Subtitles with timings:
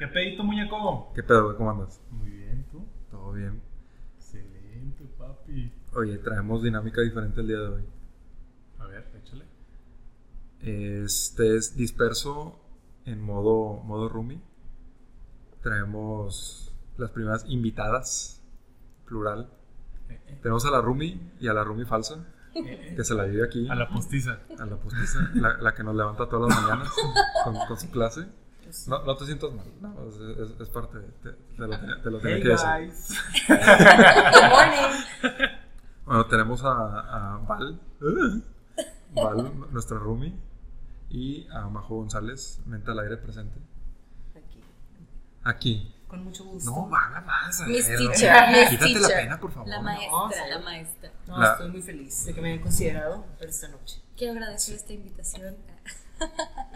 [0.00, 1.12] ¿Qué pedito, muñeco?
[1.14, 1.56] ¿Qué pedo, güey?
[1.58, 2.00] ¿Cómo andas?
[2.10, 2.86] Muy bien, ¿tú?
[3.10, 3.60] Todo bien.
[4.16, 5.70] Excelente, papi.
[5.94, 7.84] Oye, traemos dinámica diferente el día de hoy.
[8.78, 9.44] A ver, échale.
[10.60, 12.58] Este es disperso
[13.04, 14.40] en modo, modo roomie.
[15.62, 18.42] Traemos las primeras invitadas,
[19.04, 19.50] plural.
[20.08, 23.24] Eh, eh, Tenemos a la roomie y a la roomie falsa, eh, que se la
[23.24, 23.68] vive aquí.
[23.68, 24.38] A la postiza.
[24.58, 26.88] a la postiza, la, la que nos levanta todas las mañanas
[27.44, 28.26] con, con su clase.
[28.86, 30.14] No, no te sientas mal, no, es,
[30.50, 32.68] es- es parte, de, te, te lo, tenía- te lo tenía Hey, que decir.
[32.68, 33.08] guys.
[33.48, 35.48] Good morning.
[36.06, 37.80] Bueno, tenemos a, a Val,
[39.14, 40.34] Val, nuestra roomie,
[41.08, 43.58] y a Majo González, mente al aire presente.
[44.34, 44.60] Aquí.
[45.44, 45.94] Aquí.
[46.08, 46.70] Con mucho gusto.
[46.70, 48.10] No, Val, vas a Miss verlo.
[48.10, 49.68] Teacher, Miss Quítate la pena, por favor.
[49.68, 50.50] La No, maestra, sí.
[50.50, 51.12] la maestra.
[51.28, 54.02] No, La- estoy muy feliz de que me hayan considerado para esta noche.
[54.16, 55.56] Quiero agradecer esta invitación.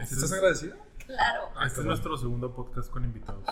[0.00, 0.76] ¿Estás es, agradecida?
[1.06, 1.50] Claro.
[1.64, 3.44] este es nuestro segundo podcast con invitados.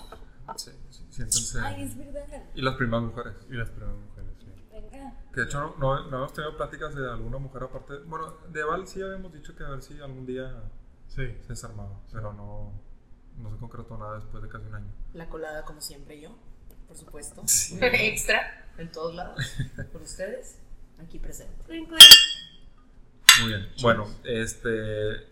[0.56, 1.60] Sí, sí, siéntense.
[1.60, 2.42] Ay, es verdad.
[2.54, 3.34] Y las primeras mujeres.
[3.48, 4.46] Y las primeras mujeres, sí.
[4.70, 5.14] Venga.
[5.32, 7.98] Que de hecho no, no, no hemos tenido pláticas de alguna mujer aparte.
[8.06, 10.62] Bueno, de Val sí habíamos dicho que a ver si algún día
[11.08, 11.26] Sí.
[11.42, 12.72] se desarmaba, pero no,
[13.38, 14.92] no se concretó nada después de casi un año.
[15.14, 16.36] La colada, como siempre, yo,
[16.88, 17.42] por supuesto.
[17.46, 17.78] Sí.
[17.82, 19.38] Extra, en todos lados.
[19.92, 20.58] Por ustedes,
[20.98, 21.64] aquí presente.
[23.40, 23.68] Muy bien.
[23.82, 25.31] Bueno, este.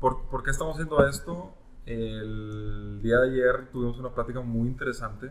[0.00, 1.54] ¿Por, por qué estamos haciendo esto?
[1.86, 5.30] El día de ayer tuvimos una plática muy interesante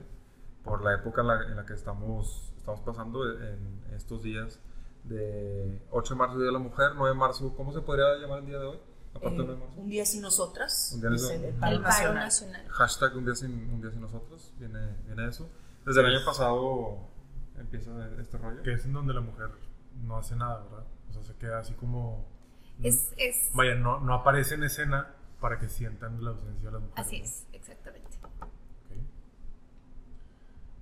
[0.64, 4.60] por la época en la, en la que estamos, estamos pasando en estos días
[5.04, 8.40] de 8 de marzo, Día de la Mujer, 9 de marzo, ¿cómo se podría llamar
[8.40, 8.80] el día de hoy?
[9.14, 9.82] Aparte Eh, de 9 de marzo.
[9.82, 10.92] un día sin nosotras.
[10.96, 12.16] Un día es sin- el, paro El paro nacional.
[12.24, 12.68] nacional.
[12.70, 15.48] Hashtag un día sin, un día sin nosotros, viene, viene eso.
[15.86, 16.98] Desde el año pasado
[17.60, 18.64] empieza este rollo.
[18.64, 19.50] Que es en donde la mujer
[20.04, 20.86] no hace nada, ¿verdad?
[21.10, 22.26] O sea, se queda así como.
[22.84, 23.52] Es, es.
[23.54, 27.06] Vaya, no, no aparece en escena para que sientan la ausencia de las mujeres.
[27.08, 27.26] Así ¿no?
[27.26, 28.06] es, exactamente.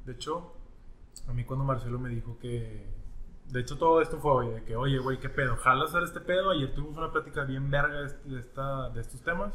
[0.06, 0.54] De hecho,
[1.28, 2.92] a mí cuando Marcelo me dijo que.
[3.50, 5.56] De hecho, todo esto fue hoy, de que, oye, güey, ¿qué pedo?
[5.58, 6.50] ¿Jala hacer este pedo?
[6.52, 9.54] Ayer tuvimos una plática bien verga de, este- de esta, de estos temas.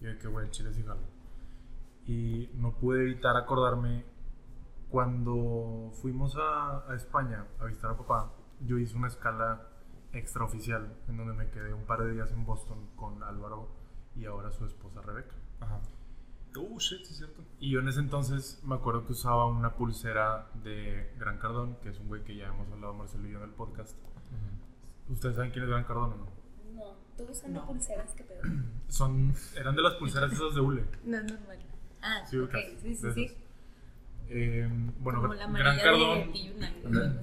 [0.00, 1.00] Y de que, güey, chile sí jala.
[2.06, 4.04] Y no pude evitar acordarme
[4.90, 8.32] cuando fuimos a, a España a visitar a papá.
[8.60, 9.68] Yo hice una escala
[10.12, 13.68] extraoficial en donde me quedé un par de días en Boston con Álvaro
[14.16, 15.34] y ahora su esposa Rebeca.
[15.60, 15.80] Ajá.
[16.56, 17.42] Oh, shit, sí es cierto.
[17.60, 21.88] Y yo en ese entonces me acuerdo que usaba una pulsera de Gran Cardón, que
[21.88, 23.96] es un güey que ya hemos hablado Marcelo y yo en el podcast.
[25.08, 26.26] ¿Ustedes saben quién es Gran Cardón o no?
[26.74, 27.66] No, tú usando No.
[27.68, 28.42] pulseras, ¿qué pedo?
[28.88, 30.84] Son, eran de las pulseras esas de hule.
[31.04, 31.58] No es normal.
[32.02, 33.36] Ah, Sí, ok, ubicas, sí, sí, sí.
[34.34, 34.66] Eh,
[35.00, 36.32] bueno, Como la Gran Cardón.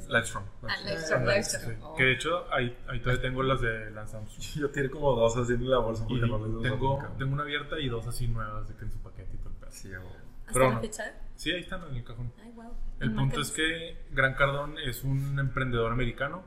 [0.10, 0.46] Livestrong.
[0.64, 1.78] Ah.
[1.82, 1.96] Oh.
[1.96, 4.42] Que de hecho ahí, ahí todavía tengo las de Lance Armstrong.
[4.56, 7.44] Yo tiré como dos así en la bolsa Y porque no les tengo, tengo una
[7.44, 9.72] abierta y dos así nuevas de que en su paquete y todo el pedo.
[9.72, 9.90] Sí.
[9.94, 10.82] ¿Hasta pero la no.
[10.82, 11.04] fecha?
[11.36, 12.32] Sí, ahí están en el cajón.
[12.44, 12.74] Ay, wow.
[13.00, 16.44] El punto es que Gran Cardón es un emprendedor americano,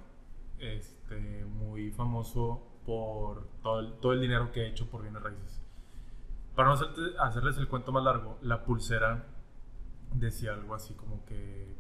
[0.60, 5.60] este, muy famoso por todo el, todo el dinero que ha hecho por bienes raíces.
[6.54, 9.24] Para no hacerte- hacerles el cuento más largo, la pulsera
[10.14, 11.74] decía algo así como que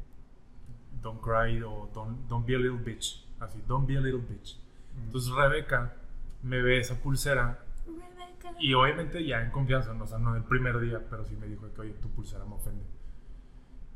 [1.00, 3.26] Don't cry o Don't, don't be a little bitch.
[3.40, 4.58] Así, Don't be a little bitch.
[5.04, 5.94] Entonces Rebeca
[6.42, 8.56] me ve esa pulsera Rebeca.
[8.60, 11.46] y obviamente ya en confianza, no, o sea, no el primer día, pero sí me
[11.46, 12.84] dijo que, oye, tu pulsera me ofende.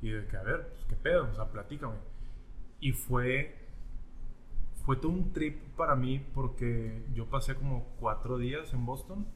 [0.03, 1.29] Y de que, a ver, pues, ¿qué pedo?
[1.31, 1.97] O sea, platícame.
[2.81, 3.57] Y fue,
[4.85, 9.27] fue todo un trip para mí porque yo pasé como cuatro días en Boston.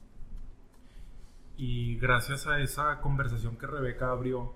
[1.57, 4.55] Y gracias a esa conversación que Rebeca abrió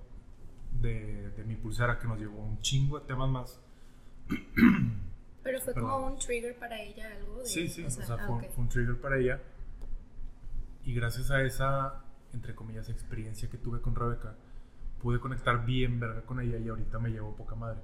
[0.80, 3.60] de, de mi pulsera, que nos llevó un chingo de temas más.
[5.42, 5.90] Pero fue Perdón.
[5.90, 7.46] como un trigger para ella, algo de.
[7.46, 8.52] Sí, sí, o sea, ah, fue, ok.
[8.54, 9.40] fue un trigger para ella.
[10.84, 14.36] Y gracias a esa, entre comillas, experiencia que tuve con Rebeca,
[15.00, 17.80] pude conectar bien verga con ella y ahorita me llevo poca madre.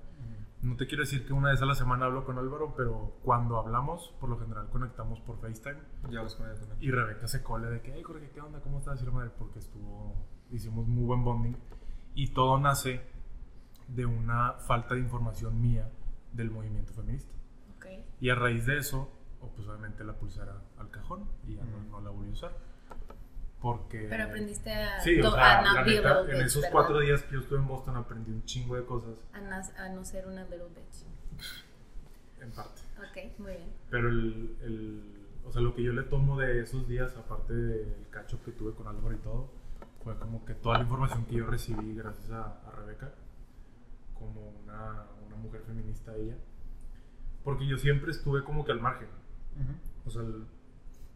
[0.62, 3.56] No te quiero decir que una vez a la semana hablo con Álvaro, pero cuando
[3.58, 5.80] hablamos, por lo general conectamos por FaceTime.
[6.10, 6.78] Ya los con ella también.
[6.80, 8.60] Y Rebeca se cole de que, hey, Jorge, ¿qué onda?
[8.60, 9.00] ¿Cómo estás?
[9.00, 10.14] Y la madre, porque estuvo,
[10.50, 11.56] hicimos muy buen bonding.
[12.14, 13.00] Y todo nace
[13.88, 15.88] de una falta de información mía
[16.32, 17.32] del movimiento feminista.
[17.76, 17.86] Ok.
[18.20, 19.10] Y a raíz de eso,
[19.56, 22.52] pues obviamente la pulsera al cajón y ya no, la volví a usar.
[23.60, 24.06] Porque...
[24.08, 27.58] Pero aprendiste a, Sí, o sea, a neta, en esos cuatro días que yo estuve
[27.58, 31.04] en Boston aprendí un chingo de cosas, A, nas- a no ser una little bitch.
[32.40, 32.80] en parte.
[32.98, 33.68] Ok, muy bien.
[33.90, 38.06] Pero el, el- o sea, lo que yo le tomo de esos días, aparte del
[38.10, 39.50] cacho que tuve con Álvaro y todo,
[40.04, 43.12] fue como que toda la información que yo recibí gracias a, a Rebeca,
[44.18, 46.36] como una, una mujer feminista ella,
[47.44, 49.08] porque yo siempre estuve como que al margen.
[50.06, 50.44] O sea, el-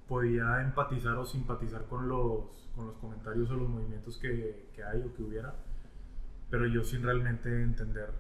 [0.09, 5.01] podía empatizar o simpatizar con los, con los comentarios o los movimientos que, que hay
[5.01, 5.55] o que hubiera,
[6.51, 8.11] pero yo sin realmente entender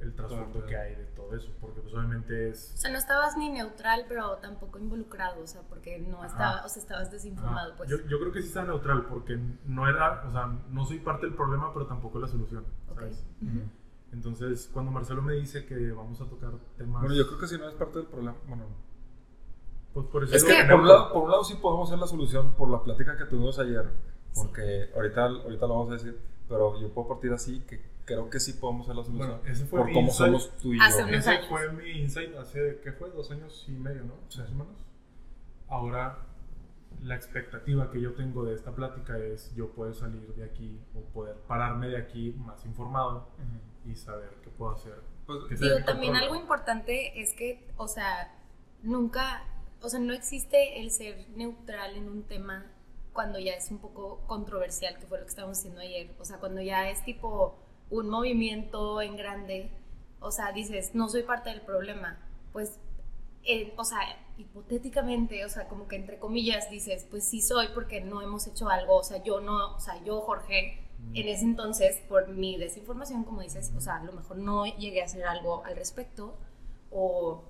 [0.00, 2.72] el trasfondo Claro, que hay de todo eso, porque pues obviamente es...
[2.74, 6.68] O sea, no estabas ni neutral, pero tampoco involucrado, o sea, porque no estaba, o
[6.68, 7.76] sea, estabas desinformado, Ajá.
[7.76, 7.90] pues.
[7.90, 11.26] yo, yo creo que sí está neutral, porque no era, o sea, no soy parte
[11.26, 12.64] del problema, pero tampoco la solución.
[12.94, 13.24] ¿sabes?
[14.12, 17.00] Entonces, cuando Marcelo me dice que vamos a tocar temas...
[17.02, 18.36] Bueno, yo creo que si no es parte del problema.
[18.48, 18.64] Bueno,
[19.94, 22.06] pues por eso Es que- por, un lado, por un lado sí podemos hacer la
[22.06, 23.88] solución por la plática que tuvimos ayer,
[24.34, 26.18] porque ahorita, ahorita lo vamos a decir,
[26.48, 27.80] pero yo puedo partir así que
[28.14, 29.28] creo que sí podemos hacer la solución.
[29.28, 30.26] Bueno, ese fue por mi cómo insight.
[30.32, 30.84] somos tú y yo.
[30.84, 31.46] Hace unos Ese años.
[31.48, 33.10] fue mi insight hace, ¿qué fue?
[33.10, 34.14] Dos años y medio, ¿no?
[34.28, 34.76] Tres semanas.
[35.68, 36.18] Ahora,
[37.02, 41.00] la expectativa que yo tengo de esta plática es yo poder salir de aquí o
[41.12, 43.90] poder pararme de aquí más informado Ujú.
[43.90, 44.94] y saber qué puedo hacer.
[45.26, 48.34] Pues, Digo, también algo importante es que, o sea,
[48.82, 49.44] nunca,
[49.80, 52.66] o sea, no existe el ser neutral en un tema
[53.12, 56.10] cuando ya es un poco controversial, que fue lo que estábamos haciendo ayer.
[56.18, 57.56] O sea, cuando ya es tipo
[57.90, 59.70] un movimiento en grande,
[60.20, 62.18] o sea, dices, no soy parte del problema,
[62.52, 62.78] pues,
[63.44, 63.98] eh, o sea,
[64.38, 68.68] hipotéticamente, o sea, como que entre comillas dices, pues sí soy porque no hemos hecho
[68.68, 73.24] algo, o sea, yo no, o sea, yo, Jorge, en ese entonces, por mi desinformación,
[73.24, 76.36] como dices, o sea, a lo mejor no llegué a hacer algo al respecto,
[76.90, 77.44] o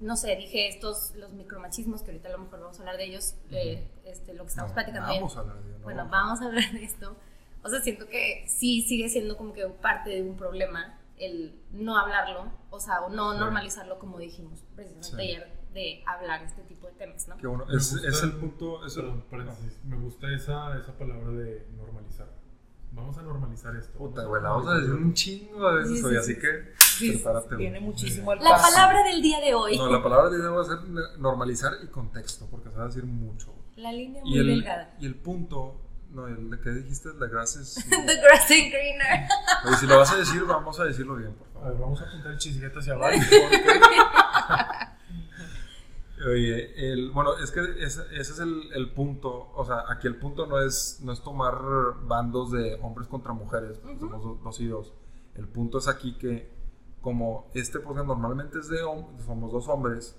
[0.00, 3.04] no sé, dije estos, los micromachismos, que ahorita a lo mejor vamos a hablar de
[3.04, 5.38] ellos, eh, este, lo que estamos no, platicando Vamos bien.
[5.38, 5.84] a hablar de ello, ¿no?
[5.84, 7.16] Bueno, vamos a hablar de esto.
[7.64, 11.96] O sea, siento que sí sigue siendo como que parte de un problema el no
[11.96, 15.22] hablarlo, o sea, o no normalizarlo como dijimos precisamente Sí.
[15.22, 17.36] ayer, de hablar este tipo de temas, ¿no?
[17.38, 18.84] Que bueno, Me es, el el- punto.
[18.84, 19.78] Es el- Perdón, paréntesis.
[19.84, 22.28] Me gusta esa, esa palabra de normalizar.
[22.90, 23.96] Vamos a normalizar esto.
[23.96, 26.40] Puta, güey, la vamos a decir un chingo de veces Sí, hoy, sí, así sí.
[26.40, 27.56] que prepárate.
[27.56, 27.88] Viene güey.
[27.90, 30.64] muchísimo al La palabra del día de hoy, No, la palabra de hoy va a
[30.64, 30.78] ser
[31.18, 33.54] normalizar y contexto, porque se va a decir mucho.
[33.76, 34.94] la línea muy Y el, delgada.
[35.00, 35.80] y el punto,
[36.12, 37.74] no, el de que dijiste, el de gracias.
[37.90, 39.28] The grass is greener.
[39.66, 41.68] Oye, si lo vas a decir, vamos a decirlo bien, por A favor.
[41.72, 43.16] ver, vamos a apuntar el chisguete hacia abajo.
[46.24, 49.50] Oye, el, bueno, es que ese, ese es el, el punto.
[49.54, 51.54] O sea, aquí el punto no es, no es tomar
[52.04, 54.06] bandos de hombres contra mujeres, porque Ujú.
[54.06, 54.92] somos do- dos y dos.
[55.34, 56.48] El punto es aquí que,
[57.00, 60.16] como este podcast normalmente es de hom- somos dos hombres,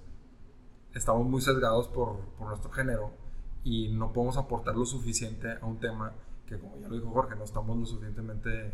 [0.93, 3.11] estamos muy sesgados por, por nuestro género
[3.63, 6.13] y no podemos aportar lo suficiente a un tema
[6.45, 8.73] que, como ya lo dijo Jorge, no estamos lo suficientemente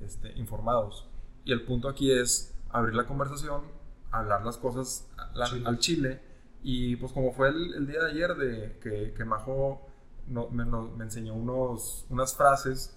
[0.00, 1.08] este, informados.
[1.44, 3.62] Y el punto aquí es abrir la conversación,
[4.10, 5.62] hablar las cosas la- Chile.
[5.66, 6.20] al chile.
[6.62, 9.80] Y pues como fue el, el día de ayer de que, que Majo
[10.26, 12.96] no- me, no- me enseñó unos, unas frases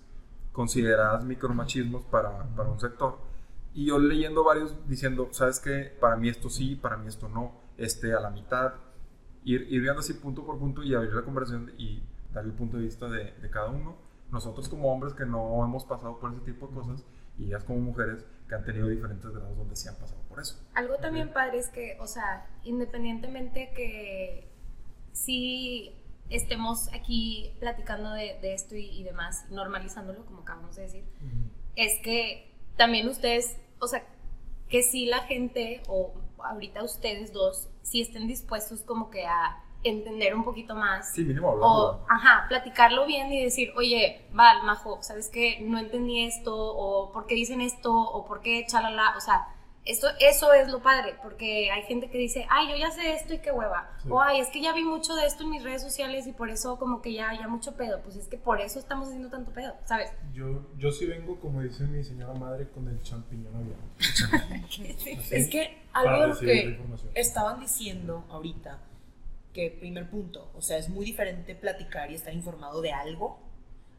[0.51, 3.17] consideradas micromachismos para, para un sector.
[3.73, 5.95] Y yo leyendo varios diciendo, ¿sabes qué?
[6.01, 8.73] Para mí esto sí, para mí esto no, este a la mitad.
[9.49, 12.77] Ir, ir viendo así punto por punto y abrir la conversación y dar el punto
[12.77, 13.97] de vista de, de cada uno.
[14.31, 17.03] Nosotros como hombres que no hemos pasado por ese tipo de cosas
[17.37, 20.55] y ellas como mujeres que han tenido diferentes grados donde sí han pasado por eso.
[20.75, 24.51] Algo también padre es que, o sea, independientemente que
[25.13, 25.95] sí
[26.29, 31.03] estemos aquí platicando de, de esto y, y demás, normalizándolo, como acabamos de decir,
[31.75, 34.03] es que también ustedes, o sea,
[34.69, 36.13] que sí la gente, o
[36.43, 41.49] ahorita ustedes dos, sí estén dispuestos como que a entender un poquito más Sí, mínimo
[41.51, 45.59] o, ajá, platicarlo bien y decir, oye, Val, Majo, ¿sabes qué?
[45.61, 49.47] No entendí esto, o por qué dicen esto, o por qué chalala, o sea,
[49.91, 53.33] esto, eso es lo padre, porque hay gente que dice, ay, yo ya sé esto
[53.33, 54.09] y qué hueva, Sí.
[54.11, 56.49] o ay, es que ya vi mucho de esto en mis redes sociales y por
[56.49, 59.51] eso como que ya, ya mucho pedo, pues es que por eso estamos haciendo tanto
[59.51, 60.11] pedo, ¿sabes?
[60.33, 63.83] Yo, yo sí vengo, como dice mi señora madre, con el champiñón abierto.
[65.31, 66.79] Es que algo que
[67.15, 68.79] estaban diciendo ahorita,
[69.53, 73.39] que primer punto, o sea, es muy diferente platicar y estar informado de algo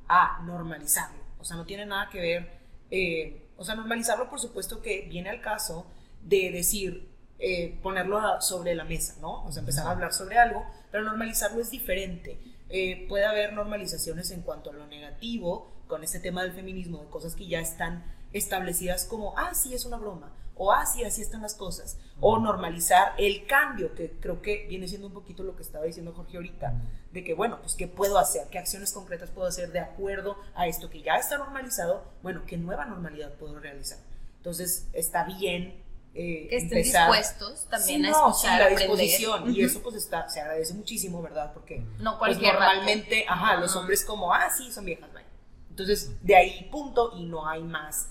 [0.09, 1.19] a normalizarlo.
[1.41, 2.51] O sea, no tiene nada que ver,
[2.91, 5.87] eh, o sea, normalizarlo por supuesto que viene al caso
[6.23, 9.45] de decir, eh, ponerlo a- sobre la mesa, ¿no?
[9.45, 12.39] O sea, empezar a hablar sobre algo, pero normalizarlo es diferente.
[12.69, 17.09] Eh, puede haber normalizaciones en cuanto a lo negativo, con este tema del feminismo, de
[17.11, 21.23] cosas que ya están establecidas como, ah, sí, es una broma, o ah, sí, así
[21.23, 25.57] están las cosas, o normalizar el cambio, que creo que viene siendo un poquito lo
[25.57, 26.75] que estaba diciendo Jorge ahorita,
[27.13, 28.47] de que, bueno, pues, ¿qué puedo hacer?
[28.51, 32.05] ¿Qué acciones concretas puedo hacer de acuerdo a esto que ya está normalizado?
[32.23, 33.99] Bueno, ¿qué nueva normalidad puedo realizar?
[34.37, 35.83] Entonces, está bien.
[36.13, 39.81] eh, Que estén empezar- dispuestos también Sí, a no, escuchar, sí, la disposición, y eso
[39.81, 41.53] pues está, se agradece muchísimo, ¿verdad?
[41.55, 42.65] Porque No pues cualquier vato.
[42.67, 45.27] normalmente, ajá, los hombres como, ah, sí, son viejas, vaya.
[45.71, 48.09] Entonces, de ahí punto y no hay más,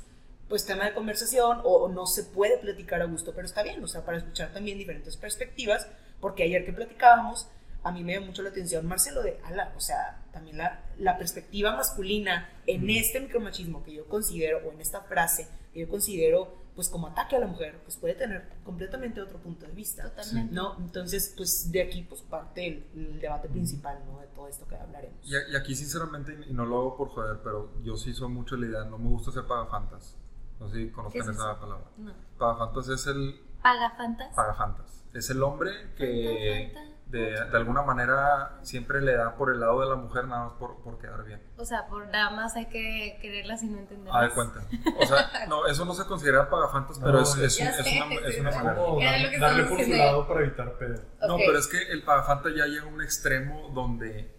[0.49, 3.81] pues, tema de conversación o, o no se puede platicar a gusto, pero está bien,
[3.83, 5.87] o sea, para escuchar también diferentes perspectivas,
[6.19, 7.47] porque ayer que platicábamos,
[7.83, 11.17] a mí me dio mucho la atención Marcelo de ala, o sea, también la, la
[11.17, 16.59] perspectiva masculina en este micromachismo que yo considero, o en esta frase que yo considero,
[16.75, 20.03] pues como ataque a la mujer, pues puede tener completamente otro punto de vista.
[20.03, 20.53] Totalmente.
[20.53, 20.77] ¿no?
[20.79, 24.19] Entonces, pues de aquí pues parte el, el debate principal, ¿no?
[24.21, 25.17] De todo esto que hablaremos.
[25.25, 28.55] Y, y aquí, sinceramente, y no lo hago por joder, pero yo sí soy mucho
[28.55, 30.15] la idea, no me gusta ser pagafantas.
[30.59, 31.59] No sé si ¿Qué conozcan es esa eso?
[31.61, 31.85] palabra.
[31.97, 32.13] No.
[32.37, 34.35] Pagafantas es el ¿Pagafantas?
[34.35, 35.05] pagafantas.
[35.13, 36.73] Es el hombre que
[37.07, 40.53] de, de alguna manera siempre le da por el lado de la mujer nada más
[40.53, 41.41] por, por quedar bien.
[41.57, 44.15] O sea, por nada más hay que quererlas y no entenderlas.
[44.15, 44.61] A ver, cuenta.
[45.01, 48.15] O sea, no, eso no se considera pagafantas, pero No, es, es, es sé, una,
[48.27, 48.75] es una manera.
[48.75, 48.99] Como
[49.39, 51.01] darle por su lado para evitar pedo.
[51.27, 54.37] No, pero es que el pagafanta ya llega a un extremo donde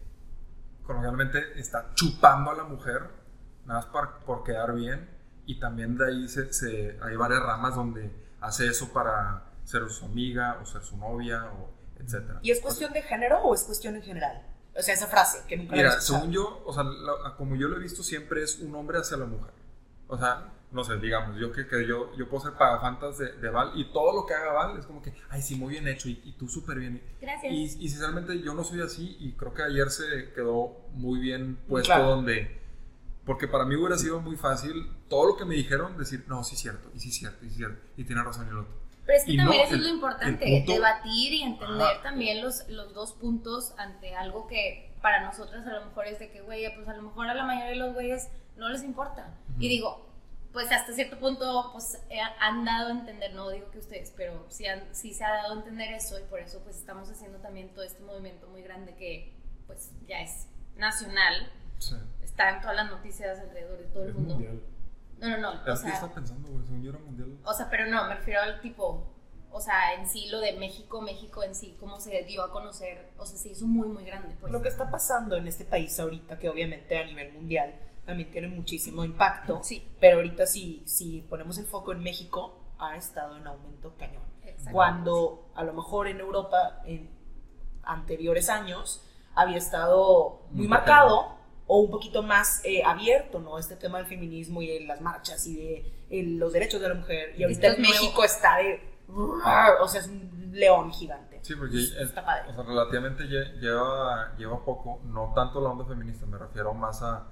[0.86, 3.02] coloquialmente está chupando a la mujer,
[3.66, 5.08] nada más por, por quedar bien,
[5.50, 10.04] y también de ahí se, se- hay varias ramas donde hace eso para ser su
[10.04, 11.71] amiga o ser su novia o
[12.02, 12.38] etcétera.
[12.42, 14.42] ¿Y es cuestión de género o es cuestión en general?
[14.76, 17.76] O sea, esa frase que nunca Mira, según yo, o sea, la- como yo lo
[17.76, 19.52] he visto siempre es un hombre hacia la mujer.
[20.07, 23.50] O sea, no sé, digamos, yo que, que yo, yo puedo ser pagafantas de, de
[23.50, 26.09] Val y todo lo que haga Val es como que, ay, sí, muy bien hecho
[26.09, 27.02] y, y tú súper bien.
[27.21, 27.52] Gracias.
[27.52, 31.57] Y, y sinceramente yo no soy así y creo que ayer se quedó muy bien
[31.69, 32.11] puesto Claro.
[32.11, 32.59] donde...
[33.24, 34.74] Porque para mí hubiera sido muy fácil
[35.08, 37.48] todo lo que me dijeron decir, no, sí es cierto, y sí es cierto, y
[37.48, 38.74] sí es cierto, y tiene razón el otro.
[39.06, 41.82] Pero es que Y también no, eso el- es lo importante, punto- debatir y entender
[41.82, 42.02] Ajá.
[42.02, 46.30] también los, los dos puntos ante algo que para nosotras a lo mejor es de
[46.30, 49.34] que, güey, pues a lo mejor a la mayoría de los güeyes no les importa.
[49.58, 50.06] Y digo,
[50.52, 54.44] pues hasta cierto punto, pues eh, han dado a entender, no digo que ustedes, pero
[54.48, 57.38] sí, han- sí se ha dado a entender eso y por eso pues estamos haciendo
[57.38, 59.32] también todo este movimiento muy grande que
[59.66, 60.46] pues ya es
[60.76, 61.94] nacional, Sí.
[62.40, 64.35] Está en todas las noticias alrededor de todo el Es mundo.
[64.35, 64.62] mundial.
[65.18, 67.38] No, no, no, o Es que sea, estaba pensando, güey, según yo era mundial.
[67.44, 69.06] o sea, pero no, me refiero al tipo,
[69.50, 73.11] o sea, en sí lo de México, México en sí, cómo se dio a conocer,
[73.18, 74.50] o sea, se hizo muy, muy grande, pues.
[74.52, 77.75] Lo que está pasando en este país ahorita, que obviamente a nivel mundial
[78.06, 82.97] también tiene muchísimo impacto, Sí, pero ahorita si, si ponemos el foco en México, ha
[82.97, 84.23] estado en aumento cañón.
[84.42, 84.73] exacto.
[84.73, 87.11] Cuando a lo mejor en Europa, en
[87.82, 89.04] anteriores años,
[89.35, 91.37] había estado muy Muy marcado
[91.72, 93.56] o un poquito más eh, abierto, ¿no?
[93.58, 96.94] Este tema del feminismo y de las marchas y de eh, los derechos de la
[96.96, 97.32] mujer.
[97.38, 98.02] Y ahorita Esto en es nuevo.
[98.04, 98.80] México está de...
[99.80, 101.38] O sea, es un león gigante.
[101.42, 102.50] Sí, porque es- Está padre.
[102.50, 107.02] o sea, relativamente lle- lleva, lleva poco, no tanto la onda feminista, me refiero más
[107.02, 107.26] a,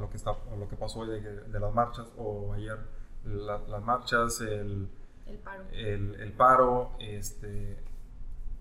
[0.00, 2.78] lo, que está, a lo que pasó hoy de, de las marchas o ayer,
[3.26, 4.88] la- las marchas, el,
[5.26, 5.64] El paro.
[5.72, 7.78] el, el paro, este,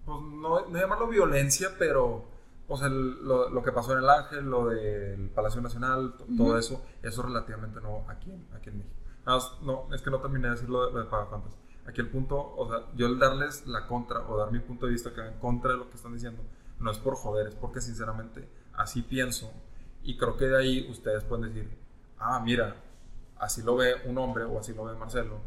[0.06, 2.26] pues no, no llamarlo violencia, pero
[2.70, 6.26] o sea, el- lo, lo que pasó en el Ángel, lo del Palacio Nacional, to-
[6.38, 6.58] todo Ujú.
[6.58, 8.96] eso, eso relativamente no aquí, aquí en México.
[9.26, 11.58] Nada no, es que no terminé de decir lo de, lo de Pagafantas.
[11.86, 14.92] Aquí el punto, o sea, yo el darles la contra o dar mi punto de
[14.94, 16.44] vista que va en contra de lo que están diciendo,
[16.80, 19.52] no es por joder, es porque sinceramente así pienso
[20.04, 21.78] y creo que de ahí ustedes pueden decir,
[22.20, 22.76] ah, mira,
[23.38, 25.42] así lo ve un hombre o así lo ve Marcelo,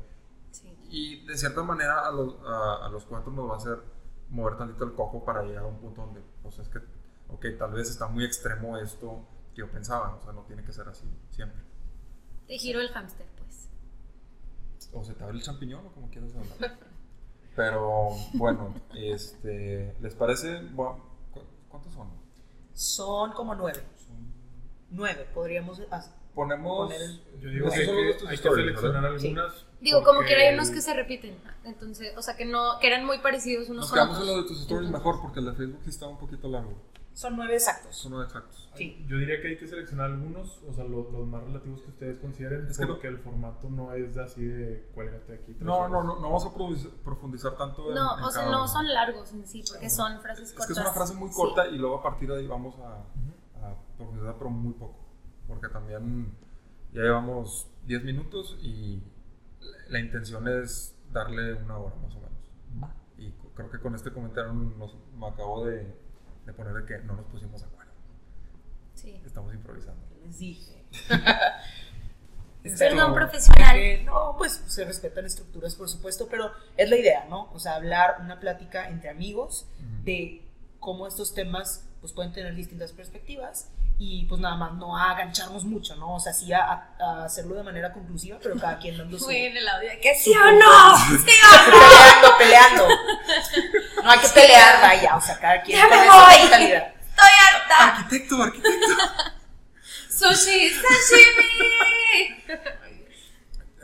[0.51, 0.77] Sí.
[0.91, 3.79] y de cierta manera a los, a, a los cuatro nos va a hacer
[4.29, 6.81] mover tantito el coco para llegar a un punto donde, pues es que,
[7.35, 9.21] ok, tal vez está muy extremo esto
[9.55, 11.63] que yo pensaba, o sea, no tiene que ser así siempre.
[12.47, 13.69] Te giro el hámster, pues.
[14.93, 16.79] O se te abre el champiñón o como quieras hablar.
[17.57, 20.63] Pero bueno, este, ¿les parece?
[20.73, 22.09] Bueno, ¿cu- ¿Cuántos son?
[22.73, 23.81] Son como nueve.
[23.97, 24.33] Son-
[24.91, 26.13] Nueve, podríamos hacer.
[26.35, 26.87] Ponemos...
[26.89, 29.17] Poner el- Yo digo que, que hay que seleccionar ¿verdad?
[29.17, 29.67] algunas.
[29.83, 31.37] Digo, como quiera hay unos que se repiten.
[31.65, 34.37] Entonces, o sea, que no, que eran muy parecidos unos Nos con quedamos en otros.
[34.37, 36.73] lo de tus stories Entonces, mejor porque el de Facebook sí está un poquito largo.
[37.15, 37.95] Son nueve exactos.
[37.97, 38.71] Son no exactos.
[38.75, 39.05] Sí.
[39.07, 42.19] Yo diría que hay que seleccionar algunos, o sea, lo- los, más relativos que ustedes
[42.19, 45.55] consideren, Es que porque el formato no es así de cuélgate aquí.
[45.61, 48.49] No, no, no, no vamos a profundiz- profundizar tanto en No, en o sea, no
[48.49, 48.69] uno.
[48.69, 50.67] son largos en sí, porque son frases Es cortas.
[50.69, 51.35] que es una frase muy Sí.
[51.37, 53.05] corta y luego a partir de ahí vamos a,
[53.67, 54.97] a profundizar, pero muy poco.
[55.47, 56.33] Porque también
[56.95, 59.03] ya llevamos 10 minutos y
[59.91, 62.91] la intención es darle una hora más o menos.
[63.19, 65.95] Y creo que con este comentario nos, me acabo de,
[66.47, 67.93] de poner de que no nos pusimos de acuerdo.
[68.95, 69.21] Sí.
[69.25, 70.03] Estamos improvisando.
[70.25, 70.85] Les dije.
[72.79, 73.77] Perdón, profesional.
[73.77, 77.51] Eh, no, pues se respetan estructuras, por supuesto, pero es la idea, ¿no?
[77.53, 79.67] O sea, hablar una plática entre amigos
[80.05, 80.43] de
[80.79, 83.71] cómo estos temas pues pueden tener distintas perspectivas
[84.05, 86.17] y pues nada más no a agancharnos mucho, ¿no?
[86.17, 89.31] O sea, sí a, a hacerlo de manera conclusiva, pero cada quien dando su...
[89.31, 91.79] En el audio que sí o no, sí o no.
[91.79, 92.89] Peleando, peleando.
[94.03, 96.35] No hay que pelear, vaya, o sea, cada quien Ya me voy.
[96.35, 97.97] Estoy harta.
[97.97, 98.87] Arquitecto, arquitecto.
[100.09, 101.49] Sushi, sashimi.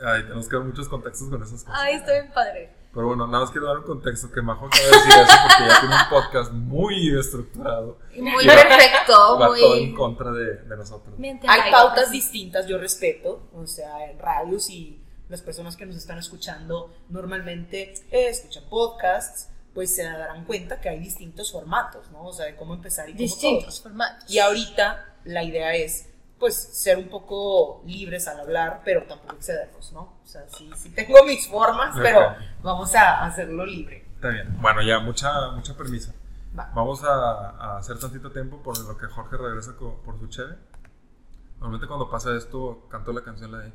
[0.05, 1.79] Ay, tenemos que dar muchos contextos con esas cosas.
[1.81, 2.75] Ay, está bien padre.
[2.93, 5.69] Pero bueno, nada más quiero dar un contexto que Majo acaba de decir eso porque
[5.69, 7.99] ya tiene un podcast muy estructurado.
[8.15, 9.93] Y Muy perfecto, Va todo en muy...
[9.93, 11.15] contra de, de nosotros.
[11.47, 16.17] Hay pautas distintas, yo respeto, o sea, en radios y las personas que nos están
[16.17, 22.23] escuchando normalmente eh, escuchan podcasts, pues se darán cuenta que hay distintos formatos, ¿no?
[22.25, 23.91] O sea, de cómo empezar y cómo Distintos todo.
[23.91, 24.29] formatos.
[24.29, 29.91] Y ahorita la idea es, pues, ser un poco libres al hablar, pero tampoco excedernos,
[29.93, 30.01] ¿no?
[30.23, 34.05] O sea, sí, sí tengo mis formas, pero vamos a hacerlo libre.
[34.15, 34.57] Está bien.
[34.61, 36.13] Bueno, ya, mucha, mucha permisa.
[36.57, 36.71] Va.
[36.73, 40.55] Vamos a, a hacer tantito tiempo por lo que Jorge regresa por su cheve.
[41.59, 43.71] Normalmente cuando pasa esto, canto la canción la de...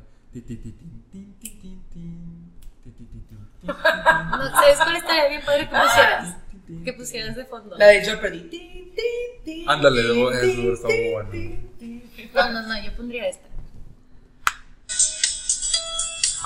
[3.63, 6.37] No, ¿Sabes cuál estaría bien padre que pusieras?
[6.85, 7.77] Que pusieras de fondo.
[7.79, 8.95] La de Jeopardy.
[9.67, 11.31] Ándale, eso está muy bueno.
[12.35, 13.49] No, no, no, yo pondría esta.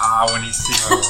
[0.00, 1.00] Ah, buenísimo.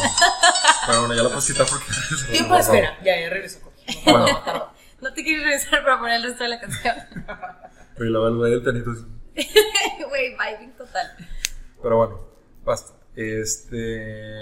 [0.87, 1.85] Pero bueno, ya la quitar porque...
[2.32, 2.99] Tiempo de espera.
[3.02, 3.61] Ya, ya regreso.
[3.62, 4.11] Jorge.
[4.11, 4.73] Bueno.
[5.00, 6.97] No te quieres regresar para poner el resto de la canción.
[7.99, 9.04] Y luego el güey del tenito así.
[10.08, 11.06] Güey, vibing total.
[11.82, 12.20] Pero bueno,
[12.64, 12.94] basta.
[13.14, 14.40] Este.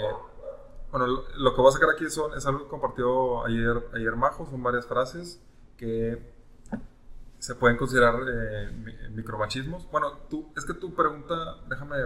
[0.97, 4.15] Bueno, lo, lo que voy a sacar aquí son, es algo que compartió ayer, ayer
[4.15, 5.39] Majo, son varias frases
[5.77, 6.33] que
[7.37, 9.89] se pueden considerar eh, mi- micromachismos.
[9.91, 11.35] Bueno, tú, es que tu pregunta,
[11.69, 11.97] déjame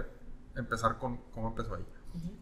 [0.56, 1.86] empezar con cómo empezó ahí.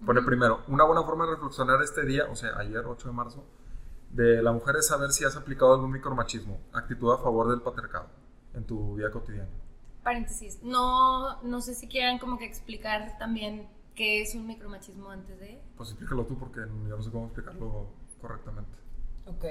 [0.04, 3.44] Pone primero, una buena forma de reflexionar este día, o sea, ayer 8 de marzo,
[4.10, 8.08] de la mujer es saber si has aplicado algún micromachismo, actitud a favor del patriarcado
[8.54, 9.48] en tu vida cotidiana.
[10.02, 10.60] Paréntesis.
[10.64, 13.68] No, no sé si quieran como que explicar también
[14.00, 15.60] qué es un micromachismo antes de.
[15.76, 18.78] Pues explícalo tú porque yo no sé cómo explicarlo correctamente.
[19.26, 19.44] Ok,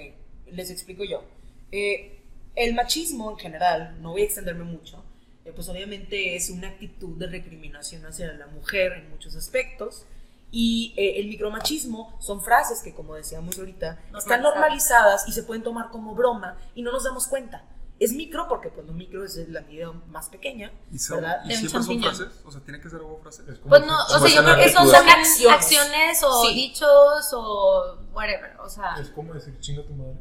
[0.48, 1.24] les explico yo.
[1.72, 2.24] Eh,
[2.56, 5.03] el machismo en general, no voy a extenderme mucho,
[5.46, 10.08] eh, pues obviamente es una actitud de recriminación hacia la mujer en muchos aspectos.
[10.51, 14.41] Y eh, el micromachismo son frases que, como decíamos ahorita, están Normalizadas.
[14.41, 17.63] normalizadas y se pueden tomar como broma y no nos damos cuenta.
[18.00, 21.41] Es micro porque pues lo micro es la medida más pequeña, ¿Y, son- ¿verdad?
[21.46, 22.27] ¿y siempre son frases?
[22.46, 23.44] O sea, ¿tiene que ser algo frase?
[23.44, 26.24] Pues no, o sea, yo creo que son acciones, Acciones.
[26.24, 26.56] o Sí.
[26.56, 28.56] dichos o whatever.
[28.62, 30.15] O sea, Es como decir chinga tu madre.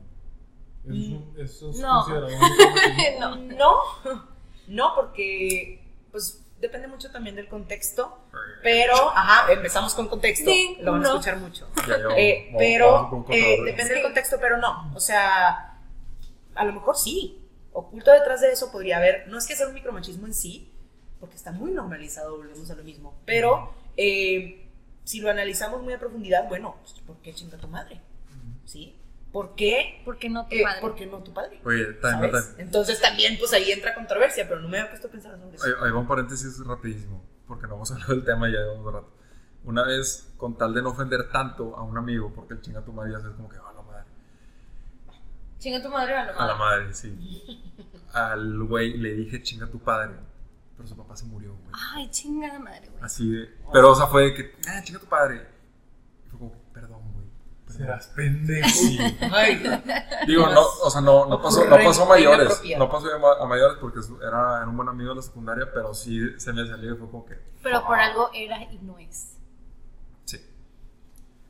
[0.84, 1.38] Mm.
[1.40, 2.02] eso es No.
[2.04, 2.30] considerado
[3.20, 3.36] no.
[3.36, 3.80] No,
[4.68, 8.18] no, porque pues depende mucho también del contexto,
[8.62, 11.10] pero, ajá, empezamos con contexto, Sí, lo van a no.
[11.14, 11.68] escuchar mucho.
[12.16, 15.78] Eh, pero eh, depende del contexto, pero no, o sea,
[16.56, 17.37] a lo mejor sí,
[17.72, 20.72] oculto detrás de eso podría haber, no es que sea un micromachismo en sí,
[21.20, 24.68] porque está muy normalizado, volvemos a lo mismo, pero eh,
[25.04, 28.00] si lo analizamos muy a profundidad, bueno, pues, ¿por qué chinga tu madre?
[28.64, 28.94] ¿Sí?
[29.32, 30.00] ¿Por qué?
[30.04, 30.80] ¿Por qué no tu Eh, padre?
[30.80, 31.60] ¿Por qué no tu padre?
[31.64, 32.54] Oye, time, ¿Sabes?
[32.58, 35.66] Entonces también pues ahí entra controversia, pero no me había puesto a pensar sobre eso.
[35.66, 38.86] Ahí, va un paréntesis rapidísimo, porque no vamos a hablar del tema y ya llevamos
[38.86, 39.12] un rato.
[39.64, 42.92] Una vez, con tal de no ofender tanto a un amigo, porque el chinga tu
[42.92, 43.56] madre ya es como que.
[45.58, 46.94] Chinga tu madre o a la A la madre.
[46.94, 47.64] sí.
[48.12, 50.14] Al güey le dije chinga tu padre,
[50.76, 51.72] pero su papá se murió, güey.
[51.94, 53.02] Ay, chingada madre, güey.
[53.02, 53.48] Así de.
[53.72, 55.46] Pero, o sea, fue de que, ah, chinga tu padre.
[56.26, 57.26] Y fue como, perdón, güey.
[57.66, 57.76] perdón".
[57.82, 58.68] Serás pendejo.
[58.68, 58.98] Sí.
[59.32, 59.62] Ay,
[60.26, 62.62] Digo, no, o sea, no, no pasó, no pasó a mayores.
[62.78, 65.68] No pasó a ma- a mayores porque era, era un buen amigo de la secundaria,
[65.74, 67.34] pero sí se me salió y fue como que.
[67.62, 69.36] Pero por algo era y no es.
[70.24, 70.38] Sí.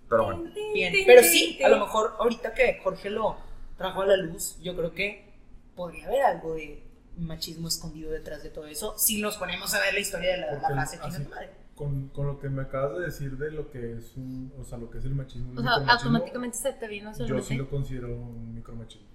[0.08, 0.50] Pero bueno.
[0.74, 0.92] bien.
[1.06, 3.36] Pero sí, a lo mejor ahorita que Jorge lo
[3.78, 5.32] trajo a la luz, yo creo que
[5.74, 6.82] podría haber algo de
[7.16, 10.46] machismo escondido detrás de todo eso, si nos ponemos a ver la historia de la,
[10.52, 11.50] la Porque frase así- chinga tu madre.
[11.74, 14.78] Con, con lo que me acabas de decir de lo que es un, o sea,
[14.78, 15.52] lo que es el machismo.
[15.58, 19.06] O sea, automáticamente se te vino Yo sí lo considero un micromachismo.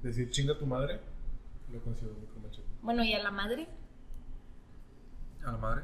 [0.00, 1.00] Decir chinga tu madre,
[1.72, 2.70] lo considero un micromachismo.
[2.82, 3.66] Bueno, ¿y a la madre?
[5.44, 5.82] ¿A la madre?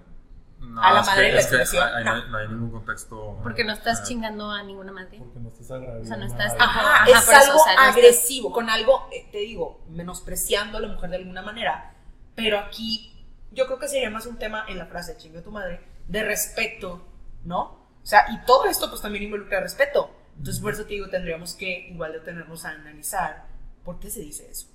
[0.61, 2.05] No, A la madre que- la no.
[2.05, 3.39] no, hay, no hay ningún contexto.
[3.43, 5.19] Porque no estás chingando a ninguna madre.
[5.19, 6.03] Porque no estás agradecido.
[6.03, 8.71] O sea, no estás- Ajá, Ajá, es eso, algo o sea, no estás- agresivo, con
[8.71, 11.95] algo, eh, te digo, menospreciando a la mujer de alguna manera.
[12.37, 13.11] Pero aquí
[13.53, 17.05] yo creo que sería más un tema en la frase chinga tu madre, de respeto,
[17.45, 17.61] ¿no?
[18.03, 20.11] O sea, y todo esto pues también involucra respeto.
[20.37, 23.47] Entonces por eso te digo, tendríamos que igual detenernos a analizar
[23.85, 24.67] por qué se dice eso.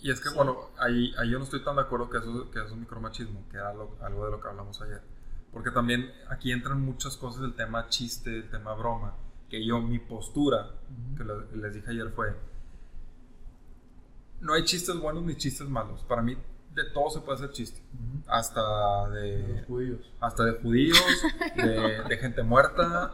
[0.00, 0.34] Y es que, Sí.
[0.36, 2.80] bueno, ahí, ahí yo no estoy tan de acuerdo que eso, que eso es un
[2.80, 5.00] micromachismo, que era lo- algo de lo que hablamos ayer.
[5.58, 9.16] Porque también aquí entran muchas cosas, el tema chiste, el tema broma,
[9.50, 10.70] que yo, mi postura,
[11.16, 12.32] que le- les dije ayer fue,
[14.40, 16.02] no hay chistes buenos ni chistes malos.
[16.04, 16.36] Para mí,
[16.74, 17.82] de todo se puede hacer chiste.
[18.28, 20.00] Hasta De judíos.
[20.20, 20.96] hasta de judíos,
[21.56, 23.10] de, de gente muerta,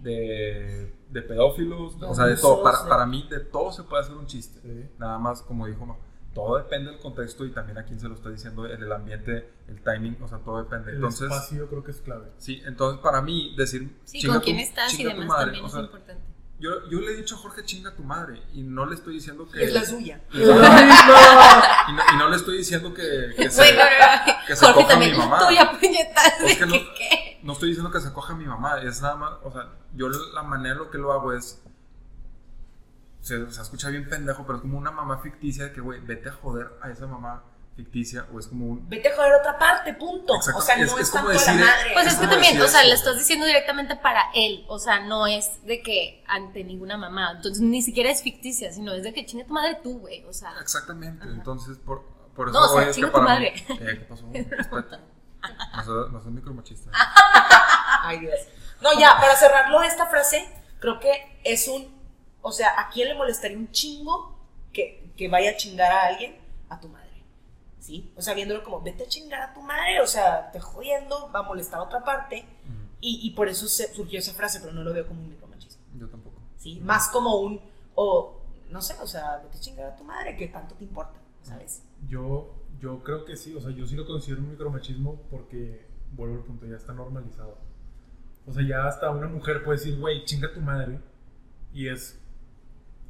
[0.00, 2.62] de, de pedófilos, o sea, de todo.
[2.62, 4.60] Para, para mí, de todo se puede hacer un chiste.
[4.62, 4.90] Sí.
[4.98, 5.98] Nada más, como dijo,
[6.34, 9.50] todo depende del contexto y también a quién se lo está diciendo, en el ambiente,
[9.68, 10.90] el timing, o sea, todo depende.
[10.90, 12.28] El Entonces, espacio creo que es clave.
[12.38, 15.44] sí, entonces para mí decir Sí, chinga con tu- quién estás y tu demás madre,
[15.46, 16.22] también o es sea, importante.
[16.60, 19.48] yo, yo le he dicho a Jorge chinga tu madre y no le estoy diciendo
[19.50, 20.20] que Es la suya.
[20.32, 23.62] y no, y no- y no le estoy diciendo que, que se,
[24.46, 25.48] que se Jorge coja a mi mamá.
[25.48, 26.40] tuya puñetas.
[26.44, 26.74] Es que no-
[27.42, 30.08] no estoy diciendo que se coja a mi mamá, es nada más, o sea, yo
[30.08, 31.62] la manera en lo que lo hago es,
[33.20, 36.28] se, se escucha bien pendejo, pero es como una mamá ficticia de que, güey, vete
[36.28, 37.44] a joder a esa mamá
[37.76, 38.88] ficticia, o es como un...
[38.90, 40.34] Vete a joder a otra parte, punto.
[40.36, 40.58] Exacto.
[40.58, 41.90] O sea, no Es- es, es tanto decir, la madre.
[41.94, 44.78] Pues es Es que también, decir o sea, le estás diciendo directamente para él, o
[44.78, 49.02] sea, no es de que ante ninguna mamá, entonces ni siquiera es ficticia, sino es
[49.02, 51.32] de que chingue tu madre tú, güey, o sea, Exactamente, Ajá.
[51.32, 52.04] entonces, por,
[52.34, 53.54] por eso No, o sea, chinga tu para mí- madre.
[53.68, 54.26] Eh, ¿Qué pasó?
[54.32, 55.00] Respeta.
[55.76, 56.90] No soy, no soy micromachista.
[58.02, 58.40] Ay, Dios.
[58.82, 60.46] No, ya, para cerrarlo esta frase,
[60.80, 61.99] creo que es un.
[62.42, 64.36] O sea, ¿a quién le molestaría un chingo
[64.72, 66.36] que, que vaya a chingar a alguien?
[66.68, 67.08] A tu madre.
[67.78, 68.12] ¿Sí?
[68.16, 71.40] O sea, viéndolo como, vete a chingar a tu madre, o sea, te jodiendo, va
[71.40, 72.44] a molestar a otra parte.
[73.02, 75.82] Y, y por eso se- surgió esa frase, pero no lo veo como un micromachismo.
[75.98, 76.36] Yo tampoco.
[76.58, 76.78] ¿Sí?
[76.80, 77.58] Más como un.
[77.94, 81.18] O, no sé, o sea, vete a chingar a tu madre, que tanto te importa,
[81.42, 81.82] ¿sabes?
[82.06, 86.36] Yo, yo creo que sí, o sea, yo sí lo considero un micromachismo porque, vuelvo
[86.36, 87.56] al punto, ya está normalizado.
[88.46, 91.00] O sea, ya hasta una mujer puede decir, güey, chinga tu madre.
[91.72, 92.19] Y es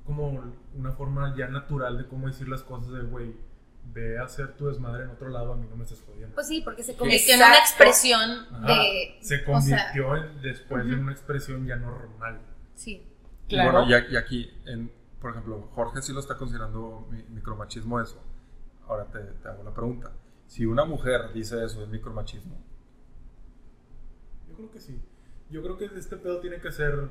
[0.05, 0.43] como
[0.75, 3.35] una forma ya natural de cómo decir las cosas de, güey,
[3.93, 6.35] ve a hacer tu desmadre en otro lado, a mí no me estés jodiendo.
[6.35, 9.19] pues sí, porque se convirtió en una expresión Ajá, de...
[9.21, 9.45] se o sea,
[9.93, 12.41] convirtió en- después en una expresión ya normal.
[12.75, 13.07] sí,
[13.47, 13.73] Y Claro.
[13.73, 18.01] bueno, y, a- y aquí, en, por ejemplo, Jorge sí lo está considerando mi- micromachismo
[18.01, 18.23] eso.
[18.87, 20.13] Ahora te, te hago la pregunta.
[20.47, 22.57] Si una mujer dice eso, ¿es micromachismo?
[24.49, 25.01] Yo creo que sí.
[25.51, 27.11] Yo creo que este pedo tiene que ser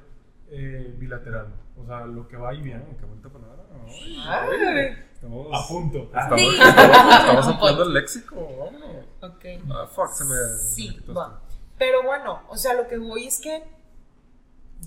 [0.52, 1.48] eh, bilateral.
[1.78, 2.84] O sea, lo que va y viene.
[2.90, 3.64] Ah, qué bonita palabra.
[3.88, 5.06] Ay, Ay.
[5.14, 5.98] Estamos, A punto.
[6.04, 6.50] estamos, Sí.
[6.60, 8.36] estamos, estamos ampliando el léxico.
[8.58, 9.06] Vámonos.
[9.22, 9.46] Ok.
[9.72, 10.30] Ah, fuck, se me.
[10.30, 11.42] se me Sí, quitó va.
[11.78, 13.64] Pero bueno, o sea, lo que voy es que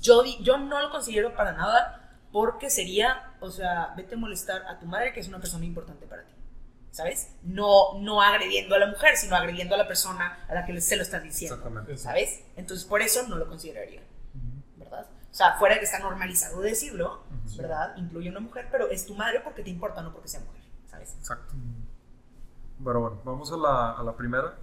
[0.01, 4.63] yo, di- yo no lo considero para nada porque sería, o sea, vete a molestar
[4.67, 6.33] a tu madre, que es una persona importante para ti.
[6.91, 7.35] ¿Sabes?
[7.43, 10.97] No, no agrediendo a la mujer, sino agrediendo a la persona a la que se
[10.97, 11.57] lo estás diciendo.
[11.57, 11.97] Exactamente.
[11.97, 12.45] ¿Sabes?
[12.57, 14.03] Entonces, por eso no lo consideraría.
[15.33, 17.57] O sea, fuera de que está normalizado decirlo, Ujú.
[17.63, 17.97] ¿verdad?
[17.97, 20.63] Incluye a una mujer, pero es tu madre porque te importa, no porque sea mujer,
[20.91, 21.15] ¿sabes?
[21.19, 21.55] Exacto.
[22.85, 24.59] Pero bueno, vamos a la, a la primera.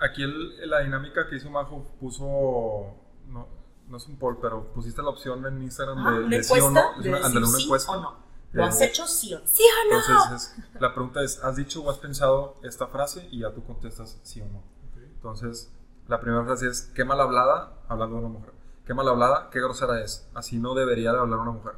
[0.00, 2.94] Aquí el- la dinámica que hizo Majo puso.
[3.28, 3.46] No,
[3.88, 6.52] no es un poll, pero pusiste la opción en Instagram Ah, de, una de sí
[6.52, 7.02] o encuesta no.
[7.02, 7.92] De una, una sí encuesta.
[7.92, 8.16] o no.
[8.52, 9.46] ¿Lo Eh, has hecho sí o no?
[9.46, 10.00] ¿Sí o no?
[10.00, 13.28] Entonces, es- la pregunta es: ¿has dicho o has pensado esta frase?
[13.30, 14.58] Y ya tú contestas sí o no.
[14.58, 14.96] Ok.
[15.14, 15.70] Entonces,
[16.08, 17.74] la primera frase es: ¿Qué mal hablada?
[17.88, 18.52] Hablando de una mujer.
[18.86, 19.50] ¿Qué mal hablada?
[19.50, 20.30] ¿Qué grosera es?
[20.32, 21.72] Así no debería de hablar una mujer.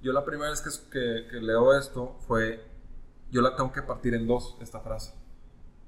[0.00, 2.64] Yo la primera vez que, que, que leo esto fue:
[3.32, 5.14] Yo la tengo que partir en dos, esta frase.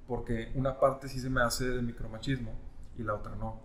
[0.08, 2.52] Porque una parte sí se me hace de micromachismo
[2.98, 3.60] y la otra no.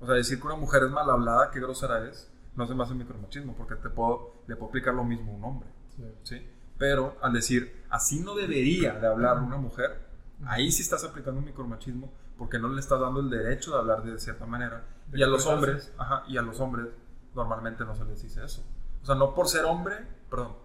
[0.00, 2.84] O sea, decir que una mujer es mal hablada, qué grosera es, no se me
[2.84, 5.68] hace micromachismo, porque te puedo, le puedo aplicar lo mismo a un hombre.
[5.94, 6.04] Sí.
[6.22, 6.50] ¿sí?
[6.78, 10.08] Pero al decir, así no debería de hablar una mujer,
[10.46, 14.02] ahí sí estás aplicando un micromachismo porque no le estás dando el derecho de hablar
[14.02, 14.82] de cierta manera.
[15.08, 16.88] De Y a los hombres, ajá, y a los hombres
[17.34, 18.64] normalmente no se les dice eso.
[19.02, 20.56] O sea, no por ser hombre, perdón,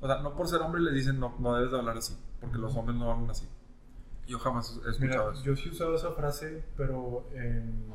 [0.00, 2.56] o sea, no por ser hombre les dicen no, no debes de hablar así, porque
[2.56, 3.48] los hombres no hablan así.
[4.28, 5.42] Yo jamás he escuchado Mira, eso.
[5.42, 7.92] yo sí he usado esa frase, pero en,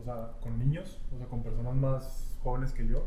[0.00, 3.04] o sea, con niños, o sea, con personas más jóvenes que yo,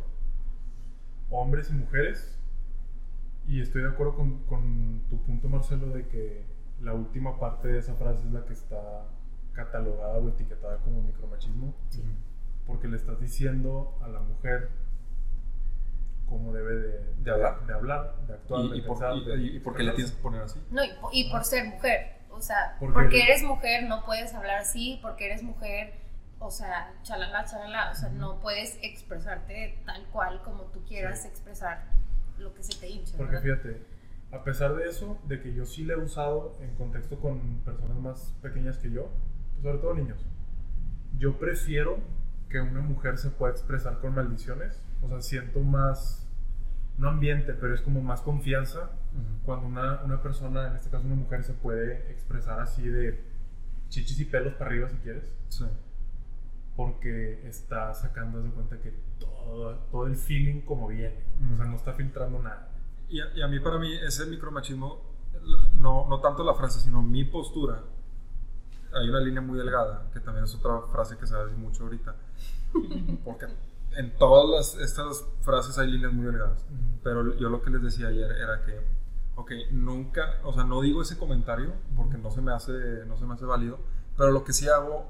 [1.29, 2.37] hombres y mujeres.
[3.47, 6.45] Y estoy de acuerdo con, con tu punto, Marcelo, de que
[6.81, 9.05] la última parte de esa frase es la que está
[9.57, 12.01] catalogada o etiquetada como micromachismo, Ujú.
[12.67, 14.69] porque le estás diciendo a la mujer
[16.29, 17.65] cómo debe de, De hablar.
[17.65, 19.83] de, hablar, de actuar, Y, de y por, pensar, y- de y- y por qué
[19.83, 20.61] le tienes que poner así?
[20.71, 22.17] No, y, po- y por ser mujer.
[22.29, 25.93] O sea, Porque- porque eres mujer no puedes hablar así, porque eres mujer,
[26.39, 31.29] o sea, chalala, chalala, o sea, no puedes expresarte tal cual como tú quieras Sí.
[31.29, 31.85] expresar
[32.37, 33.61] lo que se te hinche, Porque ¿verdad?
[33.63, 33.81] fíjate,
[34.31, 37.97] a pesar de eso, de que yo sí le he usado en contexto con personas
[37.97, 39.07] más pequeñas que yo,
[39.61, 40.25] sobre todo niños,
[41.17, 41.99] yo prefiero
[42.49, 44.81] que una mujer se pueda expresar con maldiciones.
[45.01, 46.27] O sea, siento más,
[46.97, 49.45] no ambiente, pero es como más confianza Ujú.
[49.45, 53.23] cuando una, una persona, en este caso una mujer, se puede expresar así de
[53.89, 55.35] chichis y pelos para arriba si quieres.
[55.49, 55.65] Sí.
[56.75, 61.23] Porque está sacando de cuenta que todo, todo el feeling como viene.
[61.53, 62.69] O sea, no está filtrando nada.
[63.09, 65.01] Y a, y a mí, para mí, ese micromachismo,
[65.75, 67.83] no, no tanto la frase, sino mi postura.
[68.93, 72.15] Hay una línea muy delgada, que también es otra frase que se ve mucho ahorita.
[73.25, 73.47] Porque
[73.95, 76.65] en todas las, estas frases hay líneas muy delgadas.
[77.03, 78.79] Pero yo lo que les decía ayer era que
[79.35, 83.25] ok, nunca, o sea, no digo ese comentario porque no se me hace, no se
[83.25, 83.77] me hace válido,
[84.17, 85.05] pero lo que sí hago,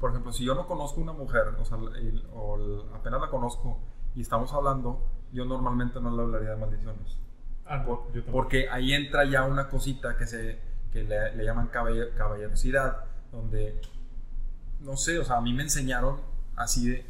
[0.00, 3.28] por ejemplo, si yo no conozco una mujer, o sea, el- o el- apenas la
[3.28, 3.78] conozco
[4.14, 7.18] y estamos hablando, yo normalmente no le hablaría de maldiciones.
[7.66, 10.58] Ah, Por- yo porque ahí entra ya una cosita que, se,
[10.92, 13.80] que le, le llaman caballer- caballerosidad, donde,
[14.80, 16.20] no sé, o sea, a mí me enseñaron
[16.56, 17.06] así de,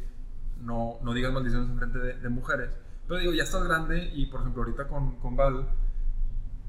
[0.59, 2.69] no, no digas maldiciones en frente de, de mujeres.
[3.07, 5.67] Pero digo, ya estás grande y, por ejemplo, ahorita con, con Val,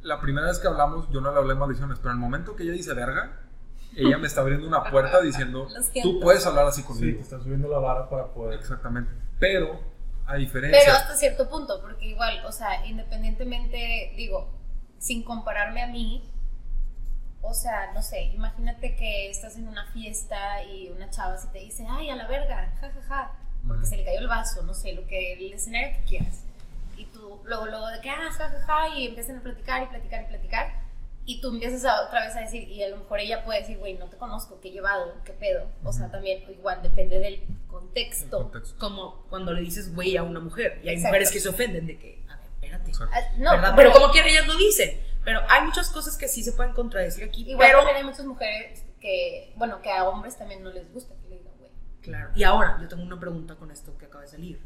[0.02, 2.64] la primera vez que hablamos yo no le hablé maldiciones, pero en el momento que
[2.64, 3.40] ella dice verga,
[3.96, 5.68] ella me está abriendo una puerta diciendo,
[6.02, 7.16] tú puedes hablar así Sí, conmigo.
[7.18, 8.58] te estás subiendo la vara para poder.
[8.58, 9.12] Exactamente.
[9.38, 9.78] Pero,
[10.26, 10.80] a diferencia...
[10.84, 14.50] Pero hasta cierto punto, porque igual, o sea, independientemente, digo,
[14.98, 16.28] sin compararme a mí,
[17.44, 21.58] o sea, no sé, imagínate que estás en una fiesta y una chava se te
[21.58, 23.32] dice, ay, a la verga, ja, ja, ja,
[23.66, 26.44] porque se le cayó el vaso, no sé, lo que, el escenario que quieras.
[26.96, 29.86] Y tú, luego, luego de que, ah, ja, ja, ja, y empiezan a platicar y
[29.86, 30.84] platicar y platicar.
[31.26, 33.78] Y tú empiezas a, otra vez a decir, y a lo mejor ella puede decir,
[33.78, 35.66] güey, no te conozco, qué llevado, qué pedo.
[35.82, 38.42] O sea, también, igual, depende del el contexto.
[38.42, 38.78] contexto.
[38.78, 40.80] Como cuando le dices güey a una mujer.
[40.84, 41.08] Y hay Exacto.
[41.08, 42.46] mujeres que se ofenden de que, a ver,
[42.78, 42.92] espérate.
[43.10, 43.72] Ah, No, ¿verdad?
[43.74, 45.00] Pero como quiera ellas lo dicen.
[45.24, 47.42] Pero hay muchas cosas que sí se pueden contradecir aquí.
[47.50, 51.14] Igual pero, también hay muchas mujeres que, bueno, que a hombres también no les gusta
[51.22, 51.70] que le digan güey.
[52.02, 52.30] claro.
[52.34, 54.60] Y ahora, yo tengo una pregunta con esto que acaba de salir.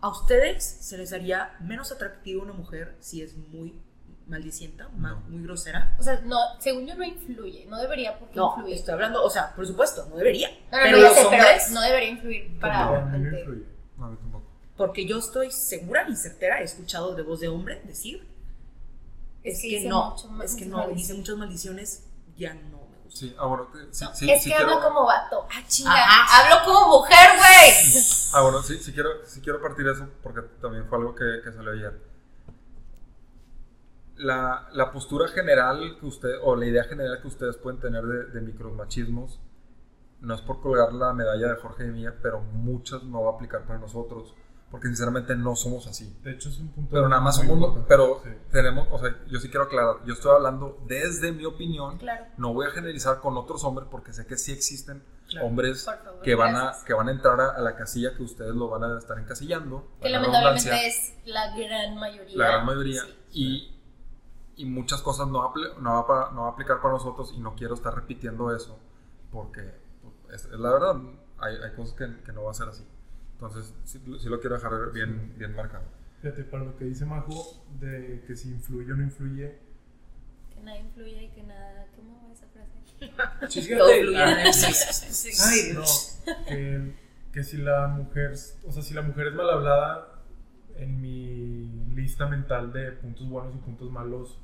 [0.00, 3.80] ¿A ustedes se les haría menos atractivo una mujer si es muy
[4.26, 5.20] maldicienta, ma- No.
[5.28, 5.94] muy grosera?
[5.98, 8.76] O sea, no, según yo no influye, no debería por qué No, influir.
[8.76, 10.48] estoy hablando, o sea, por supuesto, no debería.
[10.70, 13.64] No, no, pero los sé, pero hombres, no debería influir para No, no influye.
[13.98, 14.44] Tampoco.
[14.76, 18.26] porque yo estoy segura y certera, he escuchado de voz de hombre decir,
[19.44, 22.04] Es es, que no, mucho- es que no, dice muchas maldiciones,
[22.36, 23.18] ya no me gusta.
[23.20, 25.46] Sí, ah, te- sí, es sí que quiero- hablo como vato.
[25.54, 25.92] Ah, chinga.
[25.94, 26.54] Ajá.
[26.54, 27.70] Hablo como mujer, güey.
[28.32, 31.52] Ah, bueno, sí, sí quiero, sí quiero partir eso porque también fue algo que, que
[31.52, 32.00] salió ayer.
[34.16, 38.24] La, la postura general que usted, o la idea general que ustedes pueden tener de,
[38.26, 39.40] de micromachismos,
[40.20, 43.34] no es por colgar la medalla de Jorge y mía, pero muchas no va a
[43.34, 44.34] aplicar para nosotros,
[44.74, 46.12] porque sinceramente no somos así.
[46.24, 46.90] De hecho, es un punto.
[46.90, 48.30] Pero nada más somos, pero Sí.
[48.50, 52.24] tenemos, o sea, yo sí quiero aclarar, yo estoy hablando desde mi opinión, Claro.
[52.38, 55.46] no voy a generalizar con otros hombres porque sé que sí existen Claro.
[55.46, 58.52] hombres favor, que van, a, que van a entrar a, a la casilla que ustedes
[58.56, 59.86] lo van a estar encasillando.
[60.02, 62.36] Que lamentablemente es la gran mayoría.
[62.36, 63.02] la gran mayoría.
[63.02, 63.14] Sí.
[64.56, 67.32] Y, y muchas cosas no, apl- no, va para- no va a aplicar para nosotros
[67.36, 68.76] y no quiero estar repitiendo eso
[69.30, 69.62] porque
[70.02, 70.96] pues, es, es la verdad,
[71.38, 72.84] hay, hay cosas que, que no va a ser así.
[73.46, 75.84] Entonces, sí, sí lo quiero dejar bien, bien marcado.
[76.22, 79.58] Fíjate, para lo que dice Majo, de que si influye o no influye.
[80.54, 81.86] Que nada influye y que nada.
[81.94, 83.76] ¿Cómo va esa frase?
[83.76, 84.52] Todo fluye en Ah.
[85.50, 86.94] Ay, no, que,
[87.32, 88.32] que si la mujer,
[88.66, 90.22] o sea, si la mujer es mal hablada,
[90.76, 94.38] en mi lista mental de puntos buenos y puntos malos,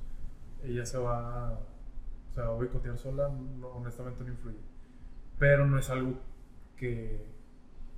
[0.62, 1.58] ella se va,
[2.34, 4.58] se va a boicotear sola, no, honestamente no influye.
[5.38, 6.20] Pero no es algo
[6.76, 7.29] que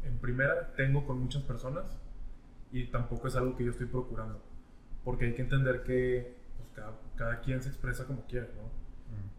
[0.04, 1.98] en primera tengo con muchas personas
[2.70, 4.42] y tampoco es algo que yo estoy procurando.
[5.04, 8.70] Porque hay que entender que pues, cada, cada quien se expresa como quiere, ¿no?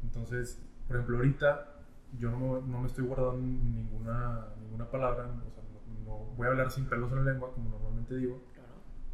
[0.03, 1.73] Entonces, por ejemplo, ahorita
[2.19, 6.47] yo no me, no me estoy guardando ninguna, ninguna palabra, o sea, no, no voy
[6.47, 8.43] a hablar sin pelos en la lengua, como normalmente digo,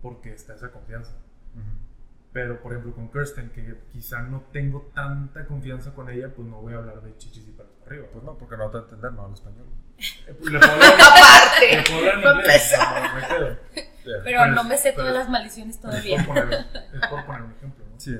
[0.01, 1.13] porque está esa confianza.
[2.31, 6.61] Pero, por ejemplo, con Kirsten, que quizá no tengo tanta confianza con ella, pues no
[6.61, 8.07] voy a hablar de chichis y pelos para arriba.
[8.13, 9.65] Pues no, porque no te va a entender, no hablo español.
[9.97, 11.83] Eh, pues, Le puedo hablar, le Aparte.
[11.91, 13.57] puedo hablar en inglés, no, no hay pedo.
[14.03, 16.17] Pero Pero no es- me sé todas es- las maldiciones Es todavía.
[16.25, 17.99] por poner, es por poner un ejemplo, ¿no?
[17.99, 18.15] Sí,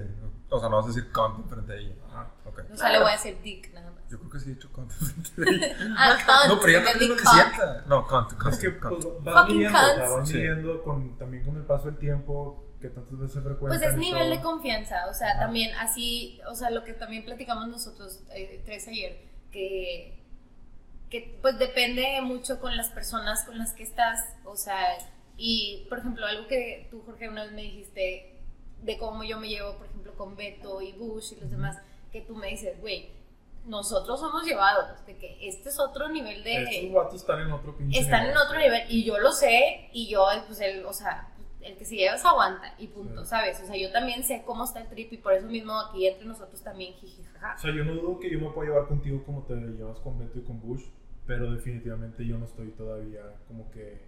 [0.50, 1.94] o sea, no vas a decir cunt frente a ella.
[2.10, 2.28] Ajá.
[2.46, 2.60] Ok.
[2.74, 4.00] O sea, le voy a decir dick nada más.
[4.10, 5.76] Yo creo que sí he dicho cunt frente a ella.
[5.98, 6.54] Ah, cunt.
[6.56, 7.84] No, pero ya entendí también lo que sienta.
[7.88, 8.54] No, cunt, cunt.
[8.54, 9.02] Es que cunt.
[9.04, 10.44] pues, van Fucking midiendo, o sea, van Sí.
[10.84, 13.80] con, también con el paso del tiempo, que tantas veces frecuentan.
[13.80, 15.40] Pues es nivel de confianza, o sea, Ajá.
[15.42, 19.20] también así, o sea, lo que también platicamos nosotros eh, tres ayer,
[19.52, 20.24] que,
[21.10, 24.98] que pues depende mucho con las personas con las que estás, o sea,
[25.38, 28.36] y por ejemplo, algo que tú, Jorge, una vez me dijiste
[28.82, 31.78] de cómo yo me llevo, por ejemplo, con Beto y Bush y los demás,
[32.12, 33.10] que tú me dices, güey,
[33.66, 36.64] nosotros somos llevados, de que este es otro nivel de...
[36.64, 38.42] Estos vatos están en otro pinche están en nivel.
[38.42, 41.28] otro nivel y yo lo sé y yo pues el o sea
[41.62, 43.30] el que se lleva se aguanta y punto Sí.
[43.30, 46.08] sabes o sea yo también sé cómo está el trip y por eso mismo aquí
[46.08, 48.88] entre nosotros también jiji jaja O sea, yo no dudo que yo me pueda llevar
[48.88, 50.86] contigo como te llevas con Beto y con Bush,
[51.28, 54.02] pero definitivamente yo no estoy todavía como que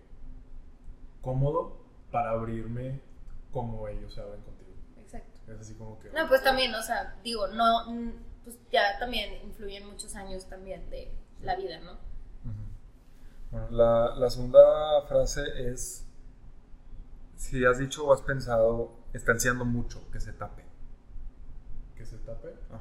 [1.21, 1.77] cómodo
[2.11, 2.99] para abrirme
[3.51, 4.71] como ellos se abren contigo.
[4.97, 6.09] exacto Es así como que...
[6.11, 8.11] no pues también o sea digo no mm,
[8.43, 11.11] pues ya también influyen muchos años también de
[11.41, 11.97] la vida no.
[13.51, 16.07] Bueno, la, la segunda frase es,
[17.41, 20.63] si has dicho o has pensado está enseñando mucho, que se tape.
[21.95, 22.49] Que se tape.
[22.69, 22.79] Ajá.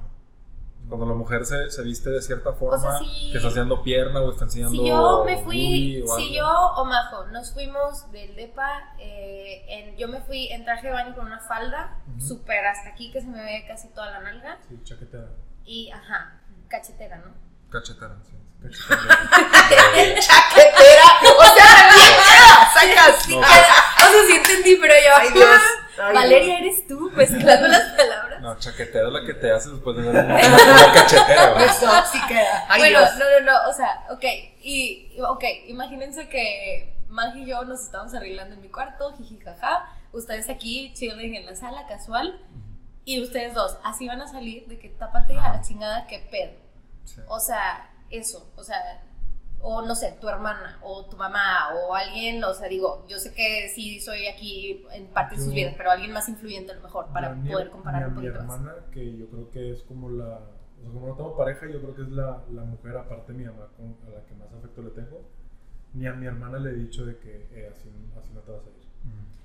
[0.89, 3.83] Cuando la mujer se, se viste de cierta forma, O sea, si- que está enseñando
[3.83, 4.73] pierna o está enseñando.
[4.73, 9.97] Si yo me fui, o si yo o Majo nos fuimos del DEPA, eh, en,
[9.97, 12.21] yo me fui en traje de baño con una falda, Ujú.
[12.21, 15.29] súper hasta aquí que se me ve casi toda la nalga, Sí, chaquetera.
[15.65, 17.33] y ajá, cachetera, ¿no?
[17.71, 18.37] Cachetera, sí.
[18.61, 20.21] Cachetera.
[20.21, 21.07] Chaquetera.
[21.39, 22.71] O sea.
[22.75, 23.29] Sacas.
[24.11, 25.61] Sea, sí entendí, pero yo, Ay, Dios.
[26.03, 28.41] Ay, Valeria, eres tú, mezclando las palabras.
[28.41, 31.55] No, chaquetera es la que te haces después de ver una, una cachetera,
[32.29, 32.67] queda.
[32.69, 33.11] Ay, bueno, Dios.
[33.19, 34.25] no, no, no, o sea, ok,
[34.63, 39.89] y, ok, imagínense que Maggie y yo nos estamos arreglando en mi cuarto, jiji, jaja,
[40.13, 42.41] ustedes aquí chilling en la sala, casual,
[43.05, 46.53] y ustedes dos, así van a salir de que tápate a la chingada, que pedo.
[47.05, 47.21] Sí.
[47.29, 49.03] O sea, eso, o sea,
[49.63, 53.33] o no sé, tu hermana, o tu mamá, o alguien, o sea, digo, yo sé
[53.35, 56.77] que sí soy aquí en parte de sus Yo- vidas, pero alguien más influyente a
[56.77, 58.57] lo mejor, para Yo a- poder comparar a un poquito mi más.
[58.61, 60.25] hermana, que yo creo que es como la.
[60.79, 63.39] O sea, como no tengo pareja, yo creo que es la, la mujer, aparte de
[63.39, 65.21] mi mamá, con, a la que más afecto le tengo.
[65.93, 68.63] Ni a mi hermana le he dicho de que eh, así, así no te vas
[68.63, 68.81] a ir.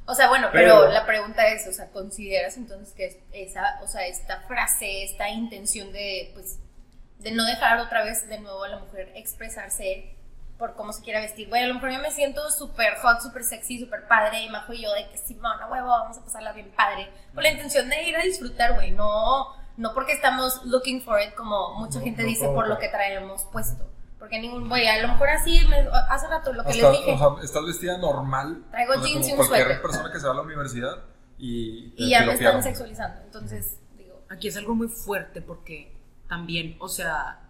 [0.08, 3.80] O sea, bueno, pero, Pero- la pregunta es, o sea, ¿consideras entonces que es- esa,
[3.84, 6.60] o sea, esta frase, esta intención de, pues,
[7.20, 10.16] de no dejar otra vez de nuevo a la mujer expresarse
[10.58, 11.50] por cómo se quiera vestir?
[11.50, 14.74] Bueno, a lo mejor yo me siento súper hot, súper sexy, súper padre, y Majo
[14.74, 17.90] y yo de que sí, no, huevo, vamos a pasarla bien padre, con la intención
[17.90, 19.48] de ir a disfrutar, güey, no,
[19.78, 22.88] no porque estamos looking for it, como mucha No, gente no dice, por lo que
[22.90, 23.90] traemos puesto.
[24.18, 27.14] Porque ningún, güey, a lo mejor así, me- hace rato lo que Hasta, les dije.
[27.14, 28.64] o sea, estás vestida normal.
[28.72, 29.82] Traigo o sea, jeans y un cualquier suéter.
[29.82, 31.04] persona que se va a la universidad
[31.38, 31.94] y.
[31.98, 34.24] y ya me están sexualizando, entonces, digo...
[34.30, 35.95] Aquí es algo muy fuerte porque
[36.28, 37.50] también, o sea,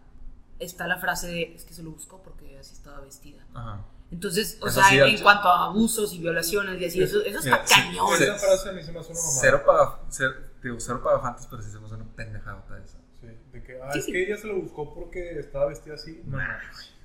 [0.59, 3.45] está la frase de es que se lo buscó porque así estaba vestida.
[3.53, 3.85] Ajá.
[4.11, 7.65] Entonces, o sea, en, cuanto a abusos y violaciones y así, eso, eso está Mira,
[7.65, 8.17] cañón.
[8.17, 8.23] sí.
[8.23, 9.39] Esa frase a mí se me hace una mamada.
[9.41, 9.99] Cero para.
[10.09, 10.33] Cero,
[10.63, 12.99] digo, cero pagafantes, pero sí se me hace una pendejada esa.
[13.19, 16.21] Sí, de que, ah, Sí, es que ella se lo buscó porque estaba vestida así.
[16.25, 16.43] No, no.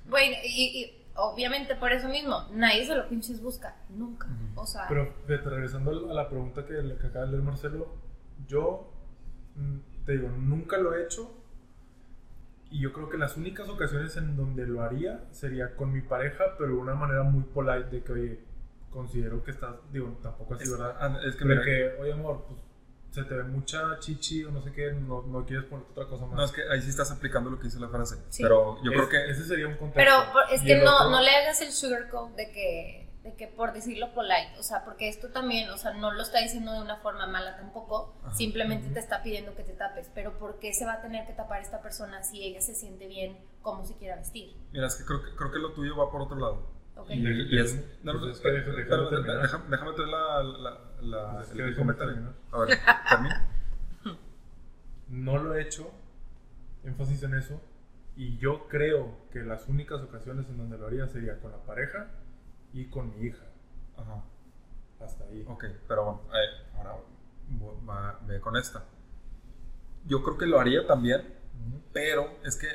[0.05, 4.27] Bueno, y, y obviamente por eso mismo, nadie se lo pinches busca, nunca.
[4.55, 7.87] O sea, Pero fíjate, regresando a la pregunta que, que acaba de leer Marcelo,
[8.47, 8.91] yo
[9.55, 11.31] mm, te digo, nunca lo he hecho.
[12.71, 16.55] Y yo creo que las únicas ocasiones en donde lo haría sería con mi pareja,
[16.57, 18.39] pero de una manera muy polite de que, oye,
[18.89, 20.95] considero que estás, digo, tampoco así, Es, ¿verdad?
[20.99, 22.59] ah, es que Pero mira, que, oye, amor, pues
[23.11, 26.25] se te ve mucha chichi o no sé qué, no, no quieres poner otra cosa
[26.27, 26.35] más.
[26.35, 28.15] No, es que ahí sí estás aplicando lo que dice la frase.
[28.29, 28.41] Sí.
[28.41, 29.29] Pero yo Es- creo que.
[29.31, 30.09] ese sería un contexto.
[30.33, 33.71] pero es que no, otro- no le hagas el sugarcoat de que, de que por
[33.71, 36.97] decirlo polite, o sea, porque esto también, o sea, no lo está diciendo de una
[36.97, 38.33] forma mala tampoco, Ajá.
[38.33, 41.33] simplemente te está pidiendo que te tapes, pero ¿por qué se va a tener que
[41.33, 44.55] tapar esta persona si ella se siente bien como se quiera vestir?
[44.71, 46.71] Mira, es que creo, que creo que lo tuyo va por otro lado.
[46.95, 47.09] ¿ok?
[47.11, 47.75] Y- Y, y es.
[48.03, 48.75] No, no, Pues es que déjame
[49.09, 49.41] terminar.
[49.43, 52.13] déjame, déjame tener la, la, la- Pues es que el déjame comentario.
[52.13, 52.33] terminar.
[52.51, 52.79] A ver,
[53.09, 53.47] termina.
[55.09, 55.91] no lo he hecho,
[56.83, 57.61] énfasis en eso,
[58.15, 62.07] y yo creo que las únicas ocasiones en donde lo haría sería con la pareja
[62.73, 63.43] y con mi hija.
[63.97, 64.23] Ajá.
[65.03, 65.43] Hasta ahí.
[65.47, 66.95] Ok, pero bueno, eh, ahora
[67.87, 68.83] va- ve con esta.
[70.05, 71.21] Yo creo que lo haría también,
[71.93, 72.67] pero es que,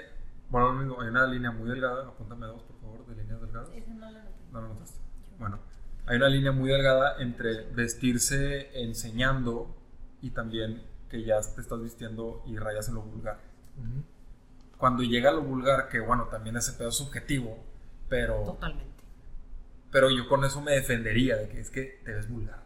[0.50, 3.68] bueno, lo mismo, hay una línea muy delgada, apúntame dos, por favor, de líneas delgadas.
[3.70, 4.30] No lo noté.
[4.52, 4.98] No lo notaste.
[5.38, 5.58] Bueno,
[6.06, 9.74] hay una línea muy delgada entre vestirse enseñando
[10.22, 13.38] y también que ya te estás vistiendo y rayas en lo vulgar.
[14.78, 17.56] Cuando llega a lo vulgar, que bueno, también ese pedo es subjetivo,
[18.08, 18.95] pero, Totalmente.
[19.96, 22.62] Pero yo con eso me defendería de que es que te ves vulgar,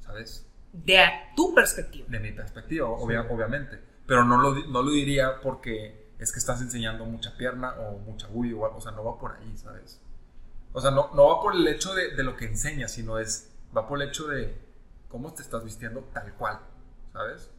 [0.00, 0.46] ¿sabes?
[0.70, 1.02] De
[1.34, 2.04] tu perspectiva.
[2.10, 3.80] De mi perspectiva, obvia- obviamente.
[4.06, 8.26] Pero no lo, no lo diría porque es que estás enseñando mucha pierna o mucha
[8.26, 8.76] bulla o algo.
[8.76, 9.98] O sea, no va por ahí, ¿sabes?
[10.74, 13.50] O sea, no, no va por el hecho de, de lo que enseñas, sino es,
[13.74, 14.54] va por el hecho de
[15.08, 16.60] cómo te estás vistiendo tal cual,
[17.14, 17.50] ¿sabes?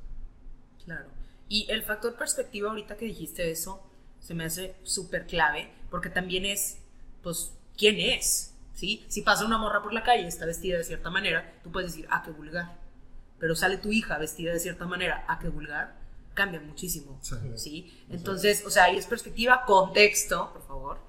[0.83, 1.07] Claro.
[1.49, 3.81] Y el factor perspectiva, ahorita que dijiste eso,
[4.19, 6.77] se me hace súper clave, porque también es,
[7.23, 8.54] pues, ¿quién es?
[8.75, 9.05] ¿Sí?
[9.07, 11.91] Si pasa una morra por la calle y está vestida de cierta manera, tú puedes
[11.91, 12.77] decir, ah, qué vulgar.
[13.39, 15.95] Pero sale tu hija vestida de cierta manera, ah, qué vulgar,
[16.33, 17.17] cambia muchísimo.
[17.21, 17.35] Sí.
[17.55, 18.05] ¿sí?
[18.09, 20.99] Entonces, o sea, ahí es perspectiva, contexto, por favor,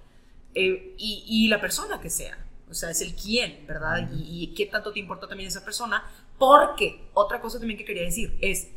[0.54, 2.38] eh, y, y la persona que sea.
[2.70, 4.10] O sea, es el quién, ¿verdad?
[4.12, 6.04] y, y qué tanto te importa también esa persona.
[6.38, 8.68] Porque otra cosa también que quería decir es,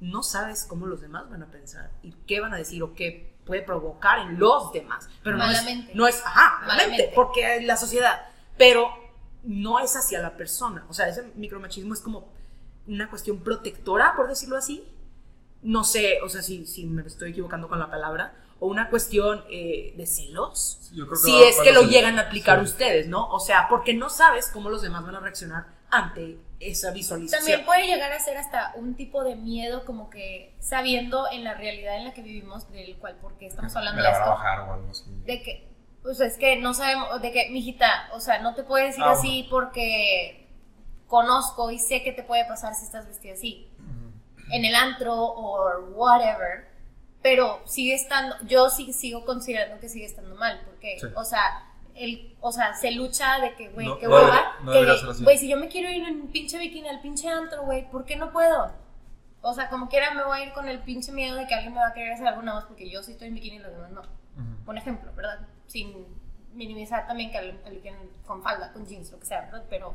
[0.00, 3.36] no sabes cómo los demás van a pensar y qué van a decir o qué
[3.44, 5.08] puede provocar en los demás.
[5.22, 5.92] Pero no es, Malamente.
[5.94, 7.12] no es, ajá, malamente, Malamente.
[7.14, 8.20] porque es la sociedad.
[8.56, 8.88] Pero
[9.42, 10.84] no es hacia la persona.
[10.88, 12.32] O sea, ese micromachismo es como
[12.86, 14.86] una cuestión protectora, por decirlo así.
[15.62, 18.34] No sé, o sea, si, si me estoy equivocando con la palabra.
[18.60, 20.90] O una cuestión eh, de celos.
[20.92, 22.64] Yo creo que Si va- es que lo llegan a aplicar sí.
[22.72, 23.28] ustedes, ¿no?
[23.30, 27.40] O sea, porque no sabes cómo los demás van a reaccionar ante esa visualización.
[27.40, 31.54] También puede llegar a ser hasta un tipo de miedo, como que sabiendo en la
[31.54, 34.90] realidad en la que vivimos, del cual, porque estamos hablando de esto, bajar o algo
[34.90, 35.04] así.
[35.24, 35.68] de que,
[36.02, 39.12] pues es que no sabemos, de que, mijita, o sea, no te puedes decir Ah,
[39.12, 40.48] así porque
[41.06, 43.68] conozco y sé que te puede pasar si estás vestida así,
[44.50, 46.66] en el antro o whatever,
[47.22, 51.06] pero sigue estando, yo sí sigo considerando que sigue estando mal, porque, Sí.
[51.14, 51.67] o sea,
[51.98, 55.48] el, o sea, se lucha de que, güey, No, no hueva, no que, güey, si
[55.48, 58.32] yo me quiero ir en un pinche bikini al pinche antro, güey, ¿por qué no
[58.32, 58.72] puedo?
[59.40, 61.74] O sea, como quiera me voy a ir con el pinche miedo de que alguien
[61.74, 63.58] me va a querer hacer algo nada más porque yo sí estoy en bikini y
[63.60, 64.00] los demás no.
[64.00, 64.70] Ujú.
[64.70, 65.46] Un ejemplo, ¿verdad?
[65.66, 66.06] Sin
[66.54, 67.96] minimizar también que alguien
[68.26, 69.64] con falda, con jeans, lo que sea, ¿verdad?
[69.70, 69.94] Pero,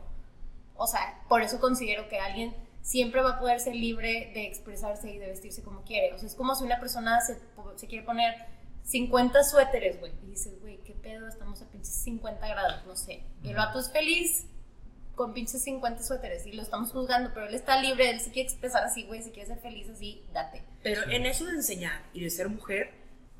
[0.75, 5.09] o sea, por eso considero que alguien siempre va a poder ser libre de expresarse
[5.09, 6.13] y de vestirse como quiere.
[6.13, 7.39] O sea, es como si una persona se,
[7.75, 8.35] se quiere poner
[8.83, 10.62] 50 suéteres, güey, y dices, güey, ¿qué
[11.03, 11.27] pedo?
[11.27, 13.21] Estamos a pinches 50 grados, no sé.
[13.43, 14.45] Y el vato es feliz
[15.15, 18.49] con pinches 50 suéteres y lo estamos juzgando, pero él está libre, él se quiere
[18.49, 20.63] expresar así, güey, si quiere ser feliz así, date.
[20.81, 22.89] Pero en eso de enseñar y de ser mujer,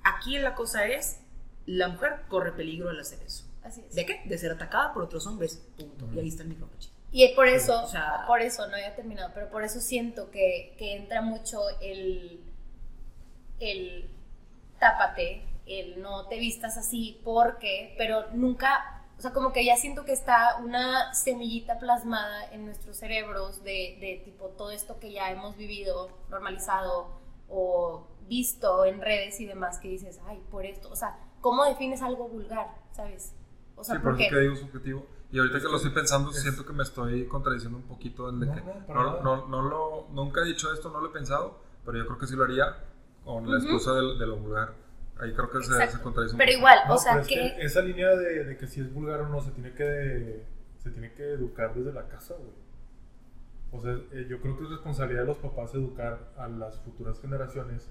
[0.04, 1.20] aquí la cosa es,
[1.66, 3.46] la mujer corre peligro al hacer eso.
[3.64, 3.96] Así es.
[3.96, 4.22] ¿De qué?
[4.26, 6.08] De ser atacada por otros hombres, punto.
[6.14, 6.94] Y ahí está el micromachismo.
[7.12, 10.76] Y por eso, o sea- por eso, no había terminado, pero por eso siento que,
[10.78, 12.40] que entra mucho el,
[13.60, 14.10] el
[14.80, 20.04] tápate, el no te vistas así, porque, pero nunca, o sea, como que ya siento
[20.06, 25.32] que está una semillita plasmada en nuestros cerebros de, de tipo todo esto que ya
[25.32, 27.08] hemos vivido, normalizado
[27.50, 32.02] o visto en redes y demás, que dices, ay, por esto, o sea, ¿cómo defines
[32.02, 33.34] algo vulgar, sabes?
[33.76, 34.26] O sea, Sí, por porque...
[34.28, 35.06] eso que digo subjetivo.
[35.32, 38.40] Y ahorita que lo estoy pensando, es- siento que me estoy contradiciendo un poquito en
[38.42, 41.12] de No, que no, no, no, no lo, nunca he dicho esto, no lo he
[41.12, 42.66] pensado, pero yo creo que sí lo haría
[43.26, 44.74] con la excusa de, de lo vulgar.
[45.20, 47.66] Ahí creo que se, se contradice un Pero igual, No, o sea, pero es que...
[47.66, 50.44] esa línea de, de que si es vulgar o no se tiene que
[50.78, 52.52] se tiene que educar desde la casa, güey.
[53.72, 57.20] O sea, eh, yo creo que es responsabilidad de los papás educar a las futuras
[57.22, 57.90] generaciones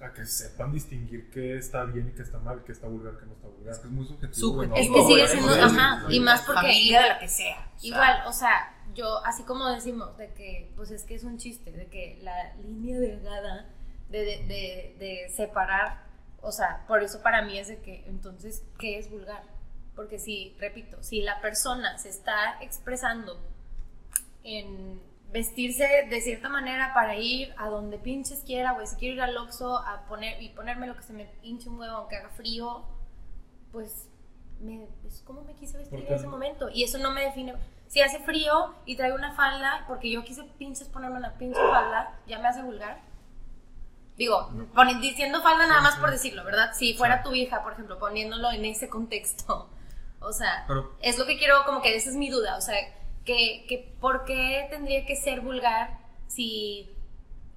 [0.00, 3.26] a que sepan distinguir qué está bien y qué está mal, qué está vulgar, qué
[3.26, 3.72] no está vulgar.
[3.72, 4.52] Es que es muy subjetivo.
[4.52, 7.72] Güey, Es que no, sigue siendo, ajá, y más porque Familia de la que sea,
[7.80, 11.72] igual, o sea, yo así como decimos de que, pues es que es un chiste,
[11.72, 13.70] de que la línea delgada
[14.10, 16.03] de, de, de, de separar,
[16.44, 19.42] o sea, por eso para mí es de que, entonces, ¿qué es vulgar?
[19.96, 23.38] Porque si, repito, si la persona se está expresando
[24.42, 25.00] en
[25.32, 29.36] vestirse de cierta manera para ir a donde pinches quiera, güey, si quiero ir al
[29.36, 32.84] Oxxo a poner, y ponerme lo que se me hinche un huevo aunque haga frío,
[33.72, 34.08] pues
[34.60, 36.68] me, es como me quise vestir en ese momento.
[36.68, 37.54] Y eso no me define.
[37.88, 42.18] Si hace frío y traigo una falda, porque yo quise pinches ponerme una pinche falda,
[42.26, 43.00] ya me hace vulgar.
[44.16, 44.48] Digo,
[45.00, 46.70] diciendo falda nada más por decirlo, ¿verdad?
[46.72, 49.68] Si fuera tu hija, por ejemplo, poniéndolo en ese contexto.
[50.26, 52.56] O sea, Pero- es lo que quiero, como que esa es mi duda.
[52.56, 52.76] O sea,
[53.26, 55.98] que, que ¿por qué tendría que ser vulgar
[56.28, 56.90] si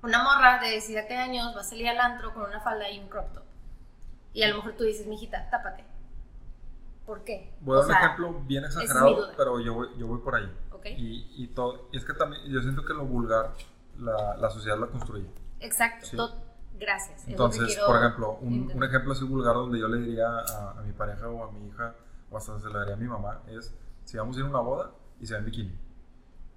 [0.03, 3.07] una morra de 17 años va a salir al antro con una falda y un
[3.07, 3.43] crop top?
[4.33, 5.85] Y a lo mejor tú dices, mijita, tápate.
[7.05, 7.53] ¿Por qué?
[7.61, 10.51] Voy a dar un ejemplo bien es exagerado, pero yo voy, yo voy por ahí.
[10.73, 10.87] Ok.
[10.87, 13.53] Y, y, todo, y es que también, yo siento que lo vulgar,
[13.97, 15.25] la, la sociedad la construye.
[15.61, 16.05] Exacto.
[16.05, 16.17] Sí.
[16.79, 17.27] Gracias.
[17.27, 20.93] Entonces, por ejemplo, un, un ejemplo así vulgar donde yo le diría a, a mi
[20.93, 21.95] pareja o a mi hija,
[22.29, 23.73] o hasta se lo daría a mi mamá, es
[24.05, 25.75] si vamos a ir a una boda y se va en bikini.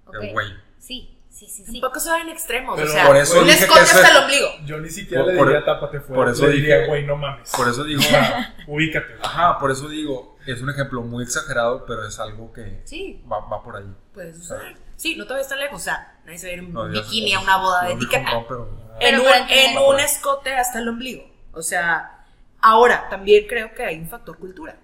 [0.05, 0.15] Ok.
[0.21, 0.47] El güey.
[0.77, 1.79] Sí, sí, sí, sí.
[1.81, 2.75] Tampoco se van en extremos.
[2.75, 4.47] Pero o sea, por eso hasta el ombligo.
[4.65, 6.15] Yo ni siquiera Por- le diría tápate fuera.
[6.23, 7.51] por eso le diría, dije- güey, no mames.
[7.55, 8.01] Por eso digo,
[8.67, 9.13] ubícate.
[9.23, 13.39] ajá, por eso digo, es un ejemplo muy exagerado, pero es algo que Sí, va,
[13.47, 13.95] va por ahí.
[14.13, 14.61] puedes usar.
[15.01, 15.81] Sí, no te vayas tan lejos.
[15.81, 18.33] O sea, nadie se va a ir en No, bikini a una boda de etiqueta.
[18.33, 21.23] no, pero- En Pero un, en un escote hasta el ombligo.
[21.53, 22.23] O sea,
[22.61, 24.77] ahora también creo que hay un factor cultura.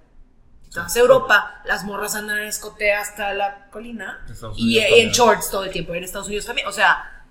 [0.75, 5.65] Vas a Europa, las morras andan en escote hasta la colina y, en shorts todo
[5.65, 5.93] el tiempo.
[5.93, 6.67] Y en Estados Unidos también.
[6.67, 7.25] O sea,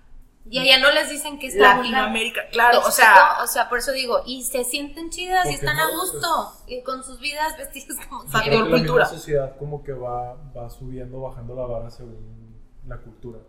[0.48, 1.90] Y allá no les dicen que está vulgar.
[1.90, 2.80] Latinoamérica, claro.
[2.82, 5.82] ¿Me O sea, o sea, por eso digo, y se sienten chidas y están no,
[5.82, 9.04] a gusto, pues- y con sus vidas vestidas como Factor la cultura.
[9.04, 12.45] misma sociedad como que va, va subiendo, bajando la vara según
[12.86, 13.40] la cultura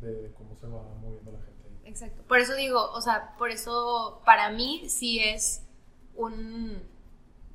[0.00, 1.64] de, cómo se va moviendo la gente.
[1.64, 1.88] ahí.
[1.90, 2.22] Exacto.
[2.28, 5.62] Por eso digo, o sea, por eso para mí sí es
[6.16, 6.82] un.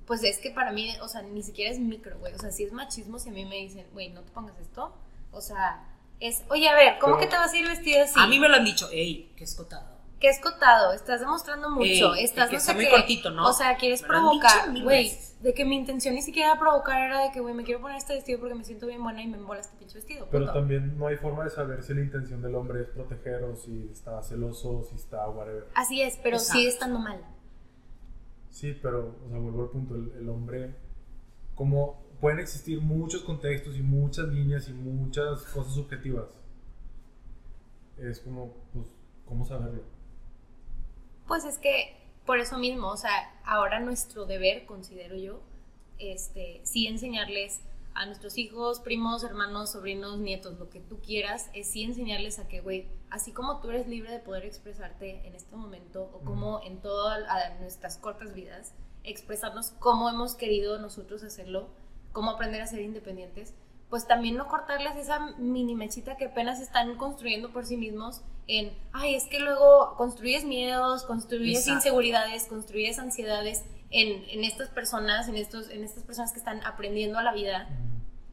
[0.05, 2.33] Pues es que para mí, o sea, ni siquiera es micro, güey.
[2.33, 4.93] O sea, si es machismo, si a mí me dicen, güey, no te pongas esto.
[5.31, 5.87] O sea,
[6.19, 8.19] es, oye, a ver, ¿cómo Pero- que te vas a ir vestida así?
[8.19, 8.89] a mí me lo han dicho.
[8.91, 9.92] Ey, qué escotado.
[10.24, 12.91] Qué escotado, estás demostrando mucho, Ey, estás que no está sé muy qué.
[12.91, 13.45] cortito, ¿no?
[13.45, 15.11] O sea, quieres provocar, güey,
[15.41, 17.97] de que mi intención ni siquiera era provocar era de que, güey, me quiero poner
[17.97, 20.26] este vestido porque me siento bien buena y me embola este pinche vestido.
[20.32, 20.59] Pero punto.
[20.59, 23.89] también no hay forma de saber si la intención del hombre es proteger o si
[23.91, 25.67] está celoso, si está whatever.
[25.76, 26.57] Así es, pero Exacto.
[26.57, 27.19] sigue estando mal.
[28.49, 30.74] Sí, pero, o sea, vuelvo al punto, el, el hombre,
[31.53, 36.30] como pueden existir muchos contextos y muchas líneas y muchas cosas subjetivas,
[37.97, 38.88] es como, pues,
[39.26, 39.91] ¿cómo saberlo?
[41.28, 41.95] Pues es que
[42.26, 45.41] por eso mismo, o sea, ahora nuestro deber, considero yo,
[45.99, 47.61] este, sí enseñarles
[47.93, 52.47] a nuestros hijos, primos, hermanos, sobrinos, nietos, lo que tú quieras, es sí enseñarles a
[52.47, 56.61] que, güey, así como tú eres libre de poder expresarte en este momento o como
[56.63, 57.24] en todas
[57.59, 61.67] nuestras cortas vidas, expresarnos cómo hemos querido nosotros hacerlo,
[62.11, 63.53] cómo aprender a ser independientes,
[63.93, 68.75] pues también no cortarles esa mini mechita que apenas están construyendo por sí mismos en,
[68.91, 71.77] ay, es que luego construyes miedos, construyes Exacto.
[71.77, 77.19] inseguridades, construyes ansiedades en, en estas personas, en, estos, en estas personas que están aprendiendo
[77.19, 77.69] a la vida.